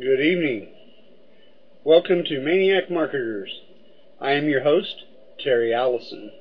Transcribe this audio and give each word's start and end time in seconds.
Good 0.00 0.22
evening. 0.22 0.68
Welcome 1.84 2.24
to 2.24 2.40
Maniac 2.40 2.90
Marketers. 2.90 3.60
I 4.18 4.32
am 4.32 4.48
your 4.48 4.62
host, 4.62 5.04
Terry 5.38 5.74
Allison. 5.74 6.32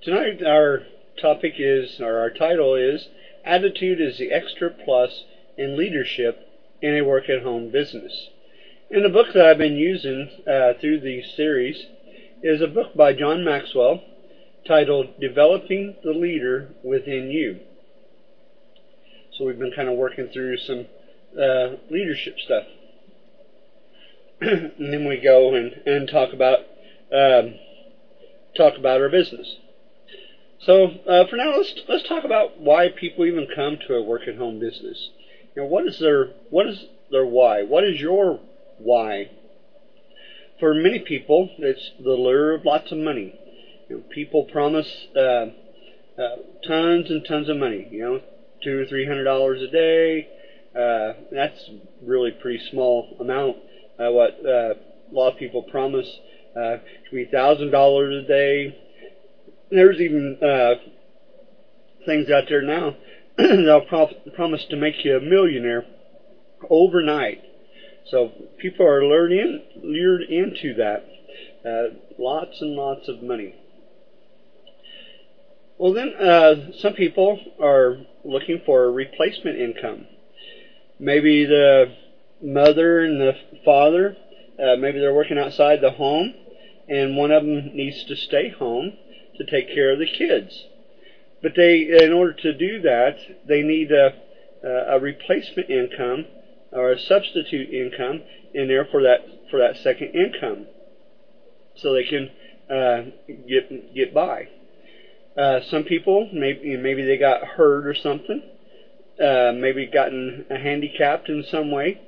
Tonight 0.00 0.44
our 0.44 0.84
topic 1.20 1.54
is, 1.58 2.00
or 2.00 2.18
our 2.18 2.30
title 2.30 2.76
is, 2.76 3.08
Attitude 3.44 4.00
is 4.00 4.18
the 4.18 4.30
Extra 4.30 4.70
Plus 4.70 5.24
in 5.56 5.76
Leadership 5.76 6.38
in 6.80 6.94
a 6.94 7.02
Work 7.02 7.28
at 7.28 7.42
Home 7.42 7.72
Business. 7.72 8.28
And 8.88 9.04
the 9.04 9.08
book 9.08 9.32
that 9.34 9.44
I've 9.44 9.58
been 9.58 9.76
using 9.76 10.30
uh, 10.46 10.74
through 10.80 11.00
the 11.00 11.24
series 11.36 11.86
is 12.44 12.60
a 12.60 12.68
book 12.68 12.94
by 12.94 13.12
John 13.12 13.42
Maxwell 13.42 14.02
titled 14.64 15.18
Developing 15.18 15.96
the 16.04 16.12
Leader 16.12 16.68
Within 16.84 17.32
You. 17.32 17.58
So 19.36 19.44
we've 19.44 19.58
been 19.58 19.72
kind 19.72 19.88
of 19.88 19.96
working 19.96 20.28
through 20.28 20.58
some 20.58 20.86
uh, 21.38 21.76
leadership 21.90 22.38
stuff. 22.38 22.64
and 24.40 24.92
then 24.92 25.06
we 25.06 25.18
go 25.18 25.54
and, 25.54 25.72
and 25.86 26.08
talk 26.08 26.32
about 26.32 26.60
um, 27.12 27.54
talk 28.56 28.76
about 28.76 29.00
our 29.00 29.08
business. 29.08 29.56
So 30.60 30.84
uh, 31.06 31.24
for 31.26 31.36
now, 31.36 31.56
let's 31.56 31.74
let's 31.88 32.02
talk 32.08 32.24
about 32.24 32.60
why 32.60 32.88
people 32.88 33.24
even 33.24 33.46
come 33.54 33.78
to 33.86 33.94
a 33.94 34.02
work 34.02 34.22
at 34.26 34.36
home 34.36 34.58
business. 34.58 35.10
You 35.54 35.62
know, 35.62 35.68
what 35.68 35.86
is 35.86 35.98
their 35.98 36.30
what 36.50 36.66
is 36.66 36.84
their 37.10 37.24
why? 37.24 37.62
What 37.62 37.84
is 37.84 38.00
your 38.00 38.40
why? 38.78 39.30
For 40.60 40.74
many 40.74 40.98
people, 40.98 41.50
it's 41.58 41.92
the 41.98 42.12
lure 42.12 42.54
of 42.54 42.64
lots 42.64 42.90
of 42.90 42.98
money. 42.98 43.34
You 43.88 43.96
know, 43.96 44.02
people 44.10 44.44
promise 44.44 45.06
uh, 45.16 45.46
uh, 46.18 46.36
tons 46.66 47.10
and 47.10 47.24
tons 47.24 47.48
of 47.48 47.56
money. 47.56 47.86
You 47.90 48.00
know, 48.00 48.20
two 48.62 48.80
or 48.80 48.84
three 48.84 49.06
hundred 49.06 49.24
dollars 49.24 49.62
a 49.62 49.68
day. 49.68 50.28
Uh, 50.78 51.14
that's 51.32 51.70
really 52.02 52.30
pretty 52.30 52.64
small 52.70 53.16
amount. 53.18 53.56
Uh, 53.98 54.12
what 54.12 54.38
uh, 54.46 54.74
a 54.74 55.12
lot 55.12 55.32
of 55.32 55.38
people 55.38 55.62
promise 55.62 56.20
uh, 56.56 56.76
could 57.08 57.16
be 57.16 57.24
thousand 57.24 57.70
dollars 57.70 58.24
a 58.24 58.28
day. 58.28 58.78
There's 59.70 60.00
even 60.00 60.38
uh, 60.40 60.74
things 62.06 62.30
out 62.30 62.44
there 62.48 62.62
now 62.62 62.94
that'll 63.36 63.80
pro- 63.82 64.14
promise 64.36 64.64
to 64.70 64.76
make 64.76 65.04
you 65.04 65.16
a 65.16 65.20
millionaire 65.20 65.84
overnight. 66.70 67.42
So 68.06 68.30
people 68.58 68.86
are 68.86 69.04
lured 69.04 69.32
lured 69.82 70.22
into 70.22 70.74
that. 70.74 71.04
Uh, 71.68 71.94
lots 72.18 72.60
and 72.60 72.76
lots 72.76 73.08
of 73.08 73.20
money. 73.20 73.56
Well, 75.76 75.92
then 75.92 76.14
uh, 76.14 76.72
some 76.78 76.92
people 76.92 77.38
are 77.60 77.98
looking 78.24 78.60
for 78.64 78.84
a 78.84 78.90
replacement 78.90 79.58
income. 79.58 80.06
Maybe 80.98 81.44
the 81.44 81.94
mother 82.42 83.00
and 83.00 83.20
the 83.20 83.34
father, 83.64 84.16
uh, 84.62 84.76
maybe 84.76 84.98
they're 84.98 85.12
working 85.12 85.38
outside 85.38 85.80
the 85.80 85.92
home, 85.92 86.34
and 86.88 87.16
one 87.16 87.30
of 87.30 87.42
them 87.44 87.70
needs 87.74 88.02
to 88.04 88.16
stay 88.16 88.48
home 88.48 88.96
to 89.36 89.44
take 89.44 89.68
care 89.68 89.92
of 89.92 89.98
the 89.98 90.06
kids. 90.06 90.66
But 91.42 91.52
they, 91.54 91.82
in 92.02 92.12
order 92.12 92.32
to 92.32 92.52
do 92.52 92.80
that, 92.82 93.16
they 93.46 93.62
need 93.62 93.92
a, 93.92 94.12
a 94.64 94.98
replacement 94.98 95.70
income 95.70 96.26
or 96.72 96.90
a 96.90 96.98
substitute 96.98 97.70
income 97.72 98.22
in 98.52 98.68
there 98.68 98.84
for 98.84 99.02
that 99.02 99.20
for 99.50 99.60
that 99.60 99.76
second 99.76 100.14
income, 100.14 100.66
so 101.76 101.92
they 101.92 102.04
can 102.04 102.30
uh, 102.68 103.02
get 103.46 103.94
get 103.94 104.12
by. 104.12 104.48
Uh, 105.36 105.60
some 105.70 105.84
people 105.84 106.28
maybe 106.32 106.76
maybe 106.76 107.04
they 107.04 107.16
got 107.16 107.44
hurt 107.44 107.86
or 107.86 107.94
something, 107.94 108.42
uh, 109.20 109.52
maybe 109.54 109.86
gotten 109.86 110.46
handicapped 110.50 111.28
in 111.28 111.44
some 111.50 111.70
way, 111.70 111.98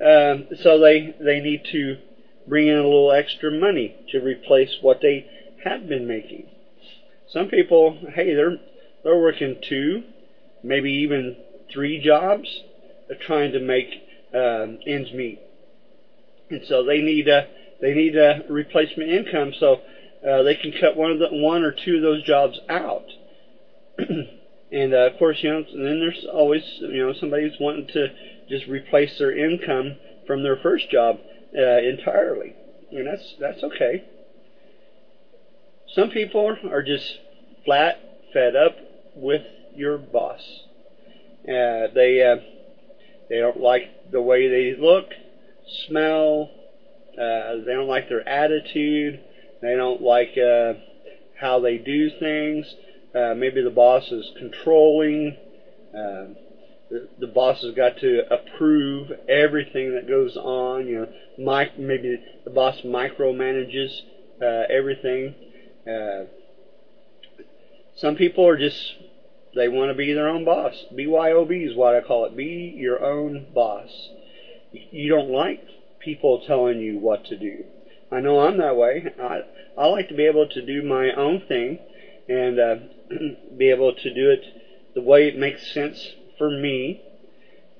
um, 0.00 0.46
so 0.62 0.78
they 0.78 1.14
they 1.20 1.40
need 1.40 1.64
to 1.72 1.96
bring 2.46 2.68
in 2.68 2.76
a 2.76 2.82
little 2.84 3.12
extra 3.12 3.50
money 3.50 3.96
to 4.10 4.20
replace 4.20 4.76
what 4.80 5.00
they 5.00 5.26
have 5.64 5.88
been 5.88 6.06
making. 6.06 6.46
Some 7.28 7.48
people, 7.48 7.98
hey, 8.14 8.34
they're 8.34 8.56
they're 9.02 9.18
working 9.18 9.56
two, 9.68 10.04
maybe 10.62 10.90
even 10.90 11.36
three 11.72 11.98
jobs, 11.98 12.48
they're 13.08 13.18
trying 13.18 13.52
to 13.52 13.60
make 13.60 13.88
um, 14.34 14.78
ends 14.86 15.12
meet, 15.12 15.40
and 16.50 16.62
so 16.66 16.84
they 16.84 17.00
need 17.00 17.28
a 17.28 17.46
they 17.80 17.94
need 17.94 18.16
a 18.16 18.44
replacement 18.48 19.10
income 19.10 19.52
so 19.58 19.80
uh, 20.26 20.42
they 20.42 20.54
can 20.54 20.72
cut 20.80 20.96
one 20.96 21.10
of 21.10 21.18
the 21.18 21.28
one 21.30 21.62
or 21.62 21.72
two 21.72 21.96
of 21.96 22.02
those 22.02 22.22
jobs 22.22 22.58
out. 22.68 23.04
and 24.76 24.92
uh, 24.92 25.10
of 25.10 25.18
course, 25.18 25.38
you 25.42 25.50
know, 25.50 25.64
and 25.72 25.86
then 25.86 26.00
there's 26.00 26.26
always 26.30 26.62
you 26.80 27.06
know 27.06 27.14
somebody 27.14 27.44
who's 27.44 27.58
wanting 27.58 27.86
to 27.88 28.08
just 28.48 28.66
replace 28.66 29.18
their 29.18 29.32
income 29.32 29.96
from 30.26 30.42
their 30.42 30.56
first 30.56 30.90
job 30.90 31.18
uh, 31.56 31.78
entirely, 31.78 32.54
and 32.92 33.06
that's 33.06 33.34
that's 33.40 33.62
okay. 33.62 34.04
Some 35.94 36.10
people 36.10 36.56
are 36.70 36.82
just 36.82 37.20
flat 37.64 37.98
fed 38.34 38.54
up 38.54 38.76
with 39.14 39.42
your 39.74 39.96
boss. 39.96 40.42
Uh, 41.48 41.88
they 41.94 42.22
uh, 42.22 42.36
they 43.30 43.38
don't 43.38 43.60
like 43.60 44.10
the 44.10 44.20
way 44.20 44.48
they 44.48 44.78
look, 44.78 45.06
smell. 45.86 46.50
Uh, 47.14 47.56
they 47.64 47.72
don't 47.72 47.88
like 47.88 48.10
their 48.10 48.28
attitude. 48.28 49.20
They 49.62 49.74
don't 49.74 50.02
like 50.02 50.36
uh, 50.36 50.74
how 51.34 51.60
they 51.60 51.78
do 51.78 52.10
things. 52.18 52.66
Uh, 53.16 53.34
maybe 53.34 53.62
the 53.62 53.70
boss 53.70 54.10
is 54.12 54.30
controlling. 54.36 55.36
Uh, 55.94 56.26
the, 56.90 57.08
the 57.18 57.26
boss 57.26 57.62
has 57.62 57.74
got 57.74 57.96
to 57.98 58.20
approve 58.30 59.10
everything 59.26 59.94
that 59.94 60.06
goes 60.06 60.36
on. 60.36 60.86
You 60.86 61.06
know, 61.38 61.66
maybe 61.78 62.20
the 62.44 62.50
boss 62.50 62.82
micromanages 62.82 64.02
uh, 64.42 64.64
everything. 64.68 65.34
Uh, 65.86 66.24
some 67.96 68.16
people 68.16 68.46
are 68.46 68.58
just 68.58 68.96
they 69.54 69.68
want 69.68 69.88
to 69.88 69.94
be 69.94 70.12
their 70.12 70.28
own 70.28 70.44
boss. 70.44 70.74
BYOB 70.92 71.70
is 71.70 71.74
what 71.74 71.94
I 71.94 72.02
call 72.02 72.26
it. 72.26 72.36
Be 72.36 72.74
your 72.76 73.02
own 73.02 73.46
boss. 73.54 74.10
You 74.72 75.08
don't 75.08 75.30
like 75.30 75.62
people 76.00 76.40
telling 76.40 76.80
you 76.80 76.98
what 76.98 77.24
to 77.26 77.36
do. 77.36 77.64
I 78.12 78.20
know 78.20 78.40
I'm 78.40 78.58
that 78.58 78.76
way. 78.76 79.06
I 79.18 79.40
I 79.78 79.86
like 79.86 80.08
to 80.08 80.14
be 80.14 80.26
able 80.26 80.46
to 80.48 80.60
do 80.60 80.82
my 80.82 81.12
own 81.14 81.40
thing 81.48 81.78
and 82.28 82.58
uh, 82.58 82.76
be 83.56 83.70
able 83.70 83.92
to 83.92 84.14
do 84.14 84.30
it 84.30 84.44
the 84.94 85.00
way 85.00 85.28
it 85.28 85.36
makes 85.36 85.72
sense 85.72 86.14
for 86.38 86.50
me. 86.50 87.02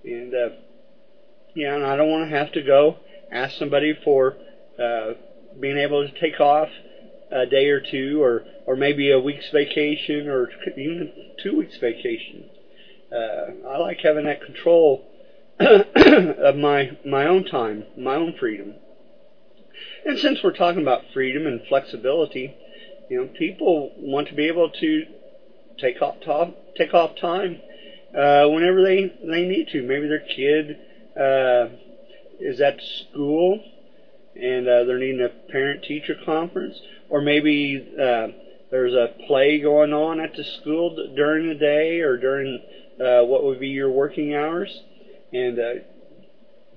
And 0.04 0.34
uh, 0.34 0.48
yeah, 1.54 1.74
and 1.74 1.84
I 1.84 1.96
don't 1.96 2.10
want 2.10 2.30
to 2.30 2.36
have 2.36 2.52
to 2.52 2.62
go 2.62 2.96
ask 3.32 3.56
somebody 3.58 3.94
for 4.04 4.36
uh, 4.78 5.14
being 5.58 5.78
able 5.78 6.06
to 6.06 6.20
take 6.20 6.40
off 6.40 6.68
a 7.30 7.46
day 7.46 7.68
or 7.68 7.80
two, 7.80 8.22
or 8.22 8.44
or 8.66 8.76
maybe 8.76 9.10
a 9.10 9.18
week's 9.18 9.48
vacation, 9.50 10.28
or 10.28 10.48
even 10.76 11.12
two 11.42 11.56
weeks 11.56 11.76
vacation. 11.78 12.44
Uh, 13.12 13.68
I 13.68 13.78
like 13.78 14.00
having 14.00 14.26
that 14.26 14.42
control 14.42 15.04
of 15.58 16.56
my 16.56 16.96
my 17.04 17.26
own 17.26 17.44
time, 17.44 17.84
my 17.96 18.14
own 18.14 18.34
freedom. 18.38 18.74
And 20.04 20.18
since 20.18 20.42
we're 20.42 20.52
talking 20.52 20.82
about 20.82 21.02
freedom 21.12 21.46
and 21.46 21.60
flexibility, 21.68 22.54
you 23.08 23.16
know, 23.16 23.26
people 23.26 23.92
want 23.96 24.28
to 24.28 24.34
be 24.34 24.46
able 24.46 24.70
to 24.70 25.06
take 25.78 26.00
off 26.02 26.16
top, 26.24 26.54
take 26.76 26.94
off 26.94 27.16
time 27.16 27.60
uh, 28.16 28.46
whenever 28.48 28.82
they 28.82 29.12
they 29.24 29.44
need 29.44 29.68
to. 29.68 29.82
Maybe 29.82 30.08
their 30.08 30.18
kid 30.18 30.78
uh, 31.18 31.68
is 32.40 32.60
at 32.60 32.80
school 32.82 33.60
and 34.40 34.68
uh, 34.68 34.84
they're 34.84 34.98
needing 34.98 35.22
a 35.22 35.50
parent-teacher 35.50 36.16
conference, 36.24 36.78
or 37.08 37.20
maybe 37.20 37.88
uh, 37.98 38.26
there's 38.70 38.92
a 38.92 39.08
play 39.26 39.58
going 39.60 39.92
on 39.92 40.20
at 40.20 40.34
the 40.34 40.44
school 40.44 40.94
during 41.14 41.48
the 41.48 41.54
day 41.54 42.00
or 42.00 42.16
during 42.16 42.60
uh, 43.00 43.22
what 43.22 43.44
would 43.44 43.60
be 43.60 43.68
your 43.68 43.90
working 43.90 44.34
hours, 44.34 44.82
and 45.32 45.58
uh, 45.58 45.72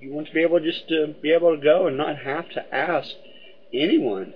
you 0.00 0.10
want 0.10 0.26
to 0.26 0.32
be 0.32 0.42
able 0.42 0.60
just 0.60 0.88
to 0.88 1.14
be 1.20 1.32
able 1.32 1.54
to 1.54 1.62
go 1.62 1.86
and 1.86 1.96
not 1.96 2.16
have 2.16 2.48
to 2.50 2.74
ask 2.74 3.10
anyone. 3.72 4.32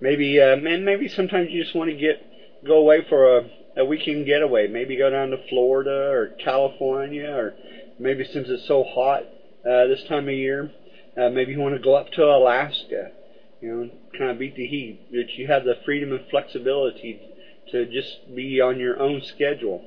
Maybe, 0.00 0.40
uh, 0.40 0.56
and 0.56 0.84
maybe 0.84 1.08
sometimes 1.08 1.50
you 1.50 1.62
just 1.62 1.74
want 1.74 1.90
to 1.90 1.96
get 1.96 2.24
go 2.66 2.78
away 2.78 3.04
for 3.08 3.38
a, 3.38 3.50
a 3.78 3.84
weekend 3.84 4.26
getaway. 4.26 4.66
Maybe 4.66 4.96
go 4.96 5.08
down 5.08 5.30
to 5.30 5.38
Florida 5.48 6.10
or 6.10 6.30
California, 6.44 7.30
or 7.30 7.54
maybe 7.98 8.24
since 8.24 8.48
it's 8.48 8.66
so 8.66 8.82
hot 8.82 9.22
uh, 9.64 9.86
this 9.86 10.02
time 10.08 10.28
of 10.28 10.34
year, 10.34 10.70
uh, 11.16 11.28
maybe 11.28 11.52
you 11.52 11.58
want 11.58 11.74
to 11.74 11.80
go 11.80 11.94
up 11.94 12.10
to 12.12 12.22
Alaska. 12.22 13.12
You 13.60 13.68
know, 13.68 13.90
kind 14.16 14.30
of 14.30 14.38
beat 14.38 14.54
the 14.54 14.66
heat. 14.66 15.10
That 15.12 15.30
you 15.30 15.46
have 15.46 15.64
the 15.64 15.74
freedom 15.84 16.12
and 16.12 16.28
flexibility 16.30 17.20
to 17.70 17.86
just 17.86 18.34
be 18.34 18.60
on 18.60 18.78
your 18.78 19.00
own 19.00 19.22
schedule. 19.22 19.84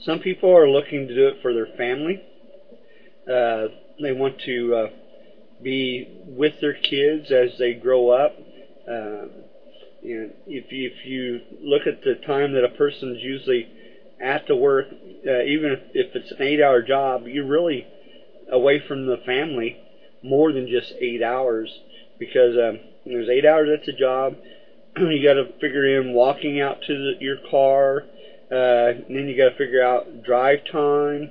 Some 0.00 0.20
people 0.20 0.50
are 0.50 0.68
looking 0.68 1.08
to 1.08 1.14
do 1.14 1.28
it 1.28 1.36
for 1.42 1.52
their 1.52 1.66
family. 1.76 2.22
Uh, 3.30 3.68
they 4.00 4.12
want 4.12 4.40
to 4.42 4.74
uh, 4.74 4.88
be 5.62 6.08
with 6.26 6.60
their 6.60 6.72
kids 6.74 7.30
as 7.30 7.58
they 7.58 7.74
grow 7.74 8.10
up. 8.10 8.32
Uh, 8.88 9.26
you 10.08 10.20
know, 10.20 10.30
if 10.46 10.64
if 10.70 11.04
you 11.04 11.40
look 11.60 11.82
at 11.86 12.02
the 12.02 12.14
time 12.26 12.54
that 12.54 12.64
a 12.64 12.68
person's 12.68 13.18
usually 13.20 13.68
at 14.18 14.46
the 14.48 14.56
work, 14.56 14.86
uh, 15.26 15.42
even 15.42 15.72
if, 15.72 15.80
if 15.92 16.16
it's 16.16 16.30
an 16.30 16.40
eight-hour 16.40 16.80
job, 16.82 17.26
you're 17.26 17.44
really 17.44 17.86
away 18.50 18.80
from 18.88 19.06
the 19.06 19.18
family 19.26 19.76
more 20.22 20.50
than 20.50 20.66
just 20.66 20.94
eight 20.98 21.22
hours 21.22 21.68
because 22.18 22.56
um, 22.56 22.80
there's 23.04 23.28
eight 23.28 23.44
hours 23.44 23.68
at 23.70 23.84
the 23.84 23.92
job. 23.92 24.34
you 24.96 25.22
got 25.22 25.34
to 25.34 25.44
figure 25.60 26.00
in 26.00 26.14
walking 26.14 26.58
out 26.58 26.80
to 26.86 26.94
the, 26.94 27.12
your 27.20 27.36
car, 27.50 28.02
uh, 28.50 28.88
and 28.88 29.14
then 29.14 29.28
you 29.28 29.36
got 29.36 29.50
to 29.50 29.56
figure 29.58 29.82
out 29.82 30.24
drive 30.24 30.60
time, 30.72 31.30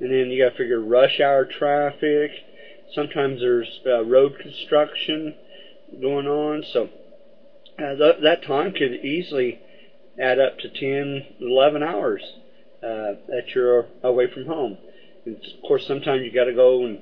and 0.00 0.12
then 0.12 0.28
you 0.30 0.44
got 0.44 0.50
to 0.50 0.56
figure 0.58 0.78
rush 0.78 1.18
hour 1.18 1.46
traffic. 1.46 2.30
Sometimes 2.94 3.40
there's 3.40 3.80
uh, 3.86 4.04
road 4.04 4.38
construction 4.38 5.34
going 5.98 6.26
on, 6.26 6.62
so 6.74 6.90
uh, 7.78 7.94
th- 7.94 8.16
that 8.22 8.42
time 8.42 8.72
could 8.72 8.92
easily 9.04 9.58
add 10.18 10.38
up 10.38 10.58
to 10.58 10.68
10, 10.68 11.24
11 11.40 11.82
hours 11.82 12.22
uh, 12.82 13.14
that 13.28 13.44
you're 13.54 13.86
away 14.02 14.26
from 14.26 14.46
home. 14.46 14.76
And 15.24 15.36
of 15.36 15.62
course, 15.66 15.86
sometimes 15.86 16.22
you 16.22 16.32
got 16.32 16.44
to 16.44 16.52
go 16.54 16.84
and 16.84 16.98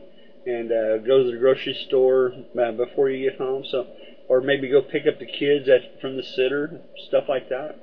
and 0.46 0.70
uh, 0.70 0.98
go 0.98 1.24
to 1.24 1.30
the 1.32 1.36
grocery 1.38 1.74
store 1.88 2.32
uh, 2.60 2.70
before 2.70 3.10
you 3.10 3.28
get 3.28 3.38
home. 3.38 3.64
So, 3.68 3.84
or 4.28 4.40
maybe 4.40 4.68
go 4.68 4.80
pick 4.80 5.06
up 5.06 5.18
the 5.18 5.26
kids 5.26 5.68
at, 5.68 6.00
from 6.00 6.16
the 6.16 6.22
sitter, 6.22 6.80
stuff 7.08 7.24
like 7.28 7.48
that. 7.48 7.74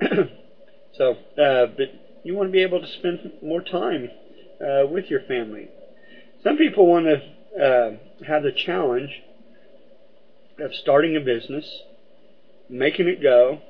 so, 0.92 1.16
uh, 1.36 1.66
but 1.66 1.88
you 2.22 2.34
want 2.34 2.48
to 2.48 2.52
be 2.52 2.62
able 2.62 2.80
to 2.80 2.86
spend 2.86 3.32
more 3.42 3.60
time 3.60 4.10
uh, 4.60 4.86
with 4.86 5.10
your 5.10 5.20
family. 5.20 5.68
Some 6.44 6.56
people 6.56 6.86
want 6.86 7.06
to 7.06 7.60
uh, 7.60 7.90
have 8.26 8.44
the 8.44 8.52
challenge 8.52 9.22
of 10.60 10.72
starting 10.74 11.16
a 11.16 11.20
business, 11.20 11.82
making 12.68 13.08
it 13.08 13.22
go, 13.22 13.60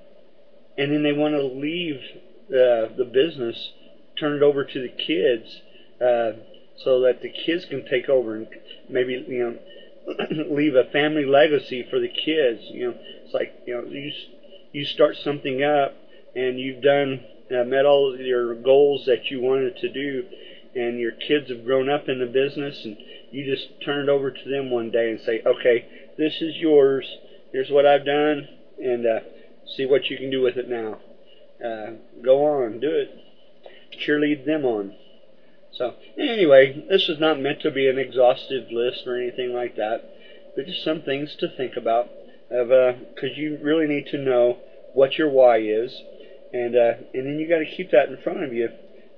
and 0.79 0.93
then 0.93 1.03
they 1.03 1.13
want 1.13 1.35
to 1.35 1.43
leave 1.43 2.01
the 2.49 2.91
the 2.97 3.05
business, 3.05 3.73
turn 4.19 4.37
it 4.37 4.43
over 4.43 4.65
to 4.65 4.81
the 4.81 4.89
kids, 4.89 5.61
uh, 6.01 6.33
so 6.77 7.01
that 7.01 7.23
the 7.23 7.31
kids 7.31 7.65
can 7.65 7.85
take 7.85 8.09
over 8.09 8.35
and 8.35 8.47
maybe 8.89 9.13
you 9.27 9.45
know 9.45 9.59
leave 10.55 10.75
a 10.75 10.85
family 10.85 11.25
legacy 11.25 11.87
for 11.89 11.99
the 12.01 12.09
kids. 12.09 12.61
You 12.71 12.91
know, 12.91 12.95
it's 13.25 13.35
like 13.35 13.53
you 13.67 13.75
know 13.75 13.85
you 13.85 14.13
you 14.73 14.85
start 14.85 15.17
something 15.17 15.63
up 15.63 15.95
and 16.35 16.59
you've 16.59 16.83
done 16.83 17.25
uh, 17.53 17.65
met 17.65 17.85
all 17.85 18.17
your 18.17 18.55
goals 18.55 19.05
that 19.07 19.31
you 19.31 19.41
wanted 19.41 19.77
to 19.77 19.89
do, 19.89 20.25
and 20.75 20.99
your 20.99 21.13
kids 21.13 21.51
have 21.51 21.65
grown 21.65 21.89
up 21.89 22.09
in 22.09 22.19
the 22.19 22.27
business, 22.27 22.85
and 22.85 22.97
you 23.31 23.45
just 23.45 23.69
turn 23.85 24.09
it 24.09 24.09
over 24.09 24.31
to 24.31 24.49
them 24.49 24.71
one 24.71 24.91
day 24.91 25.11
and 25.11 25.21
say, 25.21 25.43
okay, 25.45 25.85
this 26.17 26.41
is 26.41 26.57
yours. 26.57 27.07
Here's 27.53 27.71
what 27.71 27.87
I've 27.87 28.05
done, 28.05 28.49
and 28.81 29.07
uh, 29.07 29.21
see 29.77 29.87
what 29.87 30.11
you 30.11 30.17
can 30.17 30.31
do 30.31 30.41
with 30.41 30.57
it 30.57 30.69
now. 30.69 30.99
Uh, 31.65 31.93
go 32.23 32.45
on, 32.45 32.81
do 32.81 32.91
it. 32.91 33.11
Cheerlead 33.93 34.45
them 34.45 34.65
on. 34.65 34.95
So, 35.73 35.95
anyway, 36.19 36.85
this 36.89 37.09
is 37.09 37.19
not 37.19 37.39
meant 37.39 37.61
to 37.61 37.71
be 37.71 37.89
an 37.89 37.99
exhaustive 37.99 38.71
list 38.71 39.07
or 39.07 39.17
anything 39.17 39.53
like 39.53 39.77
that, 39.77 40.05
but 40.55 40.67
just 40.67 40.85
some 40.85 41.01
things 41.01 41.35
to 41.37 41.49
think 41.49 41.77
about. 41.77 42.09
Of 42.51 42.69
because 43.15 43.31
uh, 43.31 43.41
you 43.41 43.59
really 43.63 43.87
need 43.87 44.07
to 44.09 44.19
know 44.19 44.59
what 44.93 45.17
your 45.17 45.31
why 45.31 45.59
is, 45.59 46.03
and 46.53 46.77
uh, 46.77 46.95
and 47.15 47.27
then 47.27 47.39
you 47.39 47.49
got 47.49 47.59
to 47.59 47.65
keep 47.65 47.91
that 47.93 48.11
in 48.11 48.19
front 48.19 48.43
of 48.43 48.53
you 48.53 48.69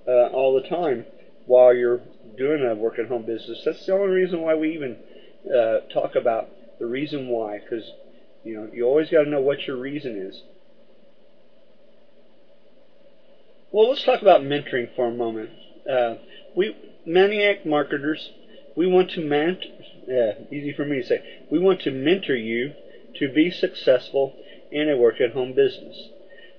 uh, 0.07 0.29
all 0.29 0.55
the 0.55 0.69
time 0.69 1.05
while 1.47 1.75
you're 1.75 2.01
doing 2.37 2.65
a 2.65 2.75
work 2.75 2.99
at 3.01 3.07
home 3.07 3.25
business. 3.25 3.63
That's 3.65 3.85
the 3.87 3.93
only 3.93 4.15
reason 4.15 4.41
why 4.41 4.55
we 4.55 4.73
even 4.75 4.97
uh, 5.53 5.81
talk 5.93 6.15
about 6.15 6.49
the 6.79 6.87
reason 6.87 7.29
why, 7.29 7.59
because 7.59 7.93
you 8.45 8.55
know 8.55 8.69
you 8.73 8.85
always 8.85 9.11
got 9.11 9.25
to 9.25 9.31
know 9.31 9.41
what 9.41 9.67
your 9.67 9.77
reason 9.77 10.17
is. 10.17 10.43
Well, 13.73 13.89
let's 13.89 14.05
talk 14.05 14.23
about 14.23 14.43
mentoring 14.43 14.95
for 14.95 15.09
a 15.09 15.11
moment. 15.11 15.51
Uh, 15.91 16.15
we 16.55 16.77
maniac 17.05 17.67
marketers, 17.67 18.31
we 18.77 18.87
want 18.87 19.11
to 19.11 19.21
ment, 19.21 19.65
uh, 20.09 20.45
easy 20.51 20.73
for 20.73 20.85
me 20.85 21.01
to 21.03 21.07
say, 21.07 21.23
we 21.51 21.59
want 21.59 21.81
to 21.83 21.91
mentor 21.91 22.37
you 22.37 22.73
to 23.17 23.29
be 23.33 23.51
successful 23.51 24.33
in 24.71 24.89
a 24.89 24.97
work 24.97 25.21
at 25.21 25.33
home 25.33 25.55
business. 25.55 26.09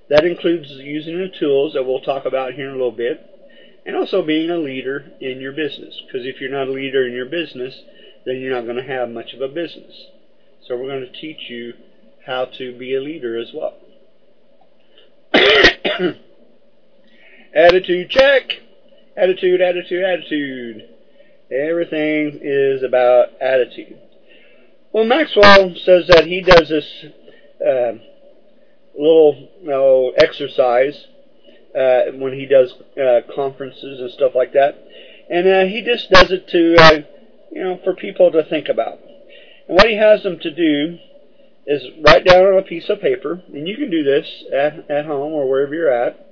That 0.08 0.24
includes 0.24 0.70
using 0.70 1.18
the 1.18 1.28
tools 1.28 1.72
that 1.72 1.84
we'll 1.84 2.00
talk 2.00 2.24
about 2.24 2.54
here 2.54 2.66
in 2.66 2.74
a 2.74 2.76
little 2.76 2.92
bit, 2.92 3.20
and 3.84 3.96
also 3.96 4.22
being 4.22 4.50
a 4.50 4.58
leader 4.58 5.10
in 5.20 5.40
your 5.40 5.52
business. 5.52 6.00
Because 6.06 6.26
if 6.26 6.40
you're 6.40 6.50
not 6.50 6.68
a 6.68 6.72
leader 6.72 7.06
in 7.06 7.12
your 7.12 7.26
business, 7.26 7.82
then 8.24 8.36
you're 8.40 8.54
not 8.54 8.64
going 8.64 8.76
to 8.76 8.82
have 8.82 9.08
much 9.08 9.32
of 9.32 9.40
a 9.40 9.48
business. 9.48 10.06
So 10.66 10.76
we're 10.76 10.88
going 10.88 11.06
to 11.06 11.20
teach 11.20 11.48
you 11.48 11.74
how 12.24 12.46
to 12.58 12.76
be 12.76 12.94
a 12.94 13.00
leader 13.00 13.38
as 13.38 13.52
well. 13.54 13.74
Attitude 17.54 18.10
check. 18.10 18.50
Attitude, 19.16 19.60
attitude, 19.60 20.04
attitude. 20.04 20.88
Everything 21.52 22.40
is 22.42 22.82
about 22.82 23.28
attitude. 23.40 24.00
Well, 24.92 25.04
Maxwell 25.04 25.74
says 25.76 26.08
that 26.08 26.24
he 26.26 26.40
does 26.40 26.68
this 26.68 27.04
uh, 27.64 27.92
little 28.98 29.48
you 29.62 29.68
know, 29.68 30.12
exercise 30.16 31.06
uh, 31.76 32.06
when 32.14 32.32
he 32.32 32.46
does 32.46 32.74
uh, 33.00 33.20
conferences 33.34 34.00
and 34.00 34.10
stuff 34.10 34.32
like 34.34 34.52
that, 34.54 34.76
and 35.30 35.46
uh, 35.46 35.64
he 35.66 35.82
just 35.82 36.10
does 36.10 36.32
it 36.32 36.48
to 36.48 36.74
uh, 36.76 36.98
you 37.52 37.62
know 37.62 37.78
for 37.84 37.94
people 37.94 38.32
to 38.32 38.42
think 38.42 38.68
about. 38.68 38.98
What 39.66 39.86
he 39.86 39.96
has 39.96 40.22
them 40.22 40.38
to 40.38 40.50
do 40.50 40.98
is 41.66 41.82
write 42.00 42.24
down 42.24 42.44
on 42.46 42.58
a 42.58 42.62
piece 42.62 42.88
of 42.88 43.00
paper, 43.00 43.42
and 43.52 43.66
you 43.66 43.76
can 43.76 43.90
do 43.90 44.04
this 44.04 44.44
at, 44.52 44.88
at 44.90 45.06
home 45.06 45.32
or 45.32 45.48
wherever 45.48 45.74
you're 45.74 45.90
at 45.90 46.26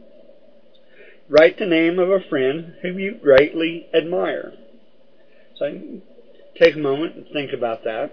Write 1.28 1.58
the 1.58 1.66
name 1.66 1.98
of 1.98 2.10
a 2.10 2.20
friend 2.20 2.74
whom 2.82 2.98
you 2.98 3.14
greatly 3.14 3.88
admire. 3.94 4.52
So 5.56 6.00
take 6.60 6.74
a 6.74 6.78
moment 6.78 7.16
and 7.16 7.26
think 7.32 7.52
about 7.52 7.84
that. 7.84 8.12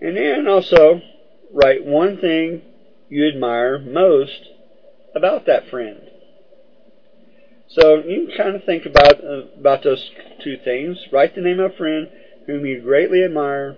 And 0.00 0.16
then 0.16 0.46
also 0.46 1.00
write 1.52 1.84
one 1.84 2.18
thing 2.18 2.62
you 3.08 3.26
admire 3.26 3.78
most 3.78 4.48
about 5.12 5.46
that 5.46 5.68
friend. 5.68 6.08
So 7.66 7.96
you 7.96 8.28
can 8.28 8.36
kind 8.36 8.56
of 8.56 8.64
think 8.64 8.86
about 8.86 9.22
uh, 9.24 9.42
about 9.58 9.82
those 9.82 10.08
two 10.42 10.56
things. 10.58 10.98
Write 11.10 11.34
the 11.34 11.40
name 11.40 11.58
of 11.58 11.72
a 11.72 11.76
friend 11.76 12.08
whom 12.48 12.64
you 12.64 12.80
greatly 12.80 13.22
admire, 13.22 13.76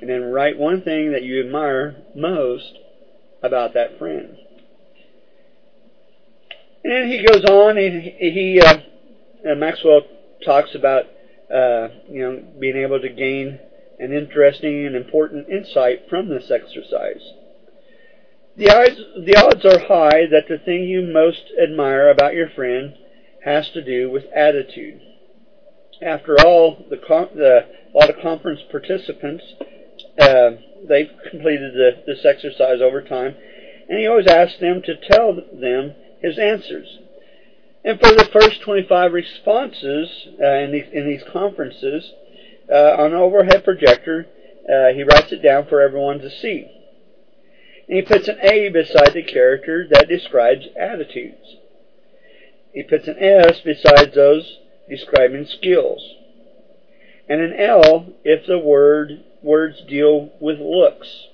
and 0.00 0.08
then 0.08 0.32
write 0.32 0.58
one 0.58 0.80
thing 0.80 1.12
that 1.12 1.22
you 1.22 1.40
admire 1.40 1.94
most 2.14 2.78
about 3.42 3.74
that 3.74 3.98
friend. 3.98 4.34
And 6.82 7.12
he 7.12 7.22
goes 7.22 7.44
on, 7.44 7.76
and 7.76 8.02
he, 8.02 8.60
uh, 8.64 8.78
uh, 9.48 9.54
Maxwell 9.54 10.00
talks 10.42 10.74
about, 10.74 11.04
uh, 11.52 11.88
you 12.08 12.22
know, 12.22 12.42
being 12.58 12.78
able 12.78 12.98
to 12.98 13.10
gain 13.10 13.60
an 13.98 14.14
interesting 14.14 14.86
and 14.86 14.96
important 14.96 15.50
insight 15.50 16.08
from 16.08 16.30
this 16.30 16.50
exercise. 16.50 17.34
The 18.56 18.70
odds, 18.70 18.96
the 19.26 19.36
odds 19.36 19.66
are 19.66 19.86
high 19.86 20.24
that 20.30 20.48
the 20.48 20.56
thing 20.56 20.84
you 20.84 21.02
most 21.02 21.42
admire 21.62 22.08
about 22.08 22.32
your 22.32 22.48
friend 22.48 22.96
has 23.44 23.68
to 23.74 23.84
do 23.84 24.10
with 24.10 24.24
attitude. 24.34 25.02
After 26.00 26.36
all, 26.44 26.84
the, 26.90 26.96
the 26.96 27.66
a 27.92 27.98
lot 27.98 28.10
of 28.10 28.20
conference 28.20 28.60
participants, 28.70 29.44
uh, 30.18 30.50
they've 30.88 31.10
completed 31.30 31.74
the, 31.74 32.02
this 32.06 32.24
exercise 32.24 32.80
over 32.80 33.02
time, 33.02 33.34
and 33.88 33.98
he 33.98 34.06
always 34.06 34.26
asks 34.26 34.60
them 34.60 34.82
to 34.82 34.96
tell 34.96 35.34
them 35.34 35.94
his 36.20 36.38
answers. 36.38 36.98
And 37.84 37.98
for 38.00 38.12
the 38.12 38.28
first 38.32 38.60
25 38.62 39.12
responses 39.12 40.28
uh, 40.40 40.46
in, 40.46 40.72
these, 40.72 40.88
in 40.92 41.06
these 41.06 41.22
conferences, 41.32 42.12
uh, 42.70 42.96
on 42.98 43.12
an 43.12 43.18
overhead 43.18 43.64
projector, 43.64 44.26
uh, 44.68 44.88
he 44.92 45.02
writes 45.02 45.32
it 45.32 45.42
down 45.42 45.66
for 45.66 45.80
everyone 45.80 46.18
to 46.18 46.30
see. 46.30 46.66
And 47.88 47.96
he 47.96 48.02
puts 48.02 48.28
an 48.28 48.38
A 48.42 48.68
beside 48.68 49.14
the 49.14 49.22
character 49.22 49.88
that 49.90 50.08
describes 50.08 50.66
attitudes. 50.78 51.56
He 52.72 52.82
puts 52.82 53.08
an 53.08 53.16
S 53.18 53.60
beside 53.60 54.12
those 54.12 54.58
describing 54.88 55.46
skills. 55.46 56.14
And 57.28 57.40
an 57.40 57.52
L 57.58 58.06
if 58.24 58.46
the 58.46 58.58
word 58.58 59.24
words 59.42 59.82
deal 59.88 60.30
with 60.40 60.58
looks. 60.58 61.26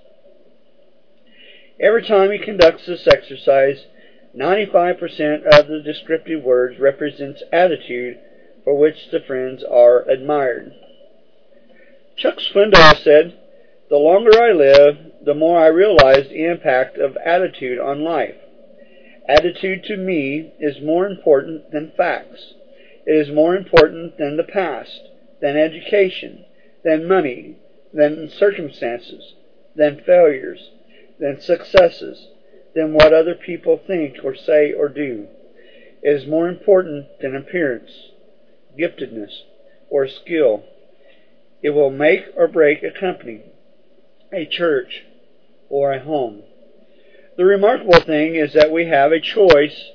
Every 1.81 2.03
time 2.03 2.31
he 2.31 2.39
conducts 2.39 2.87
this 2.87 3.07
exercise, 3.07 3.87
95% 4.37 5.45
of 5.45 5.69
the 5.69 5.81
descriptive 5.85 6.43
words 6.43 6.79
represents 6.79 7.43
attitude 7.53 8.19
for 8.65 8.77
which 8.77 9.11
the 9.11 9.21
friends 9.21 9.63
are 9.63 10.09
admired. 10.09 10.73
Chuck 12.17 12.39
Swindoll 12.39 12.97
said, 12.97 13.35
The 13.91 13.97
longer 13.97 14.41
I 14.41 14.53
live, 14.53 14.99
the 15.25 15.35
more 15.35 15.59
I 15.59 15.67
realize 15.67 16.29
the 16.29 16.47
impact 16.47 16.97
of 16.97 17.17
attitude 17.19 17.79
on 17.79 18.03
life. 18.03 18.37
Attitude 19.29 19.85
to 19.85 19.97
me 19.97 20.53
is 20.61 20.81
more 20.83 21.07
important 21.07 21.71
than 21.71 21.93
facts. 21.97 22.55
It 23.07 23.15
is 23.15 23.31
more 23.31 23.55
important 23.55 24.17
than 24.19 24.37
the 24.37 24.45
past, 24.45 25.09
than 25.41 25.57
education, 25.57 26.45
than 26.83 27.07
money, 27.07 27.57
than 27.93 28.29
circumstances, 28.29 29.35
than 29.77 30.01
failures, 30.01 30.71
than 31.19 31.41
successes, 31.41 32.29
than 32.75 32.95
what 32.95 33.13
other 33.13 33.35
people 33.35 33.81
think 33.87 34.25
or 34.25 34.35
say 34.35 34.73
or 34.73 34.89
do. 34.89 35.29
It 36.03 36.11
is 36.11 36.27
more 36.27 36.49
important 36.49 37.07
than 37.21 37.37
appearance, 37.37 38.11
giftedness, 38.79 39.43
or 39.91 40.09
skill. 40.09 40.65
It 41.63 41.71
will 41.71 41.91
make 41.91 42.25
or 42.37 42.49
break 42.49 42.83
a 42.83 42.91
company, 42.91 43.43
a 44.33 44.45
church, 44.45 45.05
or 45.69 45.93
a 45.93 46.01
home. 46.01 46.43
The 47.37 47.45
remarkable 47.45 48.01
thing 48.01 48.35
is 48.35 48.53
that 48.55 48.71
we 48.71 48.87
have 48.87 49.13
a 49.13 49.21
choice 49.21 49.91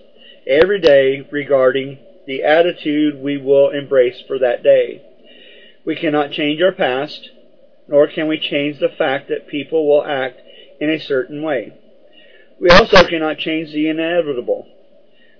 every 0.48 0.80
day 0.80 1.28
regarding 1.32 2.00
the 2.30 2.44
attitude 2.44 3.20
we 3.20 3.38
will 3.38 3.72
embrace 3.72 4.22
for 4.28 4.38
that 4.38 4.62
day. 4.62 5.02
We 5.84 5.96
cannot 5.96 6.30
change 6.30 6.62
our 6.62 6.72
past, 6.72 7.32
nor 7.88 8.06
can 8.06 8.28
we 8.28 8.38
change 8.38 8.78
the 8.78 8.96
fact 8.96 9.30
that 9.30 9.48
people 9.48 9.88
will 9.88 10.06
act 10.06 10.40
in 10.80 10.92
a 10.92 11.00
certain 11.00 11.42
way. 11.42 11.74
We 12.62 12.70
also 12.70 13.04
cannot 13.08 13.40
change 13.40 13.72
the 13.72 13.90
inevitable. 13.90 14.68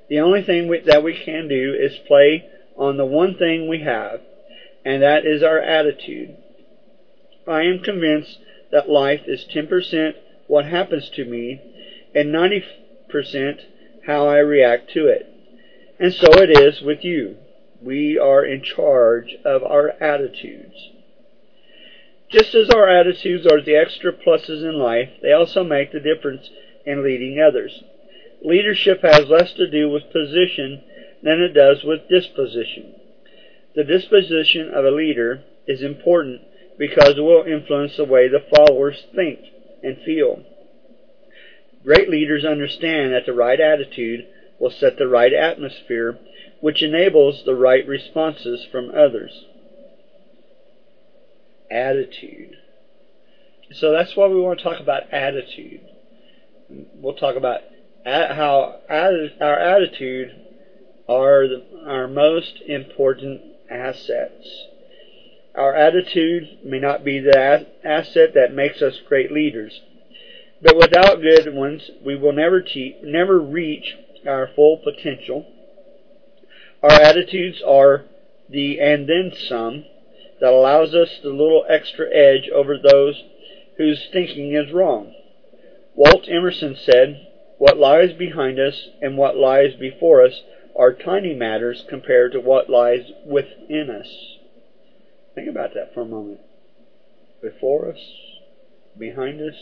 The 0.10 0.20
only 0.20 0.42
thing 0.42 0.68
we, 0.68 0.80
that 0.80 1.04
we 1.04 1.14
can 1.14 1.48
do 1.48 1.76
is 1.80 1.96
play 2.08 2.50
on 2.76 2.98
the 2.98 3.06
one 3.06 3.38
thing 3.38 3.68
we 3.68 3.84
have, 3.84 4.22
and 4.84 5.04
that 5.04 5.28
is 5.28 5.44
our 5.44 5.60
attitude. 5.60 6.38
I 7.48 7.66
am 7.66 7.84
convinced 7.84 8.40
that 8.72 8.90
life 8.90 9.22
is 9.28 9.46
10% 9.54 10.16
what 10.48 10.66
happens 10.66 11.08
to 11.10 11.24
me 11.24 11.62
and 12.16 12.34
90% 12.34 13.60
how 14.08 14.28
I 14.28 14.38
react 14.40 14.90
to 14.94 15.06
it. 15.06 15.29
And 16.00 16.14
so 16.14 16.28
it 16.42 16.50
is 16.50 16.82
with 16.82 17.04
you. 17.04 17.38
We 17.82 18.18
are 18.18 18.46
in 18.46 18.64
charge 18.64 19.36
of 19.44 19.64
our 19.64 19.90
attitudes. 20.02 20.76
Just 22.30 22.56
as 22.56 22.70
our 22.70 22.88
attitudes 22.88 23.46
are 23.46 23.62
the 23.62 23.76
extra 23.76 24.14
pluses 24.14 24.64
in 24.64 24.78
life, 24.80 25.10
they 25.22 25.34
also 25.34 25.64
make 25.64 25.92
the 25.92 26.00
difference 26.00 26.50
in 26.86 27.04
leading 27.04 27.42
others. 27.42 27.84
Leadership 28.44 29.02
has 29.02 29.28
less 29.28 29.52
to 29.54 29.70
do 29.70 29.90
with 29.90 30.14
position 30.14 30.84
than 31.22 31.42
it 31.42 31.54
does 31.54 31.84
with 31.84 32.08
disposition. 32.08 32.96
The 33.76 33.84
disposition 33.84 34.70
of 34.74 34.86
a 34.86 34.92
leader 34.92 35.44
is 35.68 35.82
important 35.82 36.42
because 36.78 37.18
it 37.18 37.22
will 37.22 37.44
influence 37.44 37.98
the 37.98 38.06
way 38.06 38.28
the 38.28 38.46
followers 38.56 39.06
think 39.14 39.40
and 39.84 39.98
feel. 40.06 40.44
Great 41.84 42.10
leaders 42.10 42.46
understand 42.46 43.12
that 43.14 43.26
the 43.26 43.34
right 43.34 43.60
attitude 43.60 44.28
will 44.60 44.70
set 44.70 44.98
the 44.98 45.08
right 45.08 45.34
atmosphere, 45.34 46.18
which 46.62 46.84
enables 46.84 47.44
the 47.46 47.56
right 47.56 47.88
responses 47.88 48.66
from 48.72 48.92
others. 48.94 49.46
Attitude. 51.72 52.58
So 53.72 53.92
that's 53.92 54.16
why 54.16 54.28
we 54.28 54.40
want 54.40 54.60
to 54.60 54.64
talk 54.64 54.80
about 54.80 55.14
attitude. 55.14 55.82
We'll 56.96 57.14
talk 57.14 57.36
about 57.36 57.62
how 58.06 58.80
our 58.90 59.60
attitude 59.60 60.36
are 61.08 61.48
the, 61.48 61.64
our 61.86 62.08
most 62.08 62.62
important 62.68 63.42
assets. 63.70 64.66
Our 65.56 65.76
attitude 65.76 66.60
may 66.64 66.80
not 66.80 67.04
be 67.04 67.20
the 67.20 67.66
asset 67.84 68.34
that 68.36 68.54
makes 68.54 68.82
us 68.82 69.00
great 69.08 69.32
leaders, 69.32 69.82
but 70.62 70.76
without 70.76 71.22
good 71.22 71.54
ones, 71.54 71.90
we 72.04 72.16
will 72.16 72.34
never, 72.34 72.64
never 73.04 73.40
reach 73.40 73.96
our 74.28 74.50
full 74.56 74.78
potential. 74.78 75.46
Our 76.82 76.92
attitudes 76.92 77.62
are 77.66 78.06
the 78.50 78.80
and 78.80 79.08
then 79.08 79.32
some 79.48 79.86
that 80.40 80.52
allows 80.52 80.94
us 80.96 81.20
the 81.22 81.30
little 81.30 81.66
extra 81.70 82.08
edge 82.14 82.50
over 82.54 82.78
those 82.78 83.22
whose 83.78 84.08
thinking 84.12 84.54
is 84.54 84.72
wrong. 84.72 85.14
Walt 85.96 86.28
Emerson 86.30 86.76
said, 86.76 87.28
What 87.58 87.78
lies 87.78 88.14
behind 88.14 88.60
us 88.60 88.90
and 89.02 89.18
what 89.18 89.36
lies 89.36 89.76
before 89.76 90.24
us 90.24 90.42
are 90.76 90.94
tiny 90.94 91.34
matters 91.34 91.84
compared 91.90 92.32
to 92.32 92.40
what 92.40 92.70
lies 92.70 93.12
within 93.26 93.90
us. 93.90 94.38
Think 95.36 95.50
about 95.50 95.74
that 95.74 95.94
for 95.94 96.02
a 96.02 96.06
moment. 96.06 96.40
Before 97.42 97.90
us, 97.90 98.00
behind 98.98 99.42
us, 99.42 99.56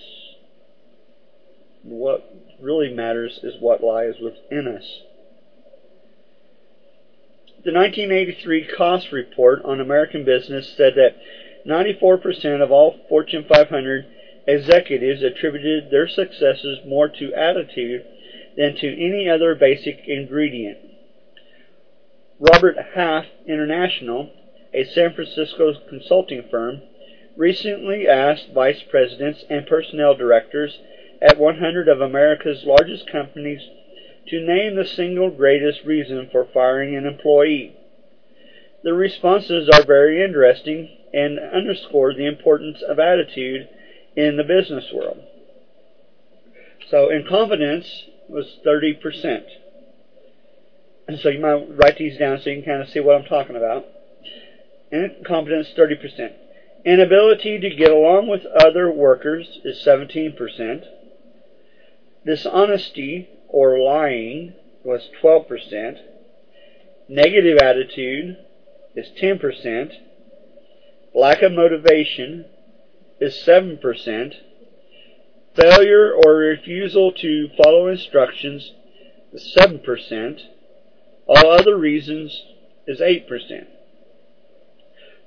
what 1.87 2.29
really 2.59 2.89
matters 2.89 3.39
is 3.43 3.59
what 3.59 3.83
lies 3.83 4.15
within 4.21 4.67
us. 4.67 5.01
The 7.63 7.73
1983 7.73 8.67
cost 8.75 9.11
report 9.11 9.63
on 9.65 9.79
American 9.79 10.23
business 10.23 10.73
said 10.77 10.95
that 10.95 11.15
94% 11.65 12.61
of 12.61 12.71
all 12.71 12.95
Fortune 13.09 13.45
500 13.47 14.05
executives 14.47 15.23
attributed 15.23 15.91
their 15.91 16.07
successes 16.07 16.79
more 16.85 17.07
to 17.07 17.33
attitude 17.33 18.05
than 18.55 18.75
to 18.75 19.05
any 19.05 19.29
other 19.29 19.53
basic 19.53 20.07
ingredient. 20.07 20.77
Robert 22.39 22.77
Half 22.95 23.25
International, 23.45 24.29
a 24.73 24.83
San 24.85 25.13
Francisco 25.13 25.73
consulting 25.89 26.43
firm, 26.49 26.81
recently 27.35 28.07
asked 28.07 28.49
vice 28.53 28.81
presidents 28.89 29.43
and 29.49 29.65
personnel 29.65 30.15
directors 30.15 30.79
at 31.21 31.39
100 31.39 31.87
of 31.87 32.01
America's 32.01 32.63
largest 32.65 33.09
companies 33.11 33.61
to 34.27 34.45
name 34.45 34.75
the 34.75 34.85
single 34.85 35.29
greatest 35.29 35.83
reason 35.85 36.29
for 36.31 36.47
firing 36.53 36.95
an 36.95 37.05
employee. 37.05 37.75
The 38.83 38.93
responses 38.93 39.69
are 39.69 39.85
very 39.85 40.23
interesting 40.23 40.89
and 41.13 41.39
underscore 41.39 42.13
the 42.13 42.27
importance 42.27 42.81
of 42.81 42.99
attitude 42.99 43.67
in 44.15 44.37
the 44.37 44.43
business 44.43 44.91
world. 44.93 45.17
So, 46.89 47.09
incompetence 47.09 48.05
was 48.29 48.59
30%. 48.65 49.43
And 51.07 51.19
so 51.19 51.29
you 51.29 51.39
might 51.39 51.77
write 51.77 51.97
these 51.97 52.17
down 52.17 52.39
so 52.39 52.49
you 52.49 52.61
can 52.61 52.65
kind 52.65 52.81
of 52.81 52.89
see 52.89 52.99
what 52.99 53.15
I'm 53.15 53.23
talking 53.23 53.55
about. 53.55 53.85
Incompetence, 54.91 55.69
30%. 55.77 56.33
Inability 56.85 57.59
to 57.59 57.69
get 57.69 57.91
along 57.91 58.27
with 58.27 58.45
other 58.45 58.91
workers 58.91 59.59
is 59.63 59.83
17%. 59.85 60.85
Dishonesty 62.27 63.29
or 63.47 63.79
lying 63.79 64.53
was 64.83 65.09
12%. 65.23 65.97
Negative 67.07 67.57
attitude 67.57 68.35
is 68.95 69.07
10%. 69.21 69.93
Lack 71.15 71.41
of 71.41 71.53
motivation 71.53 72.43
is 73.21 73.33
7%. 73.33 74.33
Failure 75.55 76.13
or 76.13 76.35
refusal 76.35 77.13
to 77.13 77.47
follow 77.63 77.87
instructions 77.87 78.73
is 79.31 79.55
7%. 79.57 80.41
All 81.27 81.49
other 81.49 81.77
reasons 81.77 82.43
is 82.85 82.99
8%. 82.99 83.67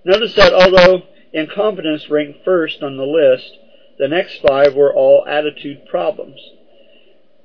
Notice 0.05 0.35
that 0.35 0.53
although 0.53 1.05
incompetence 1.33 2.11
ranked 2.11 2.45
first 2.45 2.83
on 2.83 2.99
the 2.99 3.07
list, 3.07 3.57
the 3.99 4.09
next 4.09 4.43
five 4.47 4.75
were 4.75 4.95
all 4.95 5.25
attitude 5.27 5.87
problems. 5.87 6.39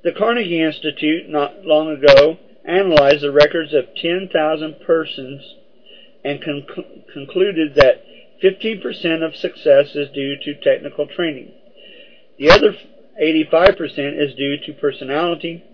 The 0.06 0.12
Carnegie 0.12 0.62
Institute, 0.62 1.28
not 1.28 1.64
long 1.64 1.90
ago, 1.90 2.38
analyzed 2.64 3.22
the 3.22 3.32
records 3.32 3.74
of 3.74 3.92
10,000 3.96 4.76
persons 4.86 5.56
and 6.22 6.40
conc- 6.40 7.12
concluded 7.12 7.74
that 7.74 8.04
15% 8.40 9.24
of 9.24 9.34
success 9.34 9.96
is 9.96 10.08
due 10.10 10.36
to 10.36 10.54
technical 10.60 11.08
training. 11.08 11.50
The 12.38 12.52
other 12.52 12.76
85% 13.20 14.16
is 14.16 14.32
due 14.36 14.56
to 14.58 14.72
personality, 14.74 15.64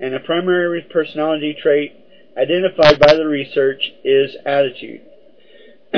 and 0.00 0.14
a 0.14 0.20
primary 0.20 0.80
personality 0.80 1.52
trait 1.52 1.92
identified 2.38 2.98
by 2.98 3.12
the 3.12 3.26
research 3.26 3.92
is 4.02 4.34
attitude. 4.46 5.02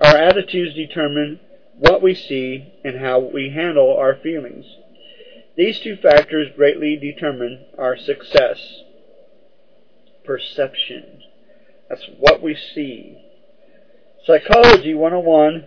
our 0.00 0.16
attitudes 0.16 0.74
determine 0.74 1.38
what 1.76 2.00
we 2.00 2.14
see 2.14 2.72
and 2.82 2.98
how 2.98 3.18
we 3.18 3.50
handle 3.50 3.94
our 3.94 4.14
feelings. 4.14 4.64
These 5.60 5.80
two 5.80 5.96
factors 5.96 6.48
greatly 6.56 6.96
determine 6.96 7.66
our 7.76 7.94
success. 7.94 8.80
Perception. 10.24 11.20
That's 11.86 12.06
what 12.18 12.40
we 12.40 12.56
see. 12.56 13.18
Psychology 14.24 14.94
101 14.94 15.66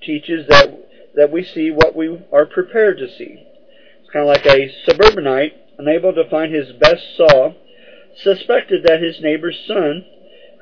teaches 0.00 0.46
that, 0.46 0.68
that 1.16 1.32
we 1.32 1.42
see 1.42 1.72
what 1.72 1.96
we 1.96 2.24
are 2.32 2.46
prepared 2.46 2.98
to 2.98 3.08
see. 3.08 3.44
It's 4.00 4.10
kind 4.12 4.22
of 4.22 4.28
like 4.28 4.46
a 4.46 4.72
suburbanite, 4.86 5.54
unable 5.78 6.12
to 6.12 6.30
find 6.30 6.54
his 6.54 6.70
best 6.70 7.16
saw, 7.16 7.54
suspected 8.22 8.84
that 8.84 9.02
his 9.02 9.20
neighbor's 9.20 9.58
son, 9.66 10.06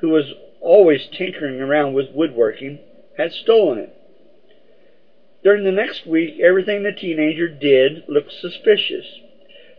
who 0.01 0.09
was 0.09 0.33
always 0.61 1.07
tinkering 1.15 1.61
around 1.61 1.93
with 1.93 2.07
woodworking, 2.11 2.79
had 3.19 3.31
stolen 3.33 3.77
it. 3.77 3.96
During 5.43 5.63
the 5.63 5.71
next 5.71 6.05
week, 6.05 6.39
everything 6.39 6.83
the 6.83 6.91
teenager 6.91 7.47
did 7.47 8.03
looked 8.07 8.31
suspicious. 8.31 9.05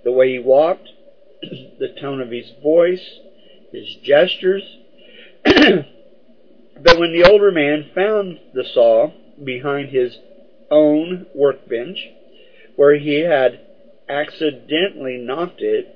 The 0.04 0.12
way 0.12 0.32
he 0.32 0.38
walked, 0.38 0.88
the 1.42 1.94
tone 2.00 2.20
of 2.20 2.30
his 2.30 2.50
voice, 2.62 3.20
his 3.72 3.94
gestures. 4.02 4.62
but 5.44 6.98
when 6.98 7.12
the 7.12 7.24
older 7.28 7.50
man 7.50 7.90
found 7.94 8.38
the 8.54 8.64
saw 8.64 9.10
behind 9.42 9.90
his 9.90 10.16
own 10.70 11.26
workbench, 11.34 12.08
where 12.76 12.94
he 12.94 13.20
had 13.20 13.60
accidentally 14.08 15.16
knocked 15.16 15.60
it, 15.60 15.94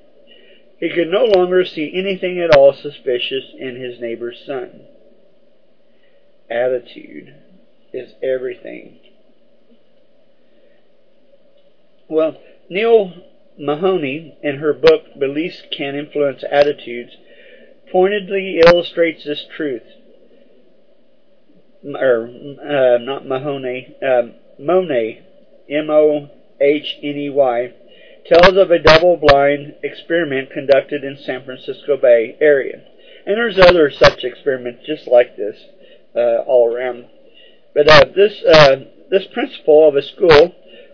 he 0.79 0.89
could 0.89 1.07
no 1.07 1.25
longer 1.25 1.63
see 1.63 1.91
anything 1.95 2.39
at 2.39 2.55
all 2.55 2.73
suspicious 2.73 3.45
in 3.57 3.77
his 3.77 3.99
neighbor's 3.99 4.43
son. 4.45 4.81
Attitude 6.49 7.33
is 7.93 8.13
everything. 8.21 8.99
Well, 12.13 12.37
Nell 12.69 13.11
Mahoney, 13.57 14.37
in 14.43 14.57
her 14.57 14.71
book 14.71 15.17
Beliefs 15.19 15.63
Can 15.75 15.95
Influence 15.95 16.43
Attitudes, 16.43 17.17
pointedly 17.91 18.59
illustrates 18.63 19.25
this 19.25 19.47
truth. 19.57 19.81
Or, 21.83 22.27
uh, 22.27 22.99
not 22.99 23.25
Mahoney, 23.25 23.95
uh, 23.99 24.29
Mohney, 24.59 25.21
M 25.67 25.89
O 25.89 26.29
H 26.61 26.99
N 27.01 27.17
E 27.17 27.29
Y, 27.31 27.73
tells 28.27 28.57
of 28.57 28.69
a 28.69 28.77
double 28.77 29.17
blind 29.17 29.73
experiment 29.81 30.51
conducted 30.51 31.03
in 31.03 31.17
San 31.17 31.43
Francisco 31.43 31.97
Bay 31.97 32.37
Area. 32.39 32.83
And 33.25 33.37
there's 33.37 33.57
other 33.57 33.89
such 33.89 34.23
experiments 34.23 34.85
just 34.85 35.07
like 35.07 35.35
this 35.35 35.57
uh, 36.15 36.43
all 36.45 36.71
around. 36.71 37.07
But 37.73 37.89
uh, 37.89 38.05
this 38.15 38.43
uh, 38.43 38.75
this 39.09 39.25
principal 39.33 39.89
of 39.89 39.95
a 39.95 40.03
school 40.03 40.53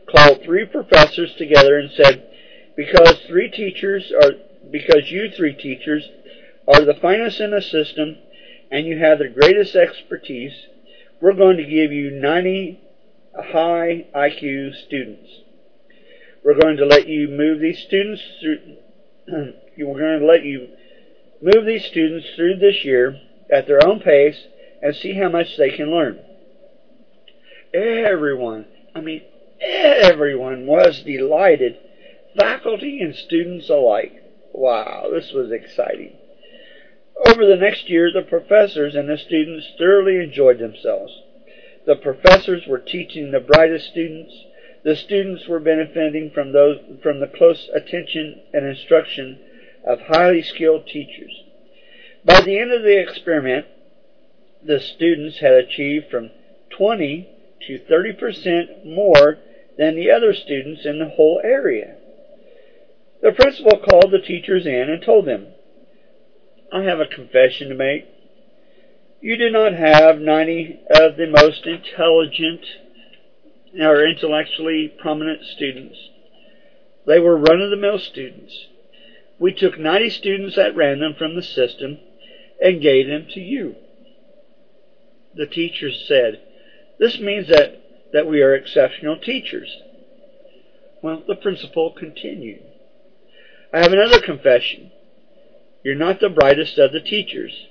called 0.09 0.41
three 0.43 0.65
professors 0.65 1.33
together 1.35 1.77
and 1.77 1.91
said, 1.91 2.29
because 2.75 3.19
three 3.27 3.49
teachers 3.49 4.11
are 4.23 4.31
because 4.71 5.09
you 5.09 5.29
three 5.35 5.53
teachers 5.53 6.07
are 6.67 6.85
the 6.85 6.93
finest 7.01 7.39
in 7.39 7.51
the 7.51 7.61
system 7.61 8.17
and 8.71 8.85
you 8.85 8.99
have 8.99 9.19
the 9.19 9.27
greatest 9.27 9.75
expertise, 9.75 10.53
we're 11.21 11.33
going 11.33 11.57
to 11.57 11.65
give 11.65 11.91
you 11.91 12.11
90 12.11 12.79
high 13.35 14.05
IQ 14.15 14.85
students. 14.85 15.29
We're 16.43 16.59
going 16.59 16.77
to 16.77 16.85
let 16.85 17.07
you 17.07 17.27
move 17.27 17.59
these 17.59 17.79
students 17.79 18.21
through. 18.41 18.77
we're 19.77 19.99
going 19.99 20.19
to 20.19 20.25
let 20.25 20.43
you 20.43 20.69
move 21.41 21.65
these 21.65 21.85
students 21.85 22.27
through 22.35 22.57
this 22.57 22.83
year 22.83 23.19
at 23.51 23.67
their 23.67 23.85
own 23.85 23.99
pace 23.99 24.37
and 24.81 24.95
see 24.95 25.13
how 25.15 25.29
much 25.29 25.57
they 25.57 25.71
can 25.71 25.89
learn. 25.91 26.19
Everyone, 27.73 28.65
I 28.95 29.01
mean, 29.01 29.23
everyone 29.61 30.65
was 30.65 31.01
delighted, 31.03 31.77
faculty 32.37 33.01
and 33.01 33.15
students 33.15 33.69
alike. 33.69 34.23
Wow, 34.53 35.09
this 35.11 35.31
was 35.31 35.51
exciting. 35.51 36.15
Over 37.27 37.45
the 37.45 37.57
next 37.57 37.89
year, 37.89 38.11
the 38.11 38.21
professors 38.21 38.95
and 38.95 39.09
the 39.09 39.17
students 39.17 39.67
thoroughly 39.77 40.17
enjoyed 40.23 40.59
themselves. 40.59 41.21
The 41.85 41.95
professors 41.95 42.65
were 42.67 42.79
teaching 42.79 43.31
the 43.31 43.39
brightest 43.39 43.87
students. 43.87 44.33
The 44.83 44.95
students 44.95 45.47
were 45.47 45.59
benefiting 45.59 46.31
from 46.31 46.53
those 46.53 46.77
from 47.03 47.19
the 47.19 47.27
close 47.27 47.69
attention 47.73 48.41
and 48.53 48.65
instruction 48.65 49.39
of 49.85 49.99
highly 50.01 50.41
skilled 50.41 50.87
teachers. 50.87 51.43
By 52.23 52.41
the 52.41 52.57
end 52.57 52.71
of 52.71 52.83
the 52.83 52.99
experiment, 52.99 53.65
the 54.63 54.79
students 54.79 55.39
had 55.39 55.53
achieved 55.53 56.09
from 56.09 56.31
20 56.69 57.27
to 57.67 57.79
30% 57.79 58.85
more 58.85 59.37
than 59.79 59.95
the 59.95 60.11
other 60.11 60.33
students 60.33 60.81
in 60.85 60.99
the 60.99 61.07
whole 61.07 61.39
area. 61.41 61.95
The 63.21 63.31
principal 63.31 63.79
called 63.79 64.11
the 64.11 64.19
teachers 64.19 64.65
in 64.65 64.89
and 64.89 65.01
told 65.01 65.25
them, 65.25 65.47
I 66.71 66.83
have 66.83 66.99
a 66.99 67.07
confession 67.07 67.69
to 67.69 67.75
make. 67.75 68.05
You 69.21 69.37
do 69.37 69.49
not 69.49 69.71
have 69.71 70.19
90 70.19 70.81
of 70.91 71.15
the 71.15 71.27
most 71.27 71.65
intelligent 71.65 72.65
or 73.79 74.05
intellectually 74.05 74.93
prominent 74.99 75.45
students. 75.45 75.97
They 77.07 77.19
were 77.19 77.37
run 77.37 77.61
of 77.61 77.69
the 77.69 77.77
mill 77.77 77.99
students. 77.99 78.53
We 79.39 79.53
took 79.53 79.79
90 79.79 80.09
students 80.09 80.57
at 80.57 80.75
random 80.75 81.15
from 81.17 81.35
the 81.35 81.41
system 81.41 81.99
and 82.61 82.81
gave 82.81 83.07
them 83.07 83.27
to 83.33 83.39
you. 83.39 83.75
The 85.35 85.45
teachers 85.45 86.03
said, 86.05 86.41
This 86.99 87.17
means 87.17 87.47
that, 87.47 87.81
that 88.13 88.27
we 88.27 88.41
are 88.41 88.55
exceptional 88.55 89.17
teachers. 89.17 89.81
Well, 91.01 91.23
the 91.27 91.35
principal 91.35 91.93
continued. 91.97 92.63
I 93.71 93.79
have 93.79 93.93
another 93.93 94.19
confession. 94.19 94.91
You're 95.83 95.95
not 95.95 96.19
the 96.19 96.29
brightest 96.29 96.77
of 96.77 96.91
the 96.91 96.99
teachers. 96.99 97.67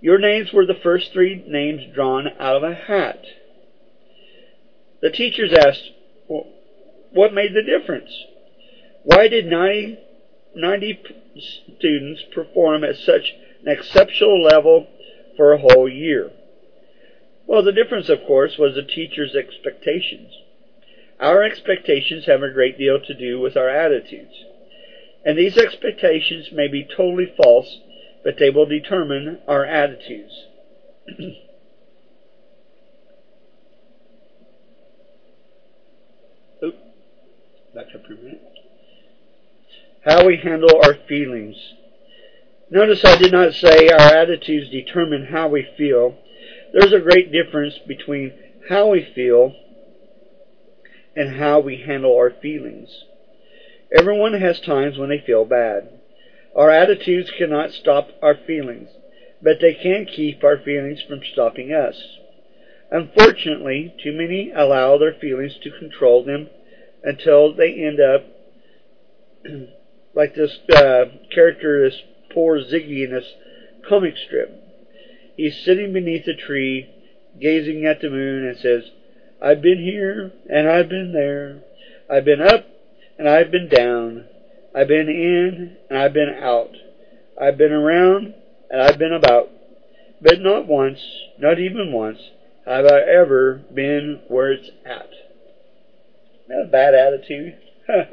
Your 0.00 0.18
names 0.18 0.52
were 0.52 0.64
the 0.64 0.78
first 0.82 1.12
three 1.12 1.44
names 1.46 1.82
drawn 1.94 2.28
out 2.38 2.56
of 2.56 2.62
a 2.62 2.74
hat. 2.74 3.24
The 5.02 5.10
teachers 5.10 5.52
asked, 5.52 5.90
well, 6.28 6.46
What 7.12 7.34
made 7.34 7.54
the 7.54 7.62
difference? 7.62 8.10
Why 9.02 9.28
did 9.28 9.46
90, 9.46 9.98
90 10.54 11.02
students 11.76 12.22
perform 12.32 12.84
at 12.84 12.96
such 12.96 13.32
an 13.64 13.72
exceptional 13.72 14.42
level 14.42 14.86
for 15.36 15.52
a 15.52 15.58
whole 15.58 15.88
year? 15.88 16.30
Well, 17.48 17.64
the 17.64 17.72
difference, 17.72 18.08
of 18.08 18.24
course, 18.24 18.56
was 18.58 18.76
the 18.76 18.82
teacher's 18.82 19.34
expectations. 19.34 20.32
Our 21.18 21.42
expectations 21.42 22.26
have 22.26 22.42
a 22.44 22.52
great 22.52 22.78
deal 22.78 23.00
to 23.00 23.14
do 23.14 23.40
with 23.40 23.56
our 23.56 23.68
attitudes. 23.68 24.44
And 25.24 25.36
these 25.36 25.58
expectations 25.58 26.52
may 26.52 26.68
be 26.68 26.84
totally 26.84 27.34
false 27.42 27.78
but 28.24 28.36
they 28.38 28.50
will 28.50 28.66
determine 28.66 29.38
our 29.46 29.64
attitudes. 29.64 30.46
How 40.04 40.26
we 40.26 40.36
handle 40.36 40.80
our 40.82 40.94
feelings. 41.08 41.56
Notice 42.70 43.04
I 43.04 43.16
did 43.16 43.32
not 43.32 43.54
say 43.54 43.88
our 43.88 44.14
attitudes 44.14 44.70
determine 44.70 45.26
how 45.26 45.48
we 45.48 45.66
feel. 45.76 46.16
There's 46.72 46.92
a 46.92 47.00
great 47.00 47.32
difference 47.32 47.78
between 47.86 48.32
how 48.68 48.88
we 48.88 49.10
feel 49.14 49.54
and 51.16 51.36
how 51.36 51.60
we 51.60 51.78
handle 51.78 52.14
our 52.14 52.30
feelings. 52.30 53.04
Everyone 53.90 54.34
has 54.34 54.60
times 54.60 54.98
when 54.98 55.08
they 55.08 55.22
feel 55.24 55.46
bad. 55.46 55.88
Our 56.54 56.70
attitudes 56.70 57.30
cannot 57.36 57.72
stop 57.72 58.08
our 58.20 58.34
feelings, 58.34 58.90
but 59.42 59.58
they 59.60 59.72
can 59.74 60.04
keep 60.04 60.44
our 60.44 60.58
feelings 60.58 61.00
from 61.08 61.20
stopping 61.32 61.72
us. 61.72 61.96
Unfortunately, 62.90 63.94
too 64.02 64.12
many 64.12 64.52
allow 64.54 64.98
their 64.98 65.14
feelings 65.14 65.56
to 65.62 65.78
control 65.78 66.22
them 66.22 66.48
until 67.02 67.54
they 67.54 67.72
end 67.72 68.00
up 68.00 68.24
like 70.14 70.34
this 70.34 70.58
uh, 70.74 71.04
character, 71.34 71.88
this 71.88 72.02
poor 72.32 72.58
Ziggy 72.58 73.04
in 73.04 73.12
this 73.12 73.34
comic 73.88 74.14
strip. 74.26 74.67
He's 75.38 75.56
sitting 75.64 75.92
beneath 75.92 76.26
a 76.26 76.34
tree, 76.34 76.90
gazing 77.40 77.86
at 77.86 78.00
the 78.00 78.10
moon, 78.10 78.44
and 78.44 78.58
says, 78.58 78.90
I've 79.40 79.62
been 79.62 79.78
here 79.78 80.32
and 80.50 80.68
I've 80.68 80.88
been 80.88 81.12
there. 81.12 81.62
I've 82.10 82.24
been 82.24 82.40
up 82.40 82.66
and 83.16 83.28
I've 83.28 83.52
been 83.52 83.68
down. 83.68 84.26
I've 84.74 84.88
been 84.88 85.08
in 85.08 85.76
and 85.88 85.96
I've 85.96 86.12
been 86.12 86.34
out. 86.42 86.72
I've 87.40 87.56
been 87.56 87.70
around 87.70 88.34
and 88.68 88.82
I've 88.82 88.98
been 88.98 89.12
about. 89.12 89.50
But 90.20 90.40
not 90.40 90.66
once, 90.66 90.98
not 91.38 91.60
even 91.60 91.92
once, 91.92 92.18
have 92.66 92.86
I 92.86 92.98
ever 92.98 93.62
been 93.72 94.22
where 94.26 94.50
it's 94.50 94.70
at. 94.84 95.10
Not 96.48 96.64
a 96.64 96.68
bad 96.68 96.94
attitude. 96.94 97.56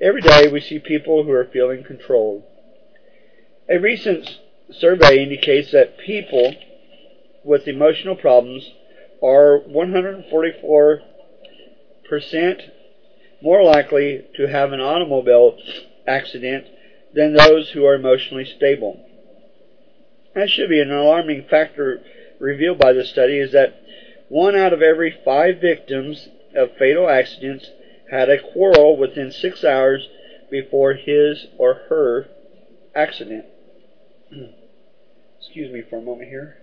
Every 0.00 0.22
day 0.22 0.48
we 0.48 0.62
see 0.62 0.78
people 0.78 1.22
who 1.22 1.32
are 1.32 1.44
feeling 1.44 1.84
controlled. 1.84 2.44
A 3.68 3.76
recent 3.76 4.38
survey 4.78 5.22
indicates 5.22 5.72
that 5.72 5.98
people 5.98 6.54
with 7.44 7.68
emotional 7.68 8.16
problems 8.16 8.70
are 9.22 9.60
144% 9.60 11.02
more 13.40 13.62
likely 13.62 14.24
to 14.36 14.48
have 14.48 14.72
an 14.72 14.80
automobile 14.80 15.56
accident 16.06 16.66
than 17.14 17.34
those 17.34 17.70
who 17.70 17.84
are 17.84 17.94
emotionally 17.94 18.44
stable. 18.44 19.04
That 20.34 20.48
should 20.48 20.68
be 20.68 20.80
an 20.80 20.90
alarming 20.90 21.44
factor 21.48 22.00
revealed 22.38 22.78
by 22.78 22.92
the 22.92 23.04
study 23.04 23.38
is 23.38 23.52
that 23.52 23.74
one 24.28 24.56
out 24.56 24.72
of 24.72 24.82
every 24.82 25.18
five 25.24 25.60
victims 25.60 26.28
of 26.54 26.76
fatal 26.78 27.08
accidents 27.08 27.70
had 28.10 28.30
a 28.30 28.42
quarrel 28.52 28.96
within 28.96 29.30
six 29.30 29.64
hours 29.64 30.08
before 30.50 30.94
his 30.94 31.46
or 31.58 31.74
her 31.88 32.28
accident. 32.94 33.44
Excuse 35.44 35.72
me 35.72 35.82
for 35.90 35.96
a 35.96 36.00
moment 36.00 36.28
here. 36.28 36.56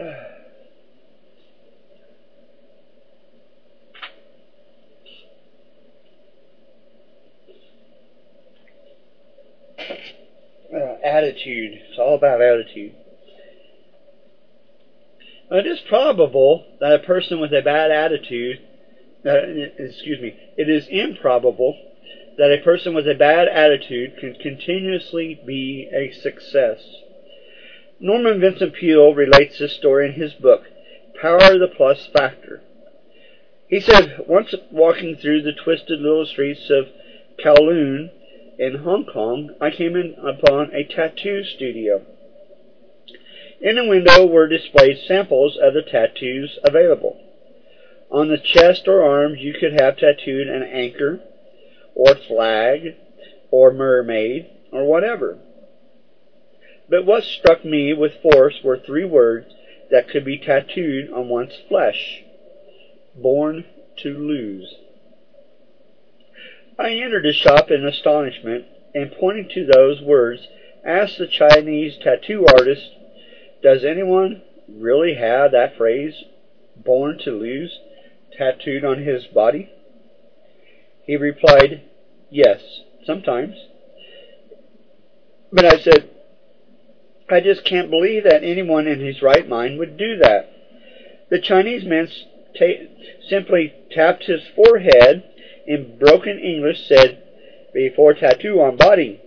uh, 10.72 10.96
attitude. 11.02 11.72
It's 11.88 11.98
all 11.98 12.14
about 12.14 12.40
attitude. 12.40 12.94
It 15.50 15.66
is 15.66 15.80
probable 15.88 16.64
that 16.78 16.92
a 16.92 17.00
person 17.00 17.40
with 17.40 17.52
a 17.52 17.62
bad 17.62 17.90
attitude, 17.90 18.60
uh, 19.26 19.32
excuse 19.76 20.20
me, 20.20 20.36
it 20.56 20.68
is 20.68 20.86
improbable 20.88 21.76
that 22.38 22.52
a 22.52 22.62
person 22.62 22.94
with 22.94 23.08
a 23.08 23.14
bad 23.14 23.48
attitude 23.48 24.18
can 24.18 24.34
continuously 24.34 25.40
be 25.46 25.88
a 25.92 26.12
success. 26.12 26.80
Norman 27.98 28.40
Vincent 28.40 28.74
Peale 28.74 29.14
relates 29.14 29.58
this 29.58 29.72
story 29.72 30.06
in 30.06 30.12
his 30.12 30.34
book, 30.34 30.64
Power 31.20 31.52
of 31.52 31.60
the 31.60 31.72
Plus 31.74 32.06
Factor. 32.12 32.60
He 33.68 33.80
said, 33.80 34.24
once 34.28 34.54
walking 34.70 35.16
through 35.16 35.42
the 35.42 35.52
twisted 35.52 36.00
little 36.00 36.26
streets 36.26 36.70
of 36.70 36.88
Kowloon 37.42 38.10
in 38.58 38.76
Hong 38.76 39.04
Kong, 39.04 39.54
I 39.60 39.70
came 39.70 39.96
in 39.96 40.14
upon 40.22 40.74
a 40.74 40.84
tattoo 40.84 41.42
studio. 41.42 42.02
In 43.60 43.76
the 43.76 43.84
window 43.84 44.26
were 44.26 44.46
displayed 44.46 44.98
samples 44.98 45.56
of 45.60 45.72
the 45.72 45.82
tattoos 45.82 46.58
available. 46.62 47.18
On 48.10 48.28
the 48.28 48.38
chest 48.38 48.86
or 48.86 49.02
arms, 49.02 49.40
you 49.40 49.54
could 49.54 49.72
have 49.80 49.96
tattooed 49.96 50.46
an 50.48 50.62
anchor, 50.62 51.20
or 51.96 52.14
flag, 52.28 52.94
or 53.50 53.72
mermaid, 53.72 54.46
or 54.70 54.84
whatever. 54.84 55.38
But 56.88 57.04
what 57.04 57.24
struck 57.24 57.64
me 57.64 57.92
with 57.94 58.22
force 58.22 58.60
were 58.62 58.78
three 58.78 59.04
words 59.04 59.46
that 59.90 60.08
could 60.08 60.24
be 60.24 60.38
tattooed 60.38 61.10
on 61.12 61.28
one's 61.28 61.56
flesh 61.68 62.22
born 63.16 63.64
to 63.98 64.10
lose. 64.10 64.74
I 66.78 66.90
entered 66.90 67.24
the 67.24 67.32
shop 67.32 67.70
in 67.70 67.86
astonishment 67.86 68.66
and 68.94 69.12
pointing 69.18 69.48
to 69.54 69.66
those 69.66 70.02
words 70.02 70.46
asked 70.84 71.18
the 71.18 71.26
Chinese 71.26 71.96
tattoo 72.02 72.46
artist, 72.46 72.90
Does 73.62 73.84
anyone 73.84 74.42
really 74.68 75.14
have 75.14 75.52
that 75.52 75.76
phrase, 75.76 76.24
born 76.76 77.18
to 77.24 77.30
lose, 77.30 77.80
tattooed 78.36 78.84
on 78.84 79.02
his 79.02 79.24
body? 79.24 79.70
He 81.06 81.16
replied, 81.16 81.82
Yes, 82.30 82.60
sometimes. 83.04 83.54
But 85.52 85.64
I 85.64 85.78
said, 85.78 86.10
I 87.28 87.40
just 87.40 87.64
can't 87.64 87.90
believe 87.90 88.24
that 88.24 88.42
anyone 88.42 88.86
in 88.86 89.00
his 89.00 89.22
right 89.22 89.48
mind 89.48 89.78
would 89.78 89.96
do 89.96 90.16
that. 90.18 90.50
The 91.28 91.38
Chinese 91.38 91.84
man 91.84 92.08
simply 93.28 93.74
tapped 93.90 94.24
his 94.24 94.42
forehead 94.54 95.24
in 95.66 95.98
broken 95.98 96.38
English, 96.38 96.86
said, 96.86 97.22
Before 97.72 98.12
tattoo 98.12 98.60
on 98.60 98.76
body, 98.76 99.20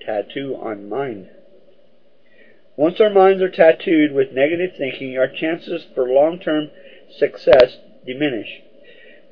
tattoo 0.00 0.56
on 0.56 0.88
mind. 0.88 1.28
Once 2.76 3.00
our 3.00 3.10
minds 3.10 3.42
are 3.42 3.48
tattooed 3.48 4.12
with 4.12 4.32
negative 4.32 4.70
thinking, 4.76 5.18
our 5.18 5.28
chances 5.28 5.84
for 5.94 6.08
long 6.08 6.38
term 6.38 6.70
success 7.16 7.76
diminish. 8.06 8.61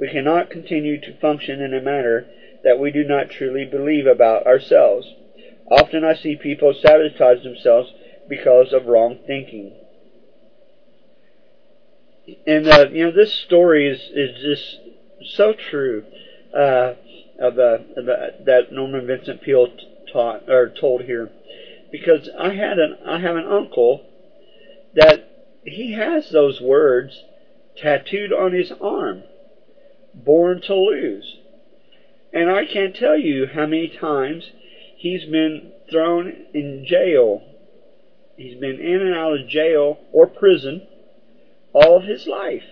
We 0.01 0.09
cannot 0.09 0.51
continue 0.51 0.99
to 0.99 1.21
function 1.21 1.61
in 1.61 1.75
a 1.75 1.81
manner 1.81 2.25
that 2.65 2.79
we 2.79 2.91
do 2.91 3.05
not 3.05 3.29
truly 3.29 3.67
believe 3.67 4.07
about 4.07 4.47
ourselves. 4.47 5.07
Often 5.71 6.05
I 6.05 6.15
see 6.15 6.37
people 6.37 6.73
sabotage 6.75 7.45
themselves 7.45 7.93
because 8.29 8.73
of 8.73 8.87
wrong 8.87 9.19
thinking. 9.27 9.77
And 12.47 12.67
uh, 12.67 12.87
you 12.91 13.05
know 13.05 13.11
this 13.11 13.33
story 13.33 13.89
is 13.89 14.01
is 14.13 14.41
just 14.41 14.79
so 15.35 15.53
true 15.53 16.05
uh, 16.55 16.95
of, 17.39 17.59
uh, 17.59 17.79
of 17.97 18.09
uh, 18.09 18.31
that 18.45 18.73
Norman 18.73 19.07
Vincent 19.07 19.43
Peale 19.43 19.69
taught 20.13 20.49
or 20.49 20.69
told 20.69 21.03
here, 21.03 21.31
because 21.91 22.29
I 22.39 22.55
had 22.55 22.79
an 22.79 22.99
I 23.05 23.19
have 23.19 23.37
an 23.37 23.47
uncle 23.47 24.03
that 24.95 25.29
he 25.65 25.93
has 25.93 26.31
those 26.31 26.61
words 26.61 27.25
tattooed 27.77 28.33
on 28.33 28.53
his 28.53 28.73
arm, 28.81 29.25
born 30.15 30.61
to 30.63 30.75
lose, 30.75 31.37
and 32.33 32.51
I 32.51 32.65
can't 32.65 32.95
tell 32.95 33.17
you 33.17 33.47
how 33.47 33.67
many 33.67 33.89
times 33.89 34.51
he's 34.97 35.25
been 35.25 35.73
thrown 35.91 36.47
in 36.55 36.85
jail. 36.87 37.43
He's 38.37 38.59
been 38.59 38.81
in 38.81 39.03
and 39.03 39.15
out 39.15 39.39
of 39.39 39.49
jail 39.49 39.99
or 40.13 40.27
prison 40.27 40.87
all 41.73 41.97
of 41.97 42.05
his 42.05 42.27
life, 42.27 42.65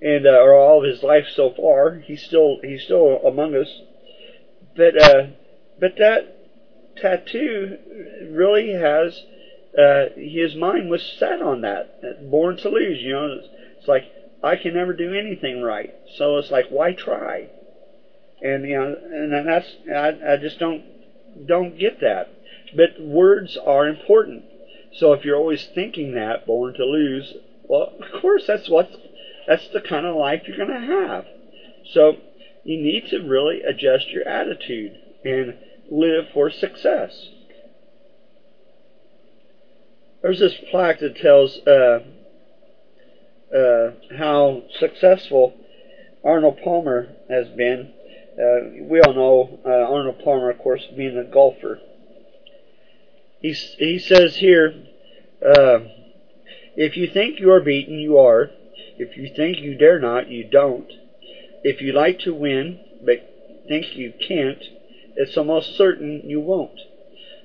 and 0.00 0.26
uh, 0.26 0.30
or 0.30 0.54
all 0.54 0.78
of 0.84 0.90
his 0.90 1.02
life 1.02 1.26
so 1.34 1.52
far. 1.56 1.94
He's 1.94 2.22
still 2.22 2.58
he's 2.62 2.82
still 2.82 3.18
among 3.26 3.54
us, 3.54 3.80
but 4.76 5.00
uh, 5.00 5.26
but 5.78 5.96
that 5.98 6.36
tattoo 6.96 7.78
really 8.30 8.72
has 8.72 9.22
uh, 9.78 10.06
his 10.16 10.54
mind 10.54 10.90
was 10.90 11.02
set 11.18 11.42
on 11.42 11.62
that, 11.62 12.30
born 12.30 12.56
to 12.58 12.68
lose. 12.68 12.98
You 13.00 13.12
know, 13.12 13.40
it's 13.78 13.88
like 13.88 14.04
I 14.42 14.56
can 14.56 14.74
never 14.74 14.92
do 14.92 15.14
anything 15.14 15.62
right, 15.62 15.94
so 16.16 16.36
it's 16.36 16.50
like 16.50 16.68
why 16.68 16.92
try? 16.92 17.48
And 18.40 18.64
you 18.64 18.78
know, 18.78 18.96
and 19.10 19.46
that's 19.46 19.66
I, 19.92 20.32
I 20.32 20.36
just 20.36 20.58
don't 20.58 20.84
don't 21.46 21.78
get 21.78 22.00
that. 22.00 22.28
But 22.74 23.00
words 23.00 23.56
are 23.56 23.86
important. 23.86 24.44
So 24.92 25.12
if 25.12 25.24
you're 25.24 25.36
always 25.36 25.66
thinking 25.74 26.14
that, 26.14 26.46
born 26.46 26.74
to 26.74 26.84
lose, 26.84 27.34
well, 27.64 27.92
of 27.98 28.20
course, 28.20 28.46
that's 28.46 28.68
what 28.68 28.88
that's 29.46 29.66
the 29.68 29.80
kind 29.80 30.06
of 30.06 30.14
life 30.16 30.42
you're 30.46 30.56
going 30.56 30.68
to 30.68 30.86
have. 30.86 31.24
So 31.92 32.16
you 32.64 32.76
need 32.76 33.06
to 33.08 33.18
really 33.20 33.62
adjust 33.62 34.10
your 34.10 34.26
attitude 34.26 34.92
and 35.24 35.54
live 35.90 36.26
for 36.32 36.50
success. 36.50 37.28
There's 40.22 40.38
this 40.38 40.54
plaque 40.70 40.98
that 40.98 41.16
tells 41.16 41.58
uh, 41.66 42.00
uh, 43.54 43.90
how 44.16 44.62
successful 44.78 45.54
Arnold 46.24 46.58
Palmer 46.62 47.08
has 47.28 47.48
been. 47.48 47.92
Uh, 48.38 48.84
we 48.84 49.00
all 49.00 49.14
know 49.14 49.60
uh, 49.64 49.68
Arnold 49.68 50.20
Palmer, 50.22 50.50
of 50.50 50.58
course, 50.58 50.86
being 50.96 51.16
a 51.16 51.24
golfer. 51.24 51.80
He, 53.40 53.52
he 53.52 53.98
says 53.98 54.36
here, 54.36 54.74
uh, 55.44 55.78
if 56.76 56.96
you 56.96 57.08
think 57.08 57.40
you 57.40 57.50
are 57.50 57.60
beaten, 57.60 57.98
you 57.98 58.18
are. 58.18 58.50
If 58.98 59.16
you 59.16 59.32
think 59.34 59.58
you 59.58 59.76
dare 59.76 59.98
not, 59.98 60.28
you 60.28 60.48
don't. 60.48 60.90
If 61.64 61.80
you 61.80 61.92
like 61.92 62.20
to 62.20 62.34
win, 62.34 62.80
but 63.04 63.18
think 63.68 63.96
you 63.96 64.12
can't, 64.26 64.62
it's 65.16 65.36
almost 65.36 65.76
certain 65.76 66.22
you 66.24 66.40
won't. 66.40 66.80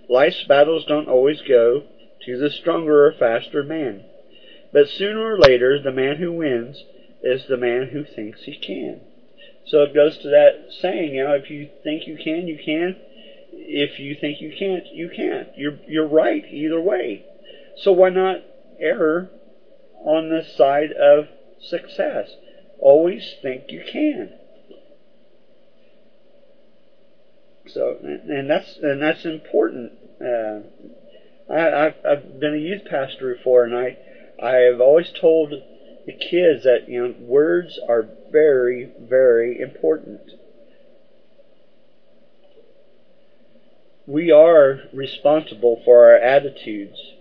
Life's 0.10 0.44
battles 0.44 0.86
don't 0.86 1.08
always 1.08 1.42
go 1.42 1.84
to 2.26 2.38
the 2.38 2.50
stronger 2.50 3.06
or 3.06 3.14
faster 3.14 3.64
man. 3.64 4.04
But 4.74 4.90
sooner 4.90 5.34
or 5.34 5.38
later, 5.38 5.80
the 5.80 5.92
man 5.92 6.18
who 6.18 6.34
wins 6.34 6.84
is 7.22 7.46
the 7.48 7.58
man 7.58 7.90
who 7.90 8.04
thinks 8.04 8.42
he 8.44 8.58
can. 8.58 9.02
So 9.68 9.84
it 9.84 9.94
goes 9.94 10.18
to 10.18 10.30
that 10.30 10.74
saying, 10.82 11.14
you 11.14 11.24
know, 11.24 11.34
if 11.34 11.50
you 11.50 11.70
think 11.84 12.08
you 12.08 12.18
can, 12.18 12.48
you 12.48 12.58
can. 12.58 12.98
If 13.54 14.00
you 14.00 14.16
think 14.16 14.42
you 14.42 14.54
can't, 14.58 14.88
you 14.88 15.10
can't. 15.10 15.50
You're 15.56 15.80
you're 15.88 16.08
right 16.08 16.44
either 16.50 16.82
way. 16.82 17.26
So 17.78 17.92
why 17.92 18.10
not 18.10 18.38
err 18.80 19.30
on 20.04 20.30
the 20.30 20.44
side 20.44 20.92
of 20.92 21.28
success. 21.62 22.30
Always 22.80 23.36
think 23.42 23.66
you 23.70 23.84
can. 23.90 24.34
So, 27.68 27.98
and 28.02 28.50
that's 28.50 28.78
and 28.78 29.02
that's 29.02 29.24
important. 29.24 29.94
Uh, 30.22 30.60
I, 31.52 31.86
I've, 31.86 31.96
I've 32.06 32.40
been 32.40 32.54
a 32.54 32.58
youth 32.58 32.86
pastor 32.90 33.34
before, 33.36 33.64
and 33.64 33.76
I 33.76 33.98
I 34.44 34.56
have 34.58 34.82
always 34.82 35.10
told 35.10 35.54
the 36.06 36.12
kids 36.12 36.66
that 36.66 36.90
you 36.90 37.08
know 37.08 37.16
words 37.22 37.80
are 37.88 38.06
very 38.30 38.92
very 39.00 39.62
important. 39.62 40.20
We 44.06 44.32
are 44.32 44.82
responsible 44.92 45.82
for 45.86 46.10
our 46.10 46.18
attitudes. 46.18 47.14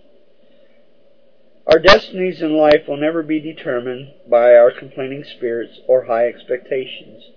Our 1.64 1.78
destinies 1.78 2.42
in 2.42 2.56
life 2.56 2.88
will 2.88 2.96
never 2.96 3.22
be 3.22 3.38
determined 3.38 4.14
by 4.28 4.56
our 4.56 4.72
complaining 4.72 5.22
spirits 5.22 5.78
or 5.86 6.06
high 6.06 6.26
expectations. 6.26 7.30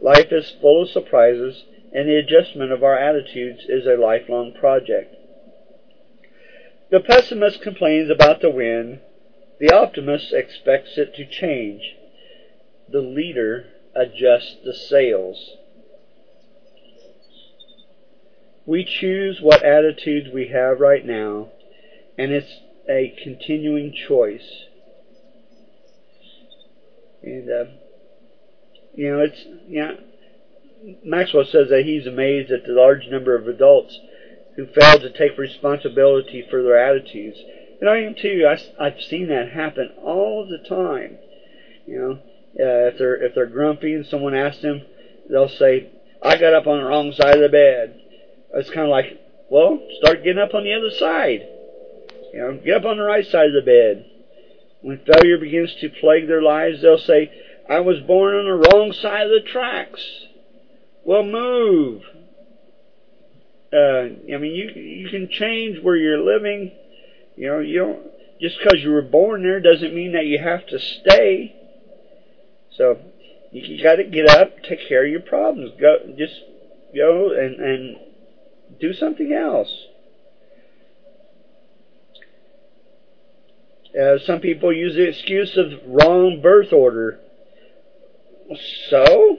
Life 0.00 0.32
is 0.32 0.56
full 0.58 0.84
of 0.84 0.88
surprises, 0.88 1.64
and 1.92 2.08
the 2.08 2.16
adjustment 2.16 2.72
of 2.72 2.82
our 2.82 2.96
attitudes 2.96 3.66
is 3.68 3.86
a 3.86 4.00
lifelong 4.00 4.54
project. 4.54 5.14
The 6.92 7.00
pessimist 7.00 7.62
complains 7.62 8.10
about 8.10 8.42
the 8.42 8.50
wind, 8.50 9.00
the 9.58 9.74
optimist 9.74 10.34
expects 10.34 10.98
it 10.98 11.14
to 11.14 11.24
change. 11.24 11.96
The 12.86 13.00
leader 13.00 13.64
adjusts 13.94 14.56
the 14.62 14.74
sails. 14.74 15.56
We 18.66 18.84
choose 18.84 19.40
what 19.40 19.62
attitudes 19.62 20.28
we 20.34 20.48
have 20.48 20.80
right 20.80 21.02
now, 21.04 21.48
and 22.18 22.30
it's 22.30 22.60
a 22.86 23.16
continuing 23.22 23.94
choice. 23.94 24.66
And, 27.22 27.50
uh, 27.50 27.64
you 28.94 29.10
know, 29.10 29.20
it's, 29.20 29.46
know, 29.80 29.96
Maxwell 31.02 31.46
says 31.46 31.70
that 31.70 31.86
he's 31.86 32.06
amazed 32.06 32.52
at 32.52 32.66
the 32.66 32.72
large 32.72 33.06
number 33.06 33.34
of 33.34 33.48
adults 33.48 33.98
who 34.56 34.66
fail 34.66 34.98
to 34.98 35.10
take 35.10 35.38
responsibility 35.38 36.44
for 36.48 36.62
their 36.62 36.76
attitudes 36.76 37.38
And 37.80 37.88
I 37.88 37.98
am 37.98 38.14
too. 38.14 38.46
I, 38.46 38.58
I've 38.78 39.00
seen 39.00 39.28
that 39.28 39.50
happen 39.50 39.90
all 40.02 40.46
the 40.48 40.58
time. 40.68 41.18
You 41.86 41.98
know, 41.98 42.12
uh, 42.12 42.88
if 42.88 42.98
they're 42.98 43.16
if 43.16 43.34
they're 43.34 43.46
grumpy 43.46 43.94
and 43.94 44.06
someone 44.06 44.34
asks 44.34 44.62
them, 44.62 44.82
they'll 45.28 45.48
say, 45.48 45.90
"I 46.22 46.36
got 46.36 46.52
up 46.52 46.66
on 46.66 46.78
the 46.78 46.84
wrong 46.84 47.12
side 47.12 47.34
of 47.34 47.40
the 47.40 47.48
bed." 47.48 48.00
It's 48.54 48.70
kind 48.70 48.86
of 48.86 48.90
like, 48.90 49.18
well, 49.50 49.80
start 50.00 50.22
getting 50.22 50.42
up 50.42 50.54
on 50.54 50.62
the 50.62 50.74
other 50.74 50.90
side. 50.90 51.40
You 52.32 52.38
know, 52.38 52.60
get 52.64 52.76
up 52.76 52.84
on 52.84 52.98
the 52.98 53.02
right 53.02 53.26
side 53.26 53.48
of 53.48 53.54
the 53.54 53.62
bed. 53.62 54.06
When 54.82 54.98
failure 54.98 55.38
begins 55.38 55.74
to 55.80 55.88
plague 55.88 56.28
their 56.28 56.42
lives, 56.42 56.82
they'll 56.82 56.98
say, 56.98 57.32
"I 57.68 57.80
was 57.80 58.00
born 58.00 58.34
on 58.34 58.44
the 58.44 58.68
wrong 58.68 58.92
side 58.92 59.26
of 59.26 59.32
the 59.32 59.40
tracks." 59.40 60.26
Well, 61.04 61.24
move. 61.24 62.02
Uh, 63.72 64.34
I 64.34 64.36
mean, 64.36 64.54
you 64.54 64.68
you 64.74 65.08
can 65.08 65.28
change 65.30 65.82
where 65.82 65.96
you're 65.96 66.20
living. 66.20 66.72
You 67.36 67.48
know, 67.48 67.58
you 67.60 67.78
don't 67.78 68.02
just 68.40 68.58
because 68.58 68.80
you 68.82 68.90
were 68.90 69.02
born 69.02 69.42
there 69.42 69.60
doesn't 69.60 69.94
mean 69.94 70.12
that 70.12 70.26
you 70.26 70.38
have 70.38 70.66
to 70.66 70.78
stay. 70.78 71.56
So 72.76 72.98
you, 73.50 73.76
you 73.76 73.82
got 73.82 73.96
to 73.96 74.04
get 74.04 74.28
up, 74.28 74.62
take 74.62 74.86
care 74.88 75.04
of 75.04 75.10
your 75.10 75.20
problems. 75.20 75.72
Go, 75.80 75.96
just 76.18 76.34
go 76.94 77.32
and 77.32 77.60
and 77.60 77.96
do 78.78 78.92
something 78.92 79.32
else. 79.32 79.72
Uh, 83.98 84.18
some 84.26 84.40
people 84.40 84.72
use 84.72 84.94
the 84.94 85.08
excuse 85.08 85.56
of 85.56 85.66
wrong 85.86 86.40
birth 86.42 86.72
order. 86.72 87.20
So 88.90 89.38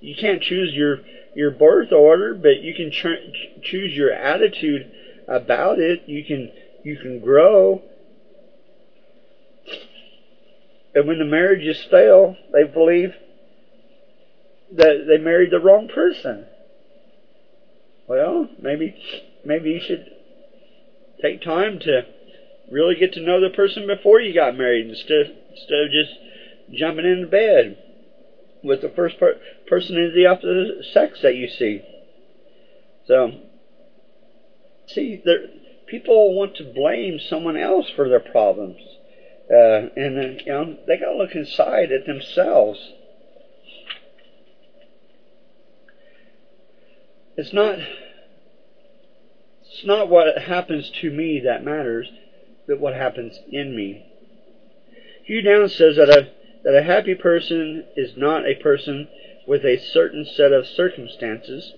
you 0.00 0.14
can't 0.16 0.42
choose 0.42 0.72
your 0.72 0.98
your 1.34 1.50
birth 1.50 1.92
order, 1.92 2.34
but 2.34 2.60
you 2.60 2.74
can 2.74 2.90
ch- 2.90 3.62
choose 3.62 3.92
your 3.92 4.12
attitude 4.12 4.90
about 5.26 5.78
it. 5.78 6.08
You 6.08 6.24
can 6.24 6.52
you 6.82 6.96
can 6.96 7.20
grow. 7.20 7.82
And 10.94 11.06
when 11.06 11.18
the 11.18 11.24
marriages 11.24 11.84
fail, 11.90 12.36
they 12.52 12.64
believe 12.64 13.14
that 14.72 15.04
they 15.06 15.18
married 15.18 15.50
the 15.50 15.60
wrong 15.60 15.88
person. 15.88 16.46
Well, 18.06 18.48
maybe 18.60 18.96
maybe 19.44 19.70
you 19.70 19.80
should 19.80 20.10
take 21.20 21.42
time 21.42 21.78
to 21.80 22.02
really 22.70 22.94
get 22.94 23.12
to 23.14 23.20
know 23.20 23.40
the 23.40 23.54
person 23.54 23.86
before 23.86 24.20
you 24.20 24.34
got 24.34 24.56
married 24.56 24.88
instead 24.88 25.36
instead 25.50 25.84
of 25.84 25.90
just 25.90 26.14
jumping 26.72 27.06
into 27.06 27.26
bed 27.26 27.76
with 28.62 28.82
the 28.82 28.88
first 28.90 29.18
per- 29.18 29.38
person 29.66 29.96
of 30.02 30.12
the 30.12 30.82
sex 30.92 31.20
that 31.22 31.34
you 31.34 31.48
see. 31.48 31.82
So, 33.06 33.32
see, 34.86 35.22
there, 35.24 35.48
people 35.86 36.34
want 36.34 36.56
to 36.56 36.64
blame 36.64 37.18
someone 37.18 37.56
else 37.56 37.88
for 37.94 38.08
their 38.08 38.20
problems, 38.20 38.80
uh, 39.50 39.88
and 39.96 40.18
uh, 40.18 40.42
you 40.44 40.52
know 40.52 40.76
they 40.86 40.98
got 40.98 41.12
to 41.12 41.16
look 41.16 41.34
inside 41.34 41.90
at 41.92 42.06
themselves. 42.06 42.92
It's 47.36 47.52
not. 47.52 47.78
It's 49.62 49.84
not 49.84 50.08
what 50.08 50.36
happens 50.36 50.90
to 51.02 51.10
me 51.10 51.40
that 51.44 51.62
matters, 51.62 52.10
but 52.66 52.80
what 52.80 52.94
happens 52.94 53.38
in 53.48 53.76
me. 53.76 54.04
Hugh 55.22 55.42
Downs 55.42 55.74
says 55.74 55.96
that 55.96 56.08
a 56.08 56.30
that 56.64 56.74
a 56.74 56.82
happy 56.82 57.14
person 57.14 57.84
is 57.96 58.16
not 58.16 58.46
a 58.46 58.54
person 58.54 59.08
with 59.46 59.64
a 59.64 59.78
certain 59.78 60.24
set 60.24 60.52
of 60.52 60.66
circumstances, 60.66 61.72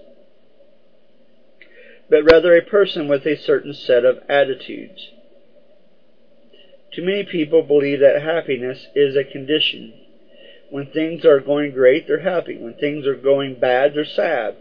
but 2.08 2.24
rather 2.24 2.56
a 2.56 2.62
person 2.62 3.06
with 3.06 3.26
a 3.26 3.36
certain 3.36 3.72
set 3.72 4.04
of 4.04 4.18
attitudes. 4.28 5.10
Too 6.92 7.02
many 7.02 7.22
people 7.22 7.62
believe 7.62 8.00
that 8.00 8.20
happiness 8.20 8.88
is 8.96 9.14
a 9.16 9.22
condition. 9.22 9.94
When 10.70 10.86
things 10.86 11.24
are 11.24 11.38
going 11.38 11.72
great, 11.72 12.08
they're 12.08 12.20
happy. 12.20 12.56
When 12.56 12.74
things 12.74 13.06
are 13.06 13.14
going 13.14 13.60
bad, 13.60 13.94
they're 13.94 14.04
sad. 14.04 14.56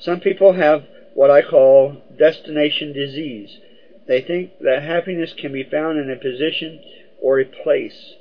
Some 0.00 0.20
people 0.20 0.54
have 0.54 0.84
what 1.14 1.30
I 1.30 1.42
call 1.42 2.02
destination 2.16 2.92
disease. 2.92 3.58
They 4.06 4.20
think 4.20 4.58
that 4.60 4.82
happiness 4.82 5.32
can 5.32 5.52
be 5.52 5.62
found 5.62 5.98
in 5.98 6.10
a 6.10 6.16
position 6.16 6.80
or 7.20 7.38
a 7.38 7.44
place. 7.44 8.14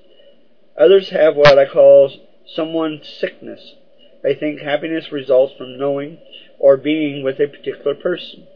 Others 0.77 1.09
have 1.09 1.35
what 1.35 1.57
I 1.57 1.65
call 1.65 2.11
someone's 2.45 3.07
sickness. 3.07 3.75
They 4.23 4.35
think 4.35 4.59
happiness 4.59 5.11
results 5.11 5.53
from 5.57 5.77
knowing 5.77 6.19
or 6.59 6.77
being 6.77 7.23
with 7.23 7.39
a 7.39 7.47
particular 7.47 7.95
person. 7.95 8.47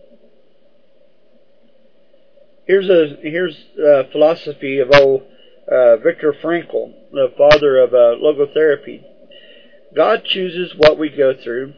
Here's 2.65 2.89
a 2.89 3.17
here's 3.21 3.57
a 3.77 4.05
philosophy 4.11 4.79
of 4.79 4.91
old 4.93 5.23
uh, 5.71 5.97
Viktor 5.97 6.33
Frankl, 6.33 6.93
the 7.11 7.33
father 7.37 7.77
of 7.79 7.93
uh, 7.93 8.15
logotherapy. 8.21 9.03
God 9.95 10.23
chooses 10.23 10.73
what 10.75 10.97
we 10.97 11.09
go 11.09 11.33
through. 11.33 11.73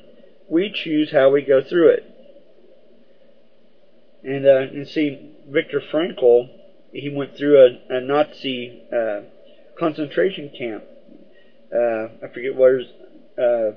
We 0.50 0.72
choose 0.72 1.12
how 1.12 1.30
we 1.30 1.42
go 1.42 1.64
through 1.64 1.90
it. 1.90 2.04
And 4.24 4.46
uh, 4.46 4.72
you 4.72 4.86
see, 4.86 5.32
Viktor 5.48 5.82
Frankl, 5.92 6.50
he 6.92 7.10
went 7.10 7.38
through 7.38 7.60
a, 7.60 7.96
a 7.96 8.02
Nazi 8.02 8.84
uh, 8.92 9.22
concentration 9.78 10.52
camp. 10.58 10.84
Uh, 11.74 12.26
I 12.26 12.28
forget 12.34 12.56
was, 12.56 12.86
uh, 13.38 13.72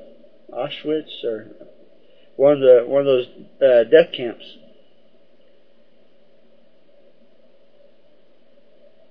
Auschwitz 0.54 1.24
or 1.24 1.48
one 2.36 2.54
of 2.54 2.60
the 2.60 2.84
one 2.86 3.00
of 3.00 3.06
those 3.06 3.26
uh, 3.60 3.84
death 3.84 4.12
camps. 4.12 4.44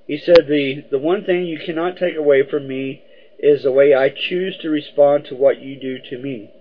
He 0.08 0.18
said 0.18 0.46
the 0.48 0.86
the 0.92 1.00
one 1.00 1.26
thing 1.26 1.46
you 1.46 1.60
cannot 1.60 1.98
take 1.98 2.16
away 2.16 2.48
from 2.48 2.68
me 2.68 3.04
is 3.40 3.64
the 3.64 3.72
way 3.72 3.94
I 3.94 4.10
choose 4.10 4.58
to 4.62 4.70
respond 4.70 5.26
to 5.26 5.36
what 5.36 5.60
you 5.60 5.80
do 5.80 5.98
to 6.10 6.18
me. 6.18 6.52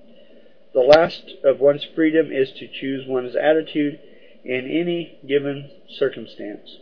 The 0.72 0.80
last 0.80 1.30
of 1.44 1.60
one's 1.60 1.86
freedom 1.94 2.32
is 2.32 2.50
to 2.52 2.66
choose 2.66 3.06
one's 3.06 3.36
attitude 3.36 4.00
in 4.44 4.66
any 4.70 5.18
given 5.26 5.70
circumstance. 5.88 6.78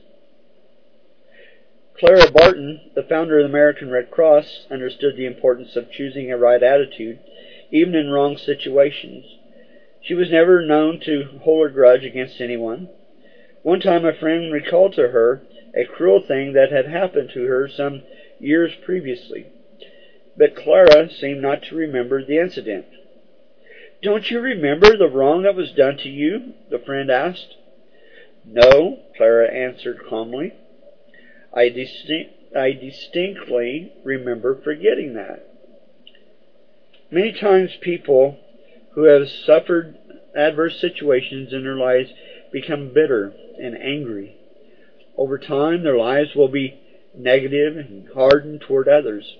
Clara 1.99 2.31
Barton, 2.31 2.81
the 2.95 3.03
founder 3.03 3.39
of 3.39 3.45
the 3.45 3.49
American 3.49 3.91
Red 3.91 4.11
Cross, 4.11 4.67
understood 4.71 5.17
the 5.17 5.27
importance 5.27 5.77
of 5.77 5.91
choosing 5.91 6.33
a 6.33 6.39
right 6.39 6.63
attitude, 6.63 7.19
even 7.71 7.95
in 7.95 8.11
wrong 8.11 8.37
situations. 8.37 9.25
She 10.01 10.15
was 10.15 10.31
never 10.31 10.61
known 10.63 11.01
to 11.01 11.25
hold 11.43 11.67
a 11.67 11.71
grudge 11.71 12.05
against 12.05 12.41
anyone. 12.41 12.89
One 13.63 13.79
time 13.79 14.05
a 14.05 14.13
friend 14.13 14.53
recalled 14.53 14.95
to 14.95 15.09
her 15.09 15.43
a 15.75 15.85
cruel 15.85 16.21
thing 16.21 16.55
that 16.55 16.73
had 16.73 16.87
happened 16.87 17.31
to 17.31 17.45
her 17.45 17.69
some 17.69 18.03
years 18.41 18.75
previously. 18.85 19.47
But 20.37 20.57
Clara 20.57 21.09
seemed 21.11 21.43
not 21.43 21.63
to 21.65 21.77
remember 21.77 22.25
the 22.25 22.39
incident. 22.39 22.87
Don't 24.03 24.31
you 24.31 24.41
remember 24.41 24.97
the 24.97 25.09
wrong 25.09 25.43
that 25.43 25.55
was 25.55 25.71
done 25.71 25.99
to 25.99 26.09
you? 26.09 26.55
the 26.71 26.81
friend 26.81 27.11
asked. 27.11 27.55
No, 28.45 28.99
Clara 29.17 29.49
answered 29.49 30.01
calmly. 30.09 30.55
I, 31.55 31.69
distinct, 31.69 32.57
I 32.57 32.73
distinctly 32.73 33.93
remember 34.05 34.55
forgetting 34.55 35.15
that. 35.15 35.47
Many 37.11 37.33
times 37.33 37.77
people 37.81 38.39
who 38.93 39.05
have 39.05 39.29
suffered 39.29 39.97
adverse 40.35 40.81
situations 40.81 41.53
in 41.53 41.65
their 41.65 41.77
lives 41.77 42.11
become 42.51 42.93
bitter 42.93 43.33
and 43.61 43.77
angry. 43.77 44.37
Over 45.17 45.39
time, 45.39 45.83
their 45.83 45.97
lives 45.97 46.35
will 46.35 46.49
be 46.49 46.79
negative 47.15 47.77
and 47.77 48.09
hardened 48.15 48.63
toward 48.63 48.89
others. 48.89 49.37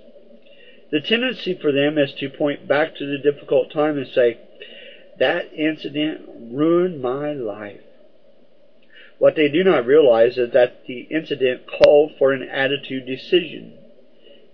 The 0.91 1.01
tendency 1.01 1.55
for 1.55 1.73
them 1.73 1.97
is 1.97 2.13
to 2.15 2.29
point 2.29 2.69
back 2.69 2.95
to 2.97 3.07
the 3.07 3.17
difficult 3.17 3.73
time 3.73 3.97
and 3.97 4.07
say, 4.07 4.39
That 5.19 5.51
incident 5.55 6.29
ruined 6.29 7.01
my 7.01 7.33
life. 7.33 7.81
What 9.23 9.37
they 9.37 9.47
do 9.47 9.63
not 9.63 9.87
realize 9.87 10.37
is 10.37 10.51
that 10.51 10.85
the 10.89 11.03
incident 11.03 11.63
called 11.69 12.11
for 12.19 12.33
an 12.33 12.43
attitude 12.43 13.07
decision, 13.07 13.75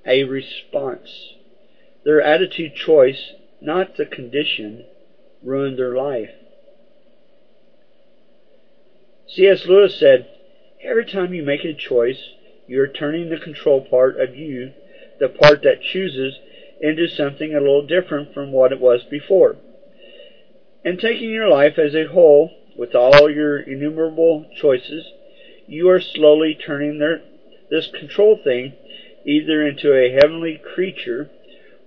a 0.05 0.25
response. 0.25 1.33
Their 2.05 2.21
attitude 2.21 2.75
choice, 2.75 3.33
not 3.63 3.97
the 3.97 4.05
condition, 4.05 4.85
ruined 5.43 5.79
their 5.79 5.95
life. 5.95 6.33
C.S. 9.27 9.65
Lewis 9.65 9.99
said, 9.99 10.29
Every 10.83 11.07
time 11.07 11.33
you 11.33 11.43
make 11.43 11.65
a 11.65 11.73
choice, 11.73 12.35
you 12.67 12.83
are 12.83 12.89
turning 12.89 13.31
the 13.31 13.39
control 13.39 13.81
part 13.81 14.21
of 14.21 14.37
you, 14.37 14.73
the 15.19 15.31
part 15.31 15.63
that 15.63 15.81
chooses, 15.81 16.39
into 16.79 17.09
something 17.09 17.55
a 17.55 17.61
little 17.61 17.87
different 17.87 18.35
from 18.35 18.53
what 18.53 18.73
it 18.73 18.81
was 18.81 19.03
before. 19.05 19.57
And 20.85 21.01
taking 21.01 21.31
your 21.31 21.49
life 21.49 21.79
as 21.79 21.95
a 21.95 22.05
whole, 22.05 22.58
with 22.79 22.95
all 22.95 23.29
your 23.29 23.59
innumerable 23.59 24.47
choices, 24.57 25.11
you 25.67 25.91
are 25.91 26.01
slowly 26.01 26.55
turning 26.55 26.99
their, 26.99 27.21
this 27.69 27.89
control 27.89 28.39
thing 28.43 28.73
either 29.27 29.67
into 29.67 29.93
a 29.93 30.13
heavenly 30.13 30.59
creature 30.75 31.29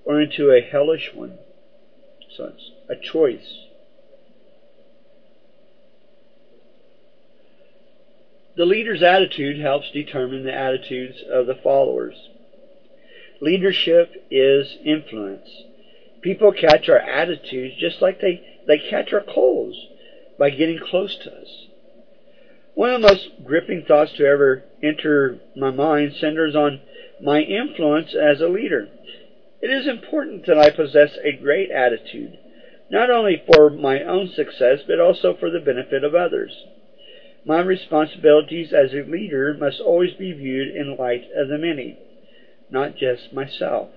or 0.03 0.19
into 0.19 0.51
a 0.51 0.59
hellish 0.59 1.09
one. 1.13 1.39
So 2.35 2.51
it's 2.53 2.71
a 2.89 2.95
choice. 2.95 3.67
The 8.57 8.65
leader's 8.65 9.01
attitude 9.01 9.59
helps 9.59 9.89
determine 9.91 10.43
the 10.43 10.53
attitudes 10.53 11.23
of 11.31 11.47
the 11.47 11.55
followers. 11.55 12.15
Leadership 13.39 14.11
is 14.29 14.75
influence. 14.83 15.49
People 16.21 16.51
catch 16.51 16.89
our 16.89 16.99
attitudes 16.99 17.75
just 17.79 18.01
like 18.01 18.19
they, 18.19 18.59
they 18.67 18.77
catch 18.77 19.13
our 19.13 19.21
colds 19.21 19.77
by 20.41 20.49
getting 20.49 20.79
close 20.79 21.15
to 21.17 21.31
us. 21.31 21.67
One 22.73 22.89
of 22.89 22.99
the 22.99 23.07
most 23.09 23.29
gripping 23.45 23.85
thoughts 23.87 24.11
to 24.13 24.25
ever 24.25 24.63
enter 24.81 25.37
my 25.55 25.69
mind 25.69 26.15
centers 26.15 26.55
on 26.55 26.81
my 27.21 27.41
influence 27.41 28.15
as 28.15 28.41
a 28.41 28.47
leader. 28.47 28.87
It 29.61 29.69
is 29.69 29.85
important 29.85 30.47
that 30.47 30.57
I 30.57 30.71
possess 30.71 31.11
a 31.23 31.33
great 31.33 31.69
attitude, 31.69 32.39
not 32.89 33.11
only 33.11 33.43
for 33.45 33.69
my 33.69 34.01
own 34.01 34.29
success, 34.29 34.79
but 34.87 34.99
also 34.99 35.35
for 35.39 35.51
the 35.51 35.59
benefit 35.59 36.03
of 36.03 36.15
others. 36.15 36.51
My 37.45 37.61
responsibilities 37.61 38.73
as 38.73 38.93
a 38.93 39.07
leader 39.07 39.53
must 39.53 39.79
always 39.79 40.13
be 40.13 40.31
viewed 40.31 40.75
in 40.75 40.97
light 40.97 41.25
of 41.35 41.49
the 41.49 41.59
many, 41.59 41.99
not 42.71 42.95
just 42.95 43.31
myself. 43.31 43.89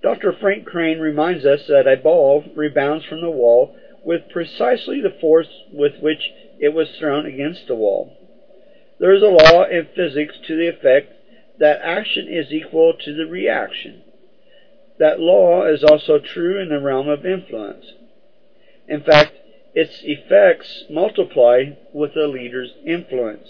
Dr. 0.00 0.32
Frank 0.32 0.64
Crane 0.64 1.00
reminds 1.00 1.44
us 1.44 1.66
that 1.66 1.88
a 1.88 1.96
ball 1.96 2.44
rebounds 2.54 3.04
from 3.04 3.20
the 3.20 3.30
wall 3.30 3.74
with 4.04 4.28
precisely 4.30 5.00
the 5.00 5.16
force 5.20 5.48
with 5.72 5.98
which 6.00 6.30
it 6.58 6.70
was 6.70 6.88
thrown 6.98 7.26
against 7.26 7.66
the 7.66 7.74
wall. 7.74 8.16
There 8.98 9.12
is 9.12 9.22
a 9.22 9.26
law 9.26 9.64
in 9.64 9.88
physics 9.94 10.36
to 10.46 10.56
the 10.56 10.68
effect 10.68 11.12
that 11.58 11.80
action 11.82 12.28
is 12.28 12.52
equal 12.52 12.94
to 13.04 13.14
the 13.14 13.26
reaction. 13.26 14.02
That 14.98 15.20
law 15.20 15.66
is 15.66 15.82
also 15.82 16.18
true 16.18 16.60
in 16.60 16.68
the 16.68 16.80
realm 16.80 17.08
of 17.08 17.26
influence. 17.26 17.84
In 18.88 19.02
fact, 19.02 19.32
its 19.74 20.00
effects 20.02 20.84
multiply 20.88 21.70
with 21.92 22.16
a 22.16 22.26
leader's 22.26 22.72
influence. 22.86 23.48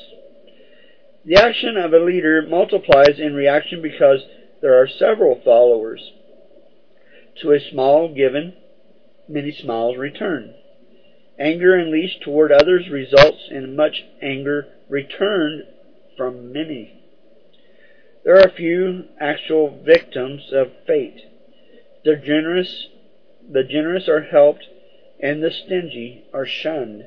The 1.25 1.37
action 1.37 1.77
of 1.77 1.93
a 1.93 1.99
leader 1.99 2.43
multiplies 2.43 3.19
in 3.19 3.35
reaction 3.35 3.83
because 3.83 4.25
there 4.63 4.75
are 4.75 4.89
several 4.89 5.41
followers. 5.45 6.13
To 7.43 7.53
a 7.53 7.61
small 7.61 8.15
given, 8.15 8.55
many 9.29 9.53
smiles 9.53 9.97
return. 9.97 10.55
Anger 11.39 11.75
unleashed 11.75 12.23
toward 12.23 12.53
others 12.53 12.89
results 12.91 13.49
in 13.51 13.75
much 13.75 14.05
anger 14.23 14.69
returned 14.89 15.65
from 16.17 16.53
many. 16.53 17.01
There 18.25 18.39
are 18.39 18.49
few 18.57 19.05
actual 19.21 19.83
victims 19.85 20.51
of 20.53 20.69
fate. 20.87 21.21
The 22.05 22.17
generous, 22.17 22.87
the 23.51 23.65
generous 23.65 24.09
are 24.09 24.23
helped, 24.23 24.65
and 25.21 25.43
the 25.43 25.51
stingy 25.51 26.25
are 26.33 26.47
shunned. 26.47 27.05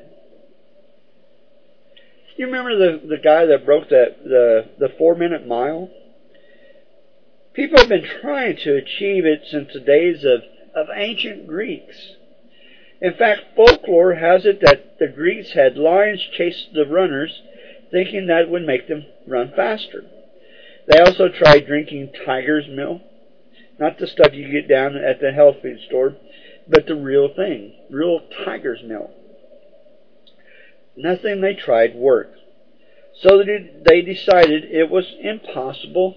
You 2.36 2.45
remember 2.45 2.77
the, 2.77 3.08
the 3.08 3.17
guy 3.17 3.45
that 3.45 3.65
broke 3.65 3.89
that 3.89 4.23
the, 4.23 4.69
the 4.77 4.89
four 4.97 5.15
minute 5.15 5.47
mile? 5.47 5.89
People 7.53 7.80
have 7.80 7.89
been 7.89 8.08
trying 8.21 8.58
to 8.58 8.75
achieve 8.75 9.25
it 9.25 9.41
since 9.49 9.73
the 9.73 9.80
days 9.80 10.23
of, 10.23 10.41
of 10.78 10.88
ancient 10.94 11.48
Greeks. 11.48 11.96
In 13.02 13.13
fact, 13.16 13.56
folklore 13.56 14.13
has 14.13 14.46
it 14.46 14.62
that 14.62 15.00
the 15.00 15.08
Greeks 15.08 15.52
had 15.54 15.76
lions 15.76 16.22
chase 16.38 16.68
the 16.72 16.86
runners, 16.86 17.42
thinking 17.92 18.28
that 18.28 18.50
would 18.50 18.66
make 18.66 18.88
them 18.88 19.06
run 19.28 19.52
faster. 19.56 20.04
They 20.88 21.00
also 21.00 21.30
tried 21.30 21.66
drinking 21.66 22.13
tiger's 22.26 22.68
milk, 22.70 23.02
not 23.80 23.98
the 23.98 24.08
stuff 24.08 24.34
you 24.34 24.52
get 24.52 24.70
down 24.70 24.96
at 24.96 25.20
the 25.20 25.32
health 25.32 25.58
food 25.63 25.80
store, 25.88 26.16
but 26.68 26.86
the 26.86 26.96
real 26.96 27.34
thing, 27.34 27.74
real 27.90 28.22
tiger's 28.46 28.84
milk. 28.84 29.12
Nothing 30.96 31.42
they 31.42 31.56
tried 31.56 31.96
worked. 31.96 32.38
So 33.22 33.44
they 33.44 34.02
decided 34.02 34.66
it 34.66 34.92
was 34.92 35.06
impossible 35.22 36.16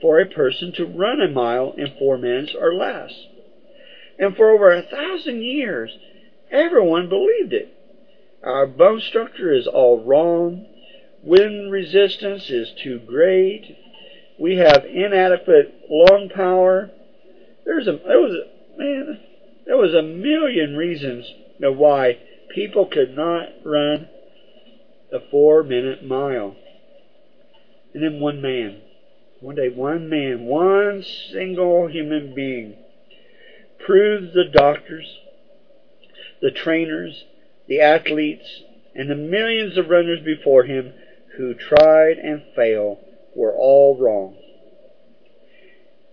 for 0.00 0.20
a 0.20 0.26
person 0.26 0.72
to 0.74 0.86
run 0.86 1.20
a 1.20 1.28
mile 1.28 1.74
in 1.76 1.94
four 1.98 2.16
minutes 2.16 2.54
or 2.58 2.74
less. 2.74 3.12
And 4.18 4.34
for 4.34 4.50
over 4.50 4.72
a 4.72 4.82
thousand 4.82 5.42
years, 5.42 5.96
everyone 6.50 7.08
believed 7.08 7.52
it. 7.52 7.72
Our 8.42 8.66
bone 8.66 9.00
structure 9.00 9.52
is 9.52 9.66
all 9.66 10.02
wrong. 10.02 10.66
Wind 11.22 11.70
resistance 11.70 12.50
is 12.50 12.72
too 12.82 12.98
great. 13.00 13.76
We 14.38 14.56
have 14.56 14.84
inadequate 14.84 15.86
lung 15.88 16.30
power. 16.34 16.90
There's 17.64 17.86
a 17.86 17.98
there 18.06 18.20
was 18.20 18.34
a 18.34 18.78
man 18.78 19.20
there 19.66 19.76
was 19.76 19.94
a 19.94 20.02
million 20.02 20.76
reasons 20.76 21.26
of 21.62 21.76
why 21.76 22.18
people 22.54 22.86
could 22.86 23.14
not 23.14 23.48
run 23.64 24.08
a 25.12 25.18
four 25.30 25.62
minute 25.62 26.04
mile. 26.04 26.56
And 27.92 28.02
then 28.02 28.20
one 28.20 28.40
man, 28.40 28.80
one 29.40 29.56
day 29.56 29.68
one 29.68 30.08
man, 30.08 30.44
one 30.44 31.04
single 31.30 31.88
human 31.88 32.34
being 32.34 32.76
proved 33.84 34.34
the 34.34 34.44
doctors, 34.44 35.18
the 36.40 36.50
trainers, 36.50 37.24
the 37.66 37.80
athletes, 37.80 38.62
and 38.94 39.10
the 39.10 39.14
millions 39.14 39.76
of 39.76 39.88
runners 39.88 40.20
before 40.24 40.64
him 40.64 40.92
who 41.36 41.54
tried 41.54 42.18
and 42.18 42.42
failed 42.56 42.98
were 43.34 43.54
all 43.54 43.96
wrong. 43.98 44.36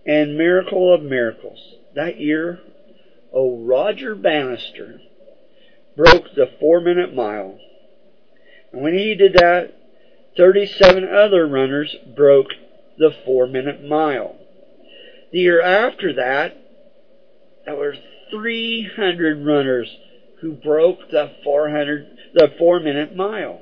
And 0.06 0.38
miracle 0.38 0.94
of 0.94 1.02
miracles, 1.02 1.58
that 1.94 2.20
year, 2.20 2.60
oh, 3.32 3.58
Roger 3.58 4.14
Bannister 4.14 5.00
broke 5.96 6.34
the 6.34 6.50
four 6.60 6.80
minute 6.80 7.14
mile. 7.14 7.58
And 8.72 8.82
when 8.82 8.94
he 8.94 9.14
did 9.14 9.34
that, 9.34 9.74
37 10.36 11.08
other 11.08 11.46
runners 11.46 11.96
broke 12.14 12.50
the 12.98 13.10
four 13.24 13.46
minute 13.46 13.82
mile. 13.82 14.36
The 15.32 15.38
year 15.40 15.60
after 15.60 16.12
that, 16.14 16.56
there 17.66 17.74
were 17.74 17.94
300 18.30 19.44
runners 19.44 19.94
who 20.40 20.52
broke 20.52 21.10
the 21.10 21.32
400, 21.42 22.06
the 22.34 22.54
four 22.58 22.78
minute 22.80 23.16
mile. 23.16 23.60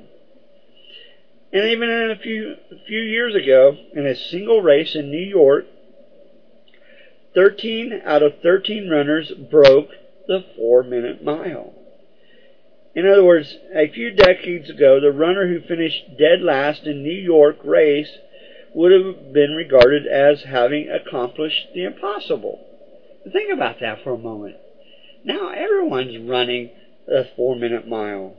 And 1.51 1.65
even 1.69 1.89
in 1.89 2.11
a 2.11 2.17
few, 2.17 2.55
few 2.87 2.99
years 2.99 3.33
ago, 3.33 3.77
in 3.93 4.05
a 4.05 4.15
single 4.15 4.61
race 4.61 4.95
in 4.95 5.09
New 5.09 5.17
York, 5.17 5.65
13 7.33 8.01
out 8.05 8.21
of 8.21 8.33
13 8.43 8.89
runners 8.89 9.31
broke 9.49 9.89
the 10.27 10.45
four 10.55 10.83
minute 10.83 11.23
mile. 11.23 11.73
In 12.93 13.07
other 13.07 13.23
words, 13.23 13.53
a 13.73 13.91
few 13.91 14.11
decades 14.11 14.69
ago, 14.69 14.99
the 14.99 15.11
runner 15.11 15.47
who 15.47 15.67
finished 15.67 16.17
dead 16.17 16.41
last 16.41 16.83
in 16.83 17.03
New 17.03 17.09
York 17.09 17.57
race 17.63 18.09
would 18.73 18.91
have 18.91 19.33
been 19.33 19.55
regarded 19.55 20.07
as 20.07 20.43
having 20.43 20.89
accomplished 20.89 21.67
the 21.73 21.83
impossible. 21.83 22.74
Think 23.31 23.51
about 23.51 23.79
that 23.79 24.03
for 24.03 24.13
a 24.13 24.17
moment. 24.17 24.57
Now 25.23 25.49
everyone's 25.49 26.17
running 26.17 26.69
a 27.07 27.23
four 27.35 27.55
minute 27.55 27.87
mile. 27.87 28.35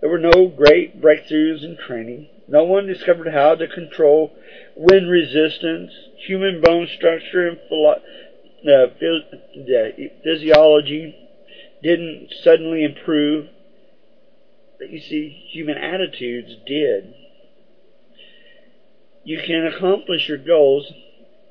There 0.00 0.10
were 0.10 0.18
no 0.18 0.48
great 0.48 1.00
breakthroughs 1.00 1.62
in 1.62 1.76
training. 1.76 2.28
No 2.48 2.64
one 2.64 2.86
discovered 2.86 3.28
how 3.28 3.54
to 3.54 3.66
control 3.66 4.32
wind 4.76 5.08
resistance, 5.08 5.92
human 6.16 6.60
bone 6.60 6.88
structure, 6.96 7.46
and 7.46 7.58
philo- 7.68 8.02
uh, 8.64 8.86
phys- 9.00 10.10
physiology 10.22 11.16
didn't 11.82 12.32
suddenly 12.42 12.84
improve. 12.84 13.46
But 14.78 14.90
you 14.90 15.00
see, 15.00 15.28
human 15.50 15.78
attitudes 15.78 16.56
did. 16.66 17.14
You 19.24 19.38
can 19.38 19.66
accomplish 19.66 20.28
your 20.28 20.38
goals 20.38 20.92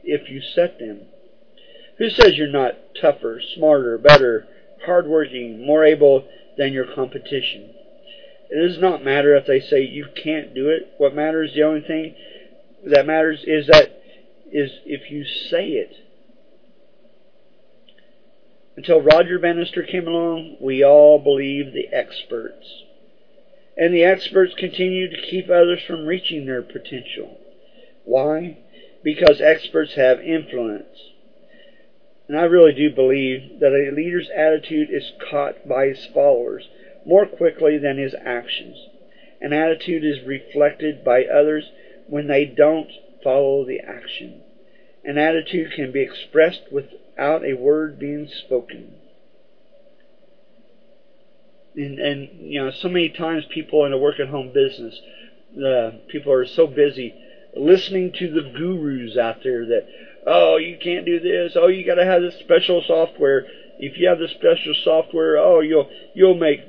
if 0.04 0.30
you 0.30 0.42
set 0.42 0.80
them. 0.80 1.08
Who 1.98 2.10
says 2.10 2.38
you're 2.38 2.48
not 2.48 2.76
tougher, 3.00 3.42
smarter, 3.56 3.98
better, 3.98 4.48
hardworking, 4.86 5.66
more 5.66 5.86
able 5.86 6.28
than 6.58 6.74
your 6.74 6.94
competition? 6.94 7.74
It 8.50 8.68
does 8.68 8.78
not 8.78 9.04
matter 9.04 9.36
if 9.36 9.46
they 9.46 9.60
say 9.60 9.82
you 9.82 10.08
can't 10.16 10.54
do 10.54 10.70
it. 10.70 10.94
What 10.98 11.16
matters, 11.16 11.54
the 11.54 11.64
only 11.64 11.82
thing 11.82 12.16
that 12.86 13.06
matters 13.06 13.44
is 13.46 13.68
that 13.68 14.02
is 14.52 14.72
if 14.86 15.10
you 15.10 15.26
say 15.26 15.70
it. 15.70 15.96
Until 18.78 19.02
Roger 19.02 19.40
Bannister 19.40 19.84
came 19.84 20.08
along, 20.08 20.58
we 20.60 20.84
all 20.84 21.18
believed 21.18 21.74
the 21.74 21.88
experts. 21.94 22.84
And 23.78 23.94
the 23.94 24.04
experts 24.04 24.54
continue 24.58 25.10
to 25.10 25.22
keep 25.22 25.50
others 25.50 25.82
from 25.88 26.06
reaching 26.06 26.46
their 26.46 26.62
potential. 26.62 27.38
Why? 28.04 28.58
Because 29.04 29.42
experts 29.42 29.96
have 29.96 30.20
influence. 30.20 31.15
And 32.28 32.38
I 32.38 32.44
really 32.44 32.74
do 32.74 32.90
believe 32.90 33.60
that 33.60 33.72
a 33.72 33.92
leader's 33.96 34.30
attitude 34.36 34.90
is 34.90 35.12
caught 35.30 35.68
by 35.68 35.88
his 35.88 36.06
followers 36.08 36.68
more 37.06 37.26
quickly 37.26 37.78
than 37.78 37.98
his 37.98 38.16
actions. 38.20 38.78
An 39.42 39.54
attitude 39.54 40.04
is 40.04 40.26
reflected 40.26 41.04
by 41.04 41.26
others 41.26 41.70
when 42.08 42.28
they 42.28 42.46
don't 42.46 42.92
follow 43.24 43.66
the 43.66 43.80
action. 43.80 44.42
An 45.04 45.18
attitude 45.18 45.72
can 45.74 45.92
be 45.92 46.02
expressed 46.02 46.72
without 46.72 47.46
a 47.46 47.54
word 47.54 48.00
being 48.00 48.28
spoken. 48.28 48.96
and, 51.78 52.00
and 52.00 52.52
you 52.52 52.64
know, 52.64 52.72
so 52.72 52.88
many 52.88 53.10
times 53.10 53.46
people 53.54 53.86
in 53.86 53.94
a 53.94 53.98
work 53.98 54.20
at 54.20 54.28
home 54.28 54.52
business, 54.54 55.00
uh, 55.64 55.92
people 56.08 56.32
are 56.32 56.46
so 56.46 56.68
busy 56.68 57.14
listening 57.56 58.12
to 58.12 58.32
the 58.32 58.42
gurus 58.42 59.18
out 59.18 59.38
there 59.44 59.66
that, 59.66 59.88
oh, 60.26 60.58
you 60.58 60.78
can't 60.82 61.06
do 61.06 61.20
this. 61.20 61.54
Oh, 61.56 61.68
you 61.68 61.86
got 61.86 61.96
to 61.96 62.06
have 62.06 62.22
this 62.22 62.36
special 62.40 62.84
software. 62.86 63.46
If 63.78 63.98
you 63.98 64.08
have 64.08 64.20
the 64.20 64.28
special 64.28 64.74
software, 64.84 65.38
oh, 65.38 65.60
you'll 65.60 65.90
you'll 66.14 66.36
make 66.36 66.62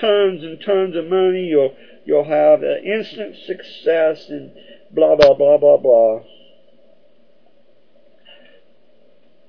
tons 0.00 0.42
and 0.42 0.60
tons 0.64 0.96
of 0.96 1.06
money. 1.06 1.46
You'll 1.46 1.74
you'll 2.04 2.24
have 2.24 2.62
instant 2.62 3.36
success 3.46 4.28
and 4.28 4.52
blah 4.90 5.16
blah 5.16 5.34
blah 5.34 5.58
blah 5.58 5.76
blah. 5.76 6.20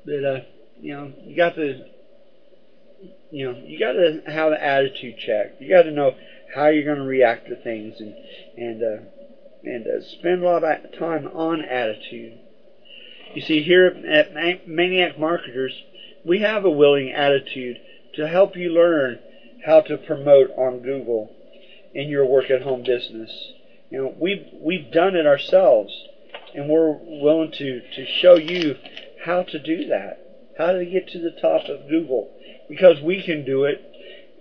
But 0.06 0.26
uh, 0.26 0.40
you 0.82 0.94
know, 0.94 1.14
you 1.24 1.36
got 1.36 1.56
to 1.56 1.86
you 3.32 3.46
know, 3.46 3.60
you 3.66 3.80
got 3.80 3.94
to 3.94 4.22
have 4.28 4.52
an 4.52 4.58
attitude 4.60 5.16
check. 5.18 5.56
You 5.60 5.70
got 5.70 5.84
to 5.84 5.92
know 5.92 6.16
how 6.54 6.68
you're 6.68 6.84
going 6.84 6.98
to 6.98 7.04
react 7.04 7.48
to 7.48 7.56
things 7.56 8.00
and 8.00 8.14
and 8.58 8.84
uh, 8.84 9.04
and 9.64 9.88
uh, 9.88 10.02
spend 10.20 10.44
a 10.44 10.46
lot 10.46 10.64
of 10.64 11.00
time 11.00 11.28
on 11.28 11.62
attitude. 11.62 12.40
You 13.34 13.42
see, 13.42 13.64
here 13.64 13.86
at 13.88 14.68
Maniac 14.68 15.18
Marketers, 15.18 15.74
we 16.26 16.40
have 16.40 16.66
a 16.66 16.70
willing 16.70 17.12
attitude 17.12 17.78
to 18.16 18.28
help 18.28 18.56
you 18.56 18.70
learn 18.70 19.20
how 19.66 19.82
to 19.82 19.98
promote 19.98 20.52
on 20.58 20.80
Google 20.80 21.32
in 21.94 22.10
your 22.10 22.26
work 22.26 22.50
at 22.50 22.62
home 22.62 22.84
business. 22.84 23.32
You 23.90 23.98
know, 23.98 24.16
we've 24.20 24.48
we've 24.54 24.92
done 24.92 25.16
it 25.16 25.26
ourselves, 25.26 25.94
and 26.54 26.70
we're 26.70 26.92
willing 26.92 27.52
to 27.52 27.82
to 27.82 28.06
show 28.06 28.36
you 28.36 28.76
how 29.24 29.44
to 29.44 29.60
do 29.60 29.88
that, 29.88 30.20
how 30.58 30.74
to 30.74 30.86
get 30.86 31.08
to 31.10 31.20
the 31.20 31.32
top 31.32 31.70
of 31.70 31.88
Google 31.88 32.32
because 32.68 33.02
we 33.02 33.22
can 33.22 33.46
do 33.46 33.66
it 33.66 33.92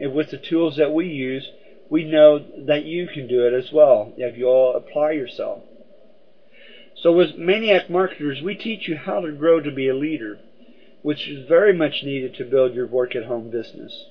and 0.01 0.15
with 0.15 0.31
the 0.31 0.39
tools 0.39 0.77
that 0.79 0.93
we 0.93 1.07
use, 1.07 1.47
we 1.91 2.05
know 2.05 2.39
that 2.67 2.85
you 2.85 3.07
can 3.07 3.29
do 3.29 3.47
it 3.47 3.53
as 3.53 3.71
well 3.71 4.13
if 4.17 4.37
you 4.37 4.47
all 4.47 4.75
apply 4.75 5.13
yourself. 5.13 5.63
So 7.03 7.13
with 7.13 7.37
Maniac 7.37 7.89
Marketers, 7.89 8.43
we 8.43 8.55
teach 8.55 8.87
you 8.87 8.97
how 8.97 9.21
to 9.21 9.33
grow 9.33 9.61
to 9.61 9.71
be 9.71 9.89
a 9.89 9.95
leader, 9.95 10.39
which 11.01 11.29
is 11.29 11.49
very 11.49 11.73
much 11.73 12.03
needed 12.03 12.35
to 12.35 12.45
build 12.45 12.75
your 12.75 12.87
work 12.87 13.17
at 13.17 13.25
home 13.25 13.51
business. 13.51 14.07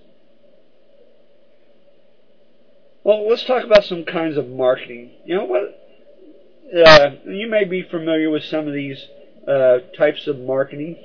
Well, 3.03 3.29
let's 3.29 3.43
talk 3.43 3.63
about 3.63 3.83
some 3.83 4.05
kinds 4.05 4.37
of 4.37 4.49
marketing. 4.49 5.11
You 5.23 5.35
know 5.35 5.45
what? 5.45 5.75
Uh, 6.75 7.11
you 7.25 7.47
may 7.47 7.63
be 7.63 7.83
familiar 7.83 8.29
with 8.29 8.43
some 8.43 8.67
of 8.67 8.73
these 8.73 9.03
uh, 9.47 9.79
types 9.95 10.27
of 10.27 10.39
marketing, 10.39 10.97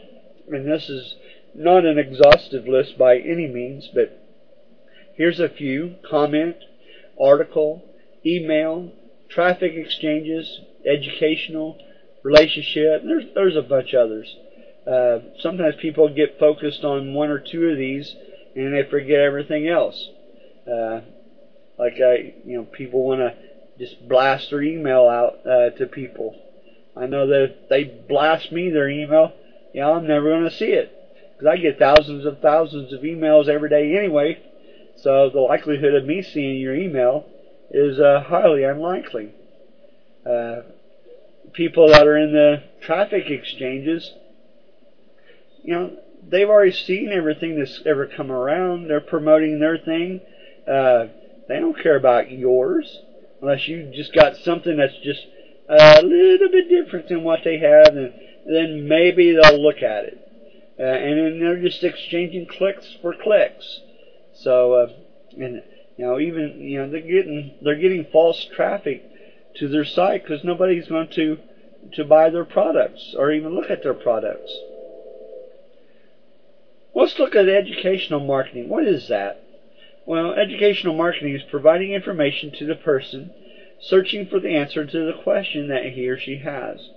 and 0.49 0.67
this 0.67 0.89
is 0.89 1.17
not 1.55 1.85
an 1.85 1.99
exhaustive 1.99 2.67
list 2.67 2.99
by 2.99 3.19
any 3.19 3.47
means, 3.47 3.89
but 3.95 4.21
here's 5.15 5.39
a 5.39 5.49
few 5.49 5.97
comment, 6.09 6.57
article, 7.21 7.85
email, 8.27 8.91
traffic 9.29 9.75
exchanges, 9.75 10.61
educational, 10.87 11.79
relationship. 12.23 13.03
There's 13.05 13.25
there's 13.35 13.57
a 13.57 13.63
bunch 13.63 13.93
of 13.93 14.01
others. 14.01 14.37
Uh, 14.87 15.19
sometimes 15.41 15.75
people 15.81 16.09
get 16.09 16.39
focused 16.39 16.85
on 16.85 17.15
one 17.15 17.31
or 17.31 17.39
two 17.39 17.69
of 17.69 17.79
these 17.79 18.15
and 18.55 18.75
they 18.75 18.89
forget 18.89 19.21
everything 19.21 19.67
else. 19.69 20.09
Uh, 20.71 21.01
like 21.79 21.95
I, 22.01 22.35
you 22.45 22.59
know, 22.59 22.65
people 22.65 23.03
want 23.03 23.21
to 23.21 23.35
just 23.79 24.09
blast 24.09 24.51
their 24.51 24.63
email 24.63 25.09
out 25.09 25.47
uh, 25.47 25.71
to 25.71 25.87
people. 25.87 26.35
I 26.97 27.07
know 27.07 27.27
that 27.27 27.43
if 27.43 27.69
they 27.69 27.85
blast 27.85 28.53
me 28.53 28.71
their 28.71 28.89
email, 28.89 29.33
you 29.73 29.81
know, 29.81 29.95
I'm 29.95 30.07
never 30.07 30.31
going 30.31 30.49
to 30.49 30.57
see 30.57 30.71
it 30.71 30.93
because 31.33 31.47
I 31.49 31.57
get 31.57 31.79
thousands 31.79 32.25
of 32.25 32.41
thousands 32.41 32.93
of 32.93 33.01
emails 33.01 33.49
every 33.49 33.69
day 33.69 33.97
anyway. 33.97 34.41
So 34.97 35.29
the 35.31 35.41
likelihood 35.41 35.95
of 35.95 36.05
me 36.05 36.23
seeing 36.23 36.61
your 36.61 36.75
email 36.75 37.27
is 37.71 37.99
uh, 37.99 38.21
highly 38.21 38.63
unlikely. 38.63 39.35
Uh, 40.27 40.63
people 41.53 41.89
that 41.89 42.07
are 42.07 42.17
in 42.17 42.33
the 42.33 42.63
traffic 42.81 43.31
exchanges, 43.31 44.13
you 45.63 45.75
know, 45.75 45.97
they've 46.29 46.49
already 46.49 46.73
seen 46.73 47.13
everything 47.13 47.59
that's 47.59 47.81
ever 47.87 48.07
come 48.07 48.31
around. 48.31 48.89
They're 48.89 49.01
promoting 49.01 49.61
their 49.61 49.79
thing. 49.79 50.21
Uh, 50.67 51.07
they 51.49 51.59
don't 51.59 51.79
care 51.79 51.97
about 51.97 52.31
yours 52.31 53.01
unless 53.41 53.69
you 53.69 53.91
just 53.95 54.15
got 54.15 54.37
something 54.39 54.77
that's 54.77 54.97
just 55.03 55.27
a 55.69 56.03
little 56.03 56.49
bit 56.51 56.69
different 56.69 57.09
than 57.09 57.23
what 57.23 57.41
they 57.45 57.59
have, 57.59 57.89
and 57.97 58.13
then 58.47 58.89
maybe 58.89 59.33
they'll 59.33 59.63
look 59.63 59.83
at 59.83 60.05
it 60.05 60.25
uh, 60.79 60.83
and 60.83 61.19
then 61.19 61.41
they're 61.41 61.61
just 61.61 61.83
exchanging 61.85 62.47
clicks 62.47 62.97
for 63.01 63.15
clicks. 63.15 63.81
So, 64.35 64.73
uh, 64.73 64.87
and 65.39 65.63
you 65.97 66.05
know, 66.05 66.19
even 66.19 66.61
you 66.61 66.81
know, 66.81 66.91
they're 66.91 67.01
getting 67.01 67.55
they're 67.63 67.77
getting 67.77 68.07
false 68.11 68.45
traffic 68.57 69.05
to 69.57 69.69
their 69.69 69.85
site 69.85 70.23
because 70.23 70.45
nobody's 70.45 70.89
going 70.89 71.09
to 71.09 71.39
to 71.93 72.05
buy 72.05 72.31
their 72.31 72.45
products 72.45 73.15
or 73.17 73.31
even 73.31 73.55
look 73.55 73.71
at 73.71 73.83
their 73.83 73.95
products. 73.95 74.51
Let's 76.95 77.19
look 77.19 77.35
at 77.35 77.49
educational 77.49 78.21
marketing. 78.21 78.69
What 78.69 78.85
is 78.85 79.09
that? 79.09 79.41
Well, 80.07 80.33
educational 80.33 80.95
marketing 80.95 81.35
is 81.35 81.43
providing 81.51 81.93
information 81.93 82.53
to 82.53 82.67
the 82.67 82.75
person 82.75 83.31
searching 83.81 84.27
for 84.27 84.39
the 84.39 84.49
answer 84.49 84.85
to 84.85 85.07
the 85.07 85.23
question 85.23 85.69
that 85.69 85.85
he 85.85 86.09
or 86.09 86.19
she 86.19 86.39
has. 86.39 86.89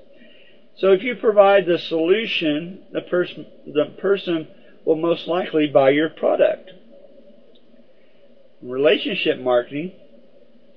So 0.77 0.91
if 0.91 1.03
you 1.03 1.15
provide 1.15 1.65
the 1.65 1.77
solution, 1.77 2.83
the 2.91 3.01
person 3.01 3.45
the 3.65 3.85
person 3.85 4.47
will 4.85 4.95
most 4.95 5.27
likely 5.27 5.65
buy 5.67 5.89
your 5.89 6.07
product. 6.07 6.71
Relationship 8.61 9.37
marketing 9.37 9.93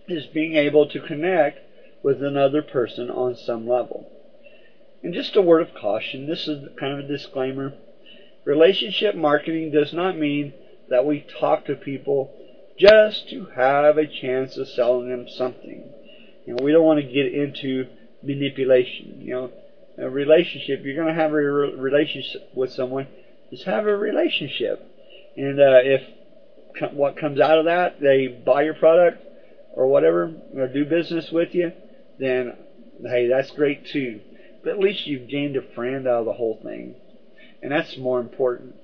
is 0.09 0.27
being 0.27 0.55
able 0.55 0.87
to 0.87 1.01
connect 1.01 1.59
with 2.03 2.23
another 2.23 2.63
person 2.63 3.11
on 3.11 3.37
some 3.37 3.69
level. 3.69 4.11
And 5.03 5.15
just 5.15 5.37
a 5.37 5.43
word 5.43 5.63
of 5.63 5.75
caution, 5.75 6.27
this 6.27 6.47
is 6.47 6.69
kind 6.79 6.93
of 6.93 7.05
a 7.05 7.09
disclaimer. 7.09 7.73
Relationship 8.45 9.15
marketing 9.15 9.71
does 9.71 9.93
not 9.93 10.17
mean 10.17 10.53
that 10.89 11.07
we 11.07 11.27
talk 11.39 11.67
to 11.67 11.75
people 11.75 12.33
just 12.79 13.29
to 13.31 13.47
have 13.57 13.97
a 13.97 14.07
chance 14.07 14.57
of 14.57 14.69
selling 14.69 15.11
them 15.11 15.27
something. 15.29 15.93
You 16.47 16.55
know, 16.55 16.65
we 16.65 16.73
don't 16.73 16.85
want 16.85 17.01
to 17.01 17.07
get 17.07 17.33
into 17.33 17.87
manipulation. 18.23 19.21
You 19.21 19.35
know, 19.35 19.51
a 19.99 20.09
relationship, 20.09 20.81
you're 20.83 20.97
going 20.97 21.15
to 21.15 21.21
have 21.21 21.33
a 21.33 21.35
re- 21.35 21.75
relationship 21.75 22.51
with 22.55 22.73
someone, 22.73 23.07
just 23.51 23.65
have 23.65 23.87
a 23.87 23.97
relationship. 23.97 24.83
And 25.37 25.61
uh, 25.61 25.81
if 25.83 26.03
what 26.93 27.17
comes 27.17 27.41
out 27.41 27.59
of 27.59 27.67
that, 27.67 28.01
they 28.01 28.27
buy 28.27 28.63
your 28.63 28.75
product 28.75 29.23
or 29.73 29.87
whatever, 29.87 30.33
or 30.55 30.69
do 30.69 30.85
business 30.85 31.31
with 31.31 31.55
you, 31.55 31.73
then 32.21 32.55
hey, 33.05 33.29
that's 33.29 33.51
great 33.51 33.87
too. 33.87 34.21
But 34.63 34.71
at 34.73 34.79
least 34.79 35.07
you've 35.07 35.29
gained 35.29 35.57
a 35.57 35.63
friend 35.75 36.07
out 36.07 36.21
of 36.21 36.25
the 36.27 36.33
whole 36.35 36.59
thing. 36.63 36.97
And 37.63 37.73
that's 37.73 37.97
more 37.97 38.21
important. 38.21 38.75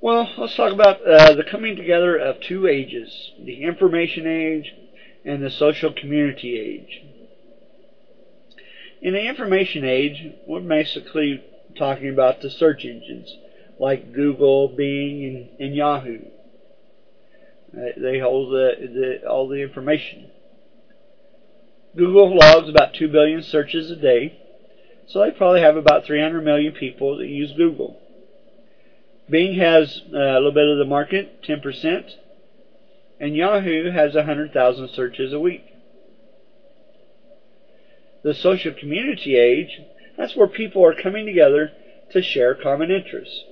Well, 0.00 0.30
let's 0.38 0.54
talk 0.54 0.72
about 0.72 1.06
uh, 1.06 1.34
the 1.34 1.44
coming 1.44 1.76
together 1.76 2.16
of 2.16 2.40
two 2.40 2.66
ages 2.66 3.32
the 3.38 3.62
information 3.62 4.26
age 4.26 4.74
and 5.24 5.42
the 5.42 5.50
social 5.50 5.92
community 5.92 6.58
age. 6.58 7.02
In 9.02 9.12
the 9.12 9.26
information 9.26 9.84
age, 9.84 10.32
we're 10.46 10.60
basically 10.60 11.42
talking 11.76 12.08
about 12.08 12.40
the 12.40 12.50
search 12.50 12.84
engines 12.84 13.36
like 13.78 14.12
Google, 14.12 14.68
Bing, 14.68 15.24
and, 15.24 15.48
and 15.58 15.74
Yahoo. 15.74 16.20
They 17.72 18.18
hold 18.18 18.52
the, 18.52 19.20
the, 19.22 19.28
all 19.28 19.48
the 19.48 19.62
information. 19.62 20.30
Google 21.96 22.36
logs 22.36 22.68
about 22.68 22.94
2 22.94 23.08
billion 23.08 23.42
searches 23.42 23.90
a 23.90 23.96
day, 23.96 24.38
so 25.06 25.20
they 25.20 25.30
probably 25.30 25.60
have 25.60 25.76
about 25.76 26.04
300 26.04 26.40
million 26.40 26.72
people 26.72 27.18
that 27.18 27.26
use 27.26 27.52
Google. 27.56 28.00
Bing 29.28 29.58
has 29.58 30.02
uh, 30.12 30.16
a 30.16 30.34
little 30.34 30.52
bit 30.52 30.68
of 30.68 30.78
the 30.78 30.84
market, 30.84 31.42
10%, 31.42 32.14
and 33.20 33.36
Yahoo 33.36 33.90
has 33.90 34.14
100,000 34.14 34.88
searches 34.88 35.32
a 35.32 35.38
week 35.38 35.70
the 38.22 38.34
social 38.34 38.72
community 38.72 39.36
age, 39.36 39.80
that's 40.16 40.36
where 40.36 40.46
people 40.46 40.84
are 40.84 40.94
coming 40.94 41.26
together 41.26 41.72
to 42.10 42.22
share 42.22 42.54
common 42.54 42.90
interests. 42.90 43.44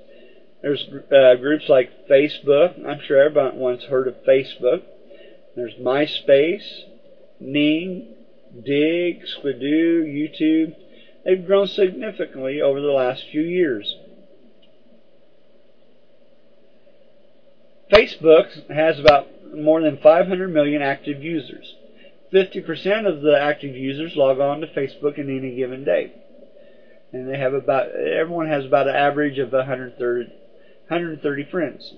There's 0.63 0.85
uh, 1.13 1.35
groups 1.37 1.69
like 1.69 2.09
Facebook. 2.09 2.85
I'm 2.87 3.01
sure 3.07 3.19
everyone's 3.19 3.85
heard 3.85 4.09
of 4.09 4.15
Facebook. 4.27 4.83
There's 5.55 5.75
MySpace, 5.75 6.67
Ning, 7.41 8.15
Digg, 8.65 9.23
Squidoo, 9.37 10.05
YouTube. 10.05 10.75
They've 11.25 11.45
grown 11.47 11.67
significantly 11.69 12.61
over 12.61 12.81
the 12.81 12.89
last 12.89 13.25
few 13.31 13.43
years. 13.43 13.97
Facebook 17.93 18.71
has 18.71 18.99
about 18.99 19.27
more 19.55 19.81
than 19.81 19.99
500 19.99 20.49
million 20.49 20.83
active 20.83 21.23
users. 21.23 21.75
50% 22.33 23.07
of 23.07 23.23
the 23.23 23.39
active 23.41 23.75
users 23.75 24.15
log 24.15 24.39
on 24.41 24.61
to 24.61 24.67
Facebook 24.67 25.19
in 25.19 25.35
any 25.35 25.57
given 25.57 25.85
day. 25.85 26.13
And 27.13 27.29
they 27.29 27.39
have 27.39 27.55
about, 27.55 27.91
everyone 27.93 28.49
has 28.49 28.67
about 28.67 28.87
an 28.89 28.95
average 28.95 29.39
of 29.39 29.53
130, 29.53 30.33
130 30.89 31.45
friends. 31.45 31.95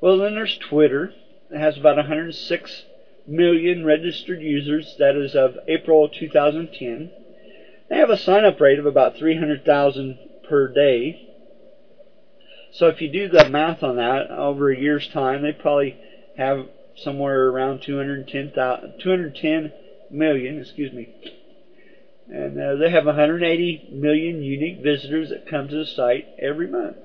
Well, 0.00 0.18
then 0.18 0.34
there's 0.34 0.58
Twitter. 0.58 1.12
It 1.50 1.58
has 1.58 1.78
about 1.78 1.96
106 1.96 2.84
million 3.26 3.84
registered 3.84 4.42
users. 4.42 4.94
That 4.98 5.16
is 5.16 5.34
of 5.34 5.56
April 5.66 6.08
2010. 6.08 7.10
They 7.88 7.96
have 7.96 8.10
a 8.10 8.16
sign 8.16 8.44
up 8.44 8.60
rate 8.60 8.78
of 8.78 8.86
about 8.86 9.16
300,000 9.16 10.18
per 10.48 10.68
day. 10.68 11.28
So 12.72 12.88
if 12.88 13.00
you 13.00 13.10
do 13.10 13.28
the 13.28 13.48
math 13.48 13.82
on 13.82 13.96
that 13.96 14.30
over 14.30 14.70
a 14.70 14.76
year's 14.76 15.08
time, 15.08 15.42
they 15.42 15.52
probably 15.52 15.96
have 16.36 16.66
somewhere 16.96 17.48
around 17.48 17.82
210, 17.82 18.52
210 18.52 19.72
million, 20.10 20.58
excuse 20.58 20.92
me. 20.92 21.14
And 22.30 22.58
uh, 22.58 22.76
they 22.76 22.90
have 22.90 23.04
180 23.04 23.88
million 23.92 24.42
unique 24.42 24.82
visitors 24.82 25.28
that 25.28 25.46
come 25.46 25.68
to 25.68 25.76
the 25.76 25.84
site 25.84 26.26
every 26.38 26.66
month. 26.66 26.96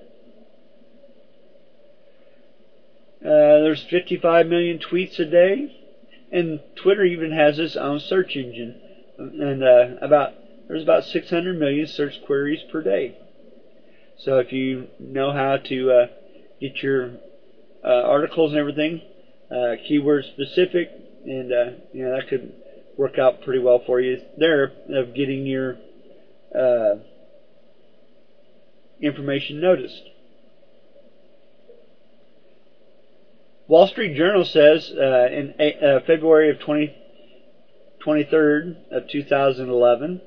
Uh, 3.22 3.60
there's 3.60 3.84
55 3.84 4.48
million 4.48 4.80
tweets 4.80 5.20
a 5.20 5.26
day, 5.26 5.76
and 6.32 6.62
Twitter 6.76 7.04
even 7.04 7.32
has 7.32 7.60
its 7.60 7.76
own 7.76 8.00
search 8.00 8.38
engine, 8.38 8.80
and 9.18 9.62
uh, 9.62 9.88
about 10.02 10.32
there's 10.70 10.84
about 10.84 11.04
600 11.04 11.58
million 11.60 11.86
search 11.86 12.22
queries 12.26 12.62
per 12.72 12.82
day. 12.82 13.18
So 14.18 14.38
if 14.38 14.54
you 14.54 14.88
know 15.00 15.34
how 15.34 15.58
to 15.58 15.92
uh, 15.92 16.06
get 16.62 16.82
your 16.82 17.12
uh, 17.84 17.88
articles 17.88 18.52
and 18.52 18.60
everything 18.60 19.02
uh, 19.52 19.76
keyword 19.86 20.24
specific, 20.26 20.90
and 21.26 21.52
uh, 21.52 21.70
you 21.92 22.06
know 22.06 22.16
that 22.16 22.28
could 22.30 22.54
work 23.00 23.18
out 23.18 23.42
pretty 23.44 23.60
well 23.60 23.82
for 23.86 24.02
you 24.02 24.22
there 24.38 24.74
of 24.90 25.16
getting 25.16 25.46
your 25.46 25.78
uh, 26.54 26.96
information 29.02 29.62
noticed. 29.62 30.02
Wall 33.70 33.88
Street 33.88 34.18
Journal 34.18 34.44
says 34.44 34.92
uh, 34.92 35.30
in 35.32 35.54
uh, 35.82 36.00
February 36.06 36.50
of 36.50 36.60
20, 36.60 36.94
23rd 38.06 38.92
of 38.92 39.08
2011 39.08 40.22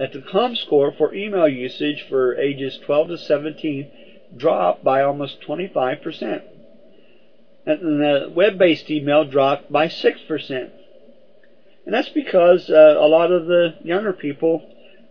that 0.00 0.12
the 0.12 0.18
ComScore 0.18 0.96
for 0.98 1.14
email 1.14 1.46
usage 1.46 2.06
for 2.08 2.34
ages 2.36 2.76
12 2.86 3.08
to 3.08 3.18
17 3.18 3.90
dropped 4.36 4.82
by 4.82 5.02
almost 5.02 5.40
25%. 5.42 6.42
And 7.66 8.00
the 8.00 8.32
web-based 8.34 8.90
email 8.90 9.24
dropped 9.24 9.70
by 9.70 9.86
6%. 9.86 10.70
And 11.84 11.94
that's 11.94 12.10
because 12.10 12.68
uh, 12.70 12.96
a 12.98 13.08
lot 13.08 13.30
of 13.30 13.46
the 13.46 13.74
younger 13.82 14.12
people 14.12 14.62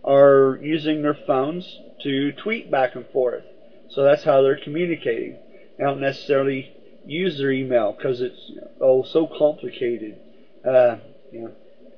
are 0.04 0.58
using 0.62 1.02
their 1.02 1.16
phones 1.26 1.78
to 2.02 2.32
tweet 2.32 2.70
back 2.70 2.94
and 2.94 3.06
forth. 3.12 3.42
So 3.90 4.04
that's 4.04 4.22
how 4.22 4.42
they're 4.42 4.56
communicating. 4.62 5.36
They 5.76 5.84
don't 5.84 6.00
necessarily 6.00 6.72
use 7.04 7.38
their 7.38 7.50
email 7.50 7.92
because 7.92 8.20
it's 8.20 8.52
oh 8.80 9.02
so 9.02 9.26
complicated. 9.26 10.16
Uh, 10.64 10.96
you 11.32 11.40
know, 11.40 11.52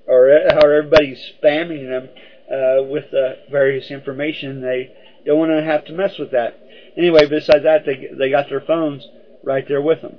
or 0.07 0.41
how 0.51 0.61
everybody's 0.69 1.33
spamming 1.43 1.89
them 1.89 2.09
uh, 2.51 2.83
with 2.83 3.13
uh, 3.13 3.51
various 3.51 3.91
information. 3.91 4.63
They 4.63 4.95
don't 5.27 5.39
want 5.39 5.51
to 5.51 5.63
have 5.63 5.85
to 5.87 5.93
mess 5.93 6.19
with 6.19 6.31
that. 6.33 6.59
Anyway, 6.97 7.27
besides 7.27 7.65
that, 7.65 7.85
they 7.85 8.09
they 8.19 8.31
got 8.31 8.49
their 8.49 8.61
phones 8.61 9.07
right 9.43 9.67
there 9.69 9.83
with 9.83 10.03
them. 10.03 10.17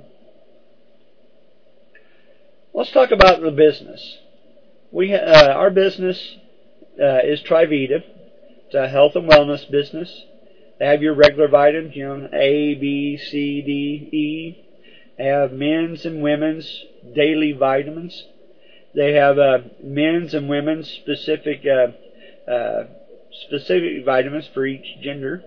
Let's 2.72 2.90
talk 2.90 3.10
about 3.10 3.40
the 3.40 3.50
business. 3.50 4.18
We 4.94 5.12
uh, 5.14 5.52
our 5.52 5.68
business 5.70 6.36
uh, 7.00 7.20
is 7.24 7.40
Trivita. 7.42 8.02
It's 8.66 8.74
a 8.74 8.88
health 8.88 9.16
and 9.16 9.28
wellness 9.28 9.70
business. 9.70 10.24
They 10.78 10.86
have 10.86 11.02
your 11.02 11.14
regular 11.14 11.48
vitamins, 11.48 11.96
you 11.96 12.04
know, 12.06 12.28
A, 12.32 12.74
B, 12.74 13.16
C, 13.18 13.62
D, 13.62 14.08
E. 14.16 14.64
They 15.18 15.26
have 15.26 15.52
men's 15.52 16.06
and 16.06 16.22
women's 16.22 16.84
daily 17.14 17.52
vitamins. 17.52 18.24
They 18.94 19.12
have 19.14 19.38
uh, 19.38 19.58
men's 19.82 20.34
and 20.34 20.48
women's 20.48 20.88
specific 20.90 21.66
uh, 21.66 21.88
uh, 22.50 22.84
specific 23.46 24.04
vitamins 24.04 24.48
for 24.54 24.66
each 24.66 24.86
gender. 25.02 25.42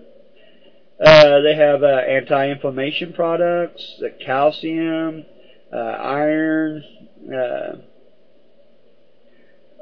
Uh, 0.99 1.41
they 1.41 1.53
have 1.55 1.83
uh, 1.83 1.87
anti-inflammation 1.87 3.13
products, 3.13 3.97
the 3.99 4.09
calcium, 4.09 5.25
uh, 5.71 5.75
iron. 5.75 6.83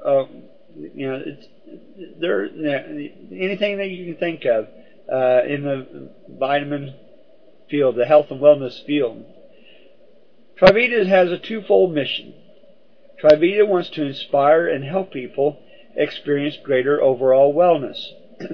Uh, 0.03 0.25
you 0.75 1.07
know, 1.07 1.23
it's 1.25 1.47
there. 2.19 2.45
anything 2.45 3.77
that 3.77 3.87
you 3.87 4.13
can 4.13 4.19
think 4.19 4.45
of 4.45 4.67
uh, 5.11 5.43
in 5.45 5.63
the 5.63 6.09
vitamin 6.27 6.95
field, 7.69 7.95
the 7.95 8.05
health 8.05 8.27
and 8.29 8.41
wellness 8.41 8.83
field. 8.85 9.23
Trivita 10.59 11.05
has 11.05 11.31
a 11.31 11.37
twofold 11.37 11.93
mission. 11.93 12.33
Trivita 13.21 13.67
wants 13.67 13.89
to 13.89 14.03
inspire 14.03 14.67
and 14.67 14.83
help 14.83 15.11
people 15.11 15.57
experience 15.95 16.57
greater 16.63 17.01
overall 17.01 17.53
wellness. 17.53 17.97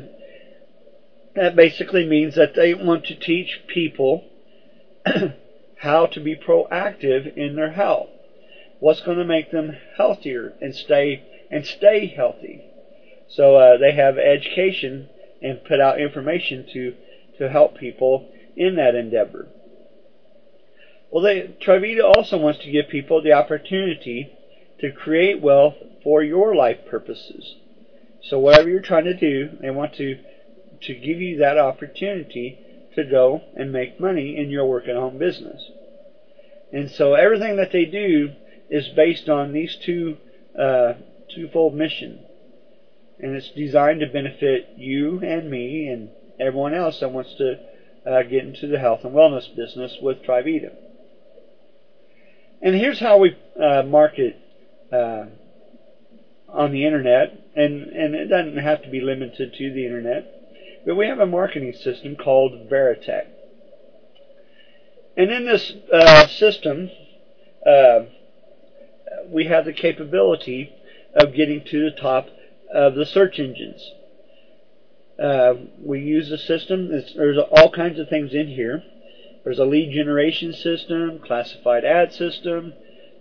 that 1.35 1.55
basically 1.55 2.05
means 2.05 2.35
that 2.35 2.55
they 2.55 2.73
want 2.73 3.05
to 3.05 3.15
teach 3.15 3.61
people 3.67 4.23
how 5.77 6.05
to 6.05 6.19
be 6.19 6.35
proactive 6.35 7.35
in 7.35 7.55
their 7.55 7.71
health. 7.71 8.09
What's 8.79 9.01
going 9.01 9.17
to 9.17 9.25
make 9.25 9.51
them 9.51 9.77
healthier 9.97 10.53
and 10.61 10.75
stay 10.75 11.23
and 11.51 11.65
stay 11.65 12.07
healthy. 12.07 12.63
So 13.27 13.55
uh, 13.55 13.77
they 13.77 13.93
have 13.93 14.17
education 14.17 15.09
and 15.41 15.63
put 15.63 15.79
out 15.79 15.99
information 15.99 16.65
to 16.73 16.95
to 17.37 17.49
help 17.49 17.77
people 17.77 18.29
in 18.55 18.75
that 18.75 18.93
endeavor. 18.93 19.47
Well, 21.11 21.23
they, 21.23 21.55
Trivita 21.61 22.03
also 22.03 22.37
wants 22.37 22.59
to 22.59 22.71
give 22.71 22.87
people 22.89 23.21
the 23.21 23.33
opportunity 23.33 24.31
to 24.79 24.91
create 24.91 25.41
wealth 25.41 25.75
for 26.03 26.21
your 26.23 26.55
life 26.55 26.79
purposes. 26.89 27.55
So 28.21 28.39
whatever 28.39 28.69
you're 28.69 28.81
trying 28.81 29.05
to 29.05 29.13
do, 29.13 29.57
they 29.61 29.69
want 29.69 29.95
to 29.95 30.17
to 30.81 30.93
give 30.95 31.21
you 31.21 31.37
that 31.37 31.57
opportunity 31.57 32.57
to 32.95 33.03
go 33.03 33.41
and 33.55 33.71
make 33.71 33.99
money 33.99 34.35
in 34.37 34.49
your 34.49 34.65
work 34.65 34.87
at 34.87 34.95
home 34.95 35.17
business. 35.17 35.69
And 36.71 36.89
so 36.89 37.13
everything 37.13 37.57
that 37.57 37.71
they 37.71 37.85
do 37.85 38.31
is 38.69 38.87
based 38.89 39.29
on 39.29 39.53
these 39.53 39.75
two 39.75 40.17
uh, 40.57 40.93
twofold 41.35 41.73
mission, 41.73 42.19
and 43.19 43.35
it's 43.35 43.49
designed 43.49 43.99
to 43.99 44.07
benefit 44.07 44.69
you 44.77 45.19
and 45.23 45.49
me 45.49 45.87
and 45.87 46.09
everyone 46.39 46.73
else 46.73 46.99
that 46.99 47.11
wants 47.11 47.33
to 47.35 47.59
uh, 48.05 48.23
get 48.23 48.45
into 48.45 48.67
the 48.67 48.79
health 48.79 49.03
and 49.03 49.13
wellness 49.13 49.55
business 49.55 49.97
with 50.01 50.23
Trivita. 50.23 50.71
And 52.61 52.75
here's 52.75 52.99
how 52.99 53.17
we 53.17 53.35
uh, 53.59 53.83
market 53.83 54.37
uh, 54.91 55.25
on 56.49 56.71
the 56.71 56.85
internet, 56.85 57.33
and, 57.55 57.89
and 57.89 58.15
it 58.15 58.25
doesn't 58.25 58.57
have 58.57 58.83
to 58.83 58.89
be 58.89 59.01
limited 59.01 59.53
to 59.53 59.73
the 59.73 59.85
internet, 59.85 60.25
but 60.85 60.95
we 60.95 61.07
have 61.07 61.19
a 61.19 61.25
marketing 61.25 61.73
system 61.73 62.15
called 62.15 62.69
Veretekk. 62.69 63.27
And 65.17 65.31
in 65.31 65.45
this 65.45 65.73
uh, 65.91 66.27
system, 66.27 66.89
uh, 67.65 68.01
we 69.29 69.45
have 69.45 69.65
the 69.65 69.73
capability 69.73 70.71
of 71.15 71.33
getting 71.33 71.63
to 71.65 71.89
the 71.89 71.95
top 71.99 72.27
of 72.73 72.95
the 72.95 73.05
search 73.05 73.39
engines. 73.39 73.91
Uh, 75.21 75.53
we 75.83 75.99
use 75.99 76.29
the 76.29 76.37
system. 76.37 76.89
there's 77.15 77.37
all 77.37 77.69
kinds 77.71 77.99
of 77.99 78.09
things 78.09 78.33
in 78.33 78.47
here. 78.47 78.83
There's 79.43 79.59
a 79.59 79.65
lead 79.65 79.91
generation 79.93 80.53
system, 80.53 81.19
classified 81.19 81.83
ad 81.83 82.13
system, 82.13 82.73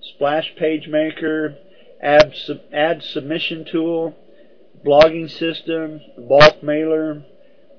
splash 0.03 0.55
page 0.57 0.87
maker, 0.89 1.57
ad, 2.01 2.35
sub, 2.35 2.61
ad 2.73 3.03
submission 3.03 3.65
tool, 3.65 4.15
blogging 4.85 5.31
system, 5.31 6.01
bulk 6.17 6.63
mailer, 6.63 7.23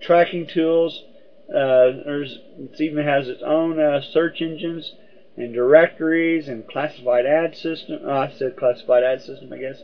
tracking 0.01 0.47
tools. 0.47 1.03
Uh, 1.49 2.05
there's 2.05 2.39
it 2.57 2.79
even 2.79 3.05
has 3.05 3.27
its 3.27 3.41
own 3.43 3.79
uh, 3.79 4.01
search 4.01 4.41
engines 4.41 4.93
and 5.37 5.53
directories 5.53 6.47
and 6.47 6.67
classified 6.67 7.25
ad 7.25 7.55
system. 7.55 7.99
Oh, 8.03 8.11
I 8.11 8.31
said 8.31 8.57
classified 8.57 9.03
ad 9.03 9.21
system, 9.21 9.51
I 9.53 9.57
guess. 9.57 9.81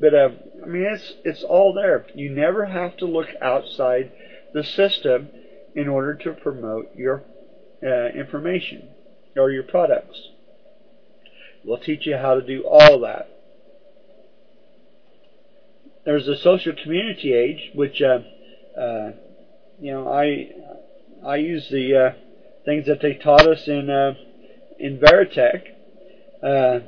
But 0.00 0.14
uh, 0.14 0.28
I 0.62 0.66
mean, 0.66 0.82
it's 0.82 1.14
it's 1.24 1.42
all 1.42 1.72
there. 1.72 2.06
You 2.14 2.30
never 2.30 2.66
have 2.66 2.96
to 2.98 3.06
look 3.06 3.28
outside 3.40 4.10
the 4.52 4.64
system 4.64 5.28
in 5.74 5.88
order 5.88 6.14
to 6.14 6.32
promote 6.32 6.94
your 6.96 7.22
uh, 7.82 8.08
information 8.08 8.88
or 9.36 9.50
your 9.50 9.62
products. 9.62 10.28
We'll 11.64 11.78
teach 11.78 12.06
you 12.06 12.16
how 12.16 12.34
to 12.34 12.42
do 12.42 12.62
all 12.66 13.00
that. 13.00 13.28
There's 16.04 16.26
the 16.26 16.36
social 16.36 16.74
community 16.74 17.32
age, 17.32 17.70
which 17.74 18.02
uh, 18.02 18.18
uh, 18.78 19.12
you 19.80 19.92
know 19.92 20.12
I 20.12 20.50
I 21.24 21.36
use 21.36 21.68
the 21.70 21.96
uh, 21.96 22.12
things 22.64 22.86
that 22.86 23.00
they 23.00 23.14
taught 23.14 23.46
us 23.46 23.66
in 23.66 23.88
uh, 23.88 24.14
in 24.78 24.98
Veretekk. 24.98 25.62
Uh, 26.42 26.80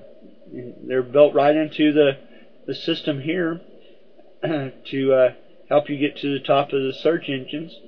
they're 0.86 1.02
built 1.02 1.34
right 1.34 1.56
into 1.56 1.92
the 1.92 2.18
the 2.66 2.74
system 2.74 3.20
here 3.20 3.60
to 4.42 5.12
uh, 5.12 5.32
help 5.68 5.88
you 5.88 5.98
get 5.98 6.16
to 6.18 6.32
the 6.32 6.44
top 6.44 6.72
of 6.72 6.82
the 6.82 6.92
search 6.92 7.28
engines. 7.28 7.78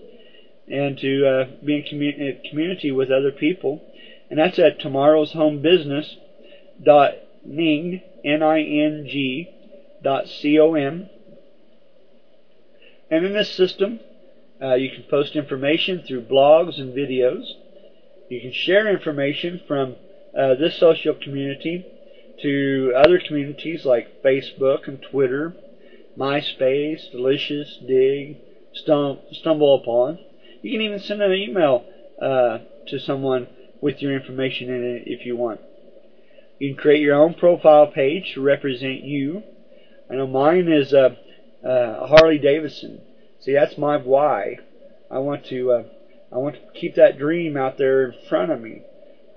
and 0.68 0.98
to 0.98 1.26
uh, 1.26 1.44
be 1.64 1.76
in 1.76 1.82
commu- 1.82 2.50
community 2.50 2.90
with 2.90 3.10
other 3.10 3.32
people. 3.32 3.80
And 4.30 4.38
that's 4.38 4.58
at 4.58 4.78
tomorrow's 4.78 5.32
tomorrowshomebusiness.ning, 5.32 8.02
N-I-N-G, 8.24 8.24
N 8.24 8.42
I 8.42 8.62
N 8.62 9.06
G 9.08 9.48
dot 10.02 10.28
C-O-M. 10.28 11.08
And 13.10 13.24
in 13.24 13.32
this 13.32 13.48
system, 13.48 14.00
uh, 14.60 14.74
you 14.74 14.90
can 14.90 15.04
post 15.04 15.34
information 15.34 16.02
through 16.06 16.22
blogs 16.22 16.78
and 16.78 16.94
videos. 16.94 17.52
You 18.28 18.40
can 18.40 18.52
share 18.52 18.88
information 18.88 19.60
from 19.66 19.96
uh, 20.38 20.54
this 20.54 20.76
social 20.76 21.14
community 21.14 21.84
to 22.42 22.92
other 22.94 23.18
communities 23.18 23.84
like 23.84 24.22
Facebook 24.22 24.86
and 24.88 25.00
Twitter, 25.02 25.52
MySpace, 26.16 27.10
Delicious, 27.10 27.78
Digg, 27.86 28.36
Stum- 28.74 29.18
Stumble 29.32 29.74
Upon. 29.74 30.18
You 30.62 30.72
can 30.72 30.80
even 30.80 30.98
send 30.98 31.22
an 31.22 31.32
email 31.32 31.84
uh, 32.20 32.58
to 32.88 32.98
someone 32.98 33.48
with 33.80 34.02
your 34.02 34.14
information 34.14 34.68
in 34.70 34.82
it 34.82 35.02
if 35.06 35.24
you 35.24 35.36
want. 35.36 35.60
You 36.58 36.74
can 36.74 36.80
create 36.80 37.00
your 37.00 37.14
own 37.14 37.34
profile 37.34 37.86
page 37.86 38.32
to 38.34 38.40
represent 38.40 39.04
you. 39.04 39.42
I 40.10 40.14
know 40.14 40.26
mine 40.26 40.68
is 40.68 40.92
a, 40.92 41.16
a 41.62 42.06
Harley 42.06 42.38
Davidson. 42.38 43.00
See, 43.40 43.52
that's 43.52 43.78
my 43.78 43.96
why. 43.96 44.58
I 45.10 45.18
want 45.18 45.46
to 45.46 45.70
uh, 45.70 45.82
I 46.32 46.38
want 46.38 46.56
to 46.56 46.78
keep 46.78 46.96
that 46.96 47.16
dream 47.16 47.56
out 47.56 47.78
there 47.78 48.04
in 48.04 48.14
front 48.28 48.50
of 48.50 48.60
me, 48.60 48.82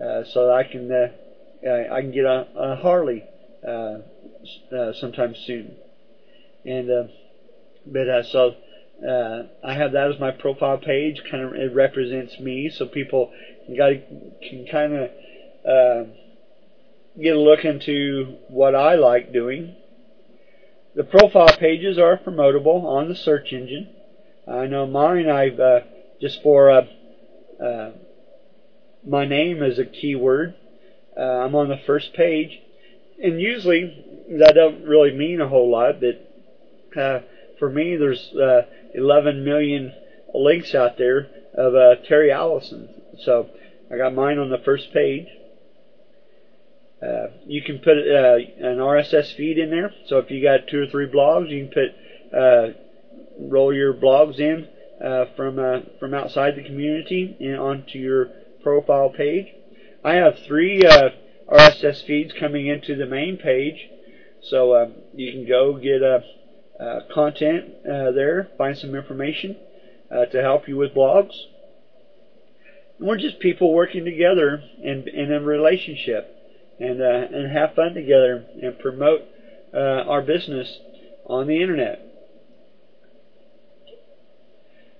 uh, 0.03 0.23
so 0.23 0.47
that 0.47 0.53
I 0.53 0.63
can 0.63 0.91
uh, 1.65 1.69
uh, 1.69 1.93
I 1.93 2.01
can 2.01 2.11
get 2.11 2.25
a, 2.25 2.47
a 2.55 2.75
Harley 2.75 3.23
uh, 3.67 3.97
uh, 4.75 4.93
sometime 4.93 5.35
soon. 5.35 5.75
And 6.65 6.89
uh, 6.89 7.03
but 7.85 8.07
uh, 8.07 8.23
so 8.23 8.55
uh, 9.07 9.43
I 9.63 9.73
have 9.73 9.93
that 9.93 10.11
as 10.11 10.19
my 10.19 10.31
profile 10.31 10.77
page. 10.77 11.21
Kind 11.29 11.43
of 11.43 11.53
it 11.53 11.73
represents 11.73 12.39
me, 12.39 12.69
so 12.69 12.85
people 12.85 13.31
can, 13.67 14.03
can 14.41 14.67
kind 14.71 14.93
of 14.93 15.09
uh, 15.67 16.09
get 17.19 17.35
a 17.35 17.39
look 17.39 17.65
into 17.65 18.37
what 18.47 18.75
I 18.75 18.95
like 18.95 19.33
doing. 19.33 19.75
The 20.95 21.03
profile 21.03 21.55
pages 21.57 21.97
are 21.97 22.17
promotable 22.17 22.83
on 22.83 23.07
the 23.07 23.15
search 23.15 23.53
engine. 23.53 23.89
I 24.47 24.67
know 24.67 24.85
mine. 24.85 25.29
I've 25.29 25.59
uh, 25.59 25.79
just 26.19 26.41
for 26.43 26.69
uh, 26.69 26.85
uh, 27.63 27.91
my 29.07 29.25
name 29.25 29.63
as 29.63 29.79
a 29.79 29.85
keyword. 29.85 30.55
Uh, 31.17 31.21
I'm 31.21 31.55
on 31.55 31.69
the 31.69 31.79
first 31.85 32.13
page, 32.13 32.59
and 33.21 33.39
usually 33.39 34.05
that 34.39 34.53
don't 34.55 34.83
really 34.83 35.11
mean 35.11 35.41
a 35.41 35.47
whole 35.47 35.69
lot. 35.69 35.95
But 35.99 36.99
uh, 36.99 37.21
for 37.59 37.69
me, 37.69 37.95
there's 37.95 38.33
uh, 38.33 38.61
11 38.93 39.43
million 39.43 39.93
links 40.33 40.73
out 40.73 40.97
there 40.97 41.27
of 41.53 41.75
uh, 41.75 41.95
Terry 42.07 42.31
Allison. 42.31 42.89
So 43.23 43.49
I 43.91 43.97
got 43.97 44.13
mine 44.13 44.37
on 44.37 44.49
the 44.49 44.57
first 44.59 44.93
page. 44.93 45.27
Uh, 47.01 47.27
you 47.45 47.61
can 47.63 47.79
put 47.79 47.97
uh, 47.97 48.37
an 48.59 48.77
RSS 48.77 49.35
feed 49.35 49.57
in 49.57 49.69
there. 49.71 49.91
So 50.07 50.19
if 50.19 50.29
you 50.29 50.41
got 50.41 50.67
two 50.67 50.83
or 50.83 50.87
three 50.87 51.07
blogs, 51.07 51.49
you 51.49 51.67
can 51.67 51.73
put 51.73 52.37
uh, 52.37 52.67
roll 53.39 53.73
your 53.73 53.93
blogs 53.93 54.39
in 54.39 54.67
uh, 55.03 55.25
from 55.35 55.57
uh, 55.57 55.79
from 55.99 56.13
outside 56.13 56.55
the 56.55 56.63
community 56.63 57.35
and 57.39 57.59
onto 57.59 57.97
your 57.97 58.29
profile 58.61 59.09
page. 59.09 59.47
I 60.03 60.15
have 60.15 60.39
three 60.47 60.81
uh, 60.83 61.09
RSS 61.47 62.03
feeds 62.05 62.33
coming 62.39 62.65
into 62.65 62.95
the 62.95 63.05
main 63.05 63.37
page, 63.37 63.87
so 64.41 64.71
uh, 64.71 64.87
you 65.13 65.31
can 65.31 65.47
go 65.47 65.77
get 65.77 66.01
uh, 66.01 66.19
uh, 66.79 67.01
content 67.13 67.65
uh, 67.85 68.09
there, 68.11 68.47
find 68.57 68.75
some 68.75 68.95
information 68.95 69.55
uh, 70.09 70.25
to 70.25 70.41
help 70.41 70.67
you 70.67 70.75
with 70.75 70.95
blogs. 70.95 71.35
And 72.97 73.07
we're 73.07 73.17
just 73.17 73.39
people 73.39 73.73
working 73.73 74.03
together 74.03 74.63
in, 74.81 75.07
in 75.07 75.31
a 75.31 75.39
relationship 75.39 76.35
and 76.79 76.99
uh, 76.99 77.27
and 77.31 77.51
have 77.51 77.75
fun 77.75 77.93
together 77.93 78.43
and 78.59 78.79
promote 78.79 79.21
our 79.73 80.21
business 80.21 80.79
on 81.27 81.45
the 81.45 81.61
internet. 81.61 82.01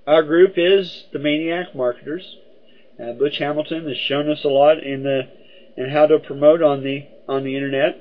Our 0.06 0.22
group 0.22 0.54
is 0.58 1.06
the 1.12 1.20
Maniac 1.20 1.76
Marketers. 1.76 2.36
Uh, 3.00 3.14
Butch 3.14 3.38
Hamilton 3.38 3.88
has 3.88 3.98
shown 3.98 4.30
us 4.30 4.44
a 4.44 4.50
lot 4.50 4.84
in 4.84 5.04
the 5.04 5.28
in 5.78 5.90
how 5.90 6.06
to 6.06 6.20
promote 6.20 6.62
on 6.62 6.84
the 6.84 7.06
on 7.28 7.44
the 7.44 7.56
internet. 7.56 7.96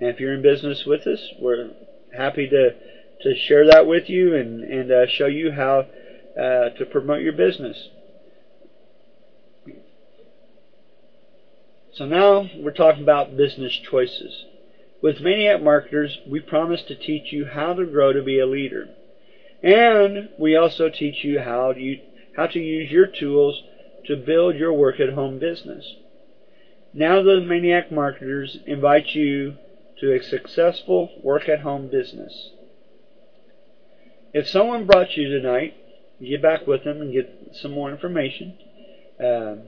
And 0.00 0.10
if 0.10 0.20
you're 0.20 0.34
in 0.34 0.42
business 0.42 0.84
with 0.84 1.06
us, 1.06 1.20
we're 1.40 1.70
happy 2.14 2.48
to 2.48 2.74
to 3.22 3.34
share 3.34 3.66
that 3.66 3.86
with 3.86 4.08
you 4.08 4.34
and 4.34 4.62
and 4.62 4.90
uh, 4.90 5.06
show 5.06 5.26
you 5.26 5.52
how 5.52 5.86
uh, 6.38 6.68
to 6.70 6.86
promote 6.90 7.20
your 7.20 7.32
business. 7.32 7.88
So 11.96 12.04
now 12.04 12.46
we're 12.58 12.72
talking 12.72 13.02
about 13.02 13.38
business 13.38 13.72
choices. 13.90 14.44
With 15.02 15.20
Maniac 15.20 15.62
Marketers, 15.62 16.18
we 16.26 16.40
promise 16.40 16.82
to 16.82 16.94
teach 16.94 17.32
you 17.32 17.46
how 17.46 17.72
to 17.72 17.86
grow 17.86 18.12
to 18.12 18.22
be 18.22 18.38
a 18.38 18.46
leader. 18.46 18.88
And 19.62 20.28
we 20.38 20.56
also 20.56 20.90
teach 20.90 21.24
you 21.24 21.40
how 21.40 21.72
to, 21.72 21.96
how 22.36 22.48
to 22.48 22.58
use 22.58 22.90
your 22.90 23.06
tools 23.06 23.62
to 24.06 24.16
build 24.16 24.56
your 24.56 24.72
work 24.72 25.00
at 25.00 25.14
home 25.14 25.38
business. 25.38 25.94
Now 26.92 27.22
the 27.22 27.40
Maniac 27.40 27.92
Marketers 27.92 28.58
invite 28.66 29.14
you 29.14 29.56
to 30.00 30.14
a 30.14 30.22
successful 30.22 31.10
work 31.22 31.48
at 31.48 31.60
home 31.60 31.88
business. 31.88 32.50
If 34.32 34.48
someone 34.48 34.86
brought 34.86 35.16
you 35.16 35.28
tonight, 35.28 35.74
get 36.20 36.42
back 36.42 36.66
with 36.66 36.84
them 36.84 37.00
and 37.00 37.12
get 37.12 37.52
some 37.52 37.72
more 37.72 37.90
information. 37.90 38.56
Um, 39.18 39.62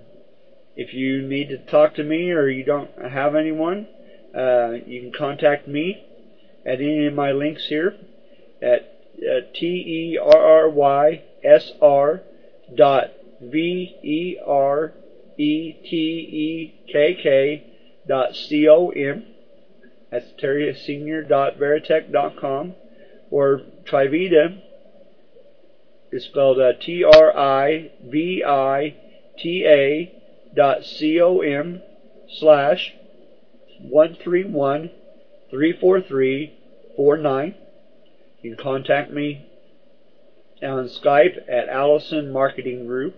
if 0.76 0.92
you 0.92 1.22
need 1.22 1.48
to 1.48 1.58
talk 1.58 1.94
to 1.94 2.04
me 2.04 2.30
or 2.30 2.48
you 2.48 2.64
don't 2.64 2.90
have 3.10 3.34
anyone, 3.34 3.88
uh, 4.36 4.72
you 4.86 5.00
can 5.00 5.12
contact 5.12 5.66
me 5.66 6.04
at 6.64 6.80
any 6.80 7.06
of 7.06 7.14
my 7.14 7.32
links 7.32 7.66
here 7.66 7.96
at 8.62 8.94
uh, 9.18 9.40
T 9.54 9.66
E 9.66 10.18
R 10.22 10.36
R 10.36 10.68
Y 10.68 11.22
S 11.42 11.72
R 11.80 12.22
dot 12.74 13.10
V 13.40 13.96
E 14.02 14.36
R 14.44 14.92
E 15.36 15.72
T 15.72 15.86
E 15.90 16.74
K 16.92 17.14
K 17.14 17.64
dot 18.06 18.34
C 18.34 18.68
O 18.68 18.90
M. 18.90 19.26
That's 20.10 20.30
com. 22.40 22.74
Or 23.30 23.60
Trivita 23.84 24.60
is 26.10 26.24
spelled 26.24 26.58
uh, 26.58 26.72
T 26.80 27.04
R 27.04 27.36
I 27.36 27.92
V 28.02 28.42
I 28.44 28.96
T 29.38 29.64
A 29.66 30.12
dot 30.56 30.78
com 30.84 31.82
slash 32.38 32.94
one 33.80 34.16
three 34.22 34.44
one 34.44 34.90
three 35.50 35.78
four 35.78 36.00
three 36.00 36.58
four 36.96 37.16
nine. 37.16 37.54
You 38.40 38.56
can 38.56 38.64
contact 38.64 39.10
me 39.12 39.46
on 40.62 40.88
Skype 40.88 41.38
at 41.48 41.68
Allison 41.68 42.32
Marketing 42.32 42.86
Group. 42.86 43.14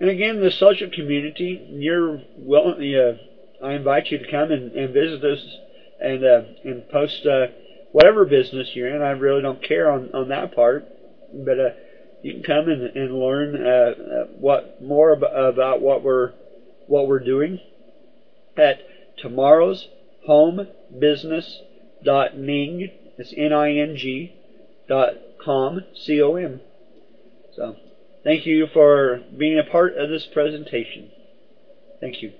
And 0.00 0.10
again, 0.10 0.40
the 0.40 0.50
social 0.50 0.90
community, 0.90 1.66
you're 1.70 2.20
well. 2.36 2.76
Uh, 2.78 3.64
I 3.64 3.72
invite 3.72 4.06
you 4.10 4.18
to 4.18 4.30
come 4.30 4.52
and, 4.52 4.72
and 4.72 4.94
visit 4.94 5.24
us 5.24 5.44
and 6.00 6.24
uh, 6.24 6.42
and 6.64 6.88
post 6.88 7.26
uh, 7.26 7.46
whatever 7.92 8.24
business 8.24 8.70
you're 8.74 8.94
in. 8.94 9.02
I 9.02 9.10
really 9.10 9.42
don't 9.42 9.62
care 9.62 9.90
on, 9.90 10.10
on 10.14 10.28
that 10.28 10.54
part, 10.54 10.86
but 11.32 11.58
uh, 11.58 11.70
you 12.22 12.34
can 12.34 12.42
come 12.42 12.68
and, 12.68 12.96
and 12.96 13.18
learn 13.18 13.56
uh, 13.56 13.68
uh 13.68 14.24
what 14.38 14.80
more 14.80 15.12
ab- 15.12 15.22
about 15.56 15.80
what 15.80 16.04
we're 16.04 16.32
what 16.86 17.08
we're 17.08 17.24
doing 17.24 17.58
at 18.56 18.78
tomorrow's 19.18 19.88
home 20.26 20.66
business 20.98 21.60
dot 22.04 22.36
ning 22.36 22.90
it's 23.18 23.34
N-I-N-G 23.36 24.32
dot 24.88 25.14
com, 25.44 25.80
C-O-M. 25.94 26.60
So, 27.56 27.76
thank 28.28 28.44
you 28.44 28.66
for 28.74 29.22
being 29.38 29.58
a 29.58 29.62
part 29.70 29.96
of 29.96 30.10
this 30.10 30.26
presentation. 30.34 31.10
Thank 31.98 32.20
you. 32.20 32.32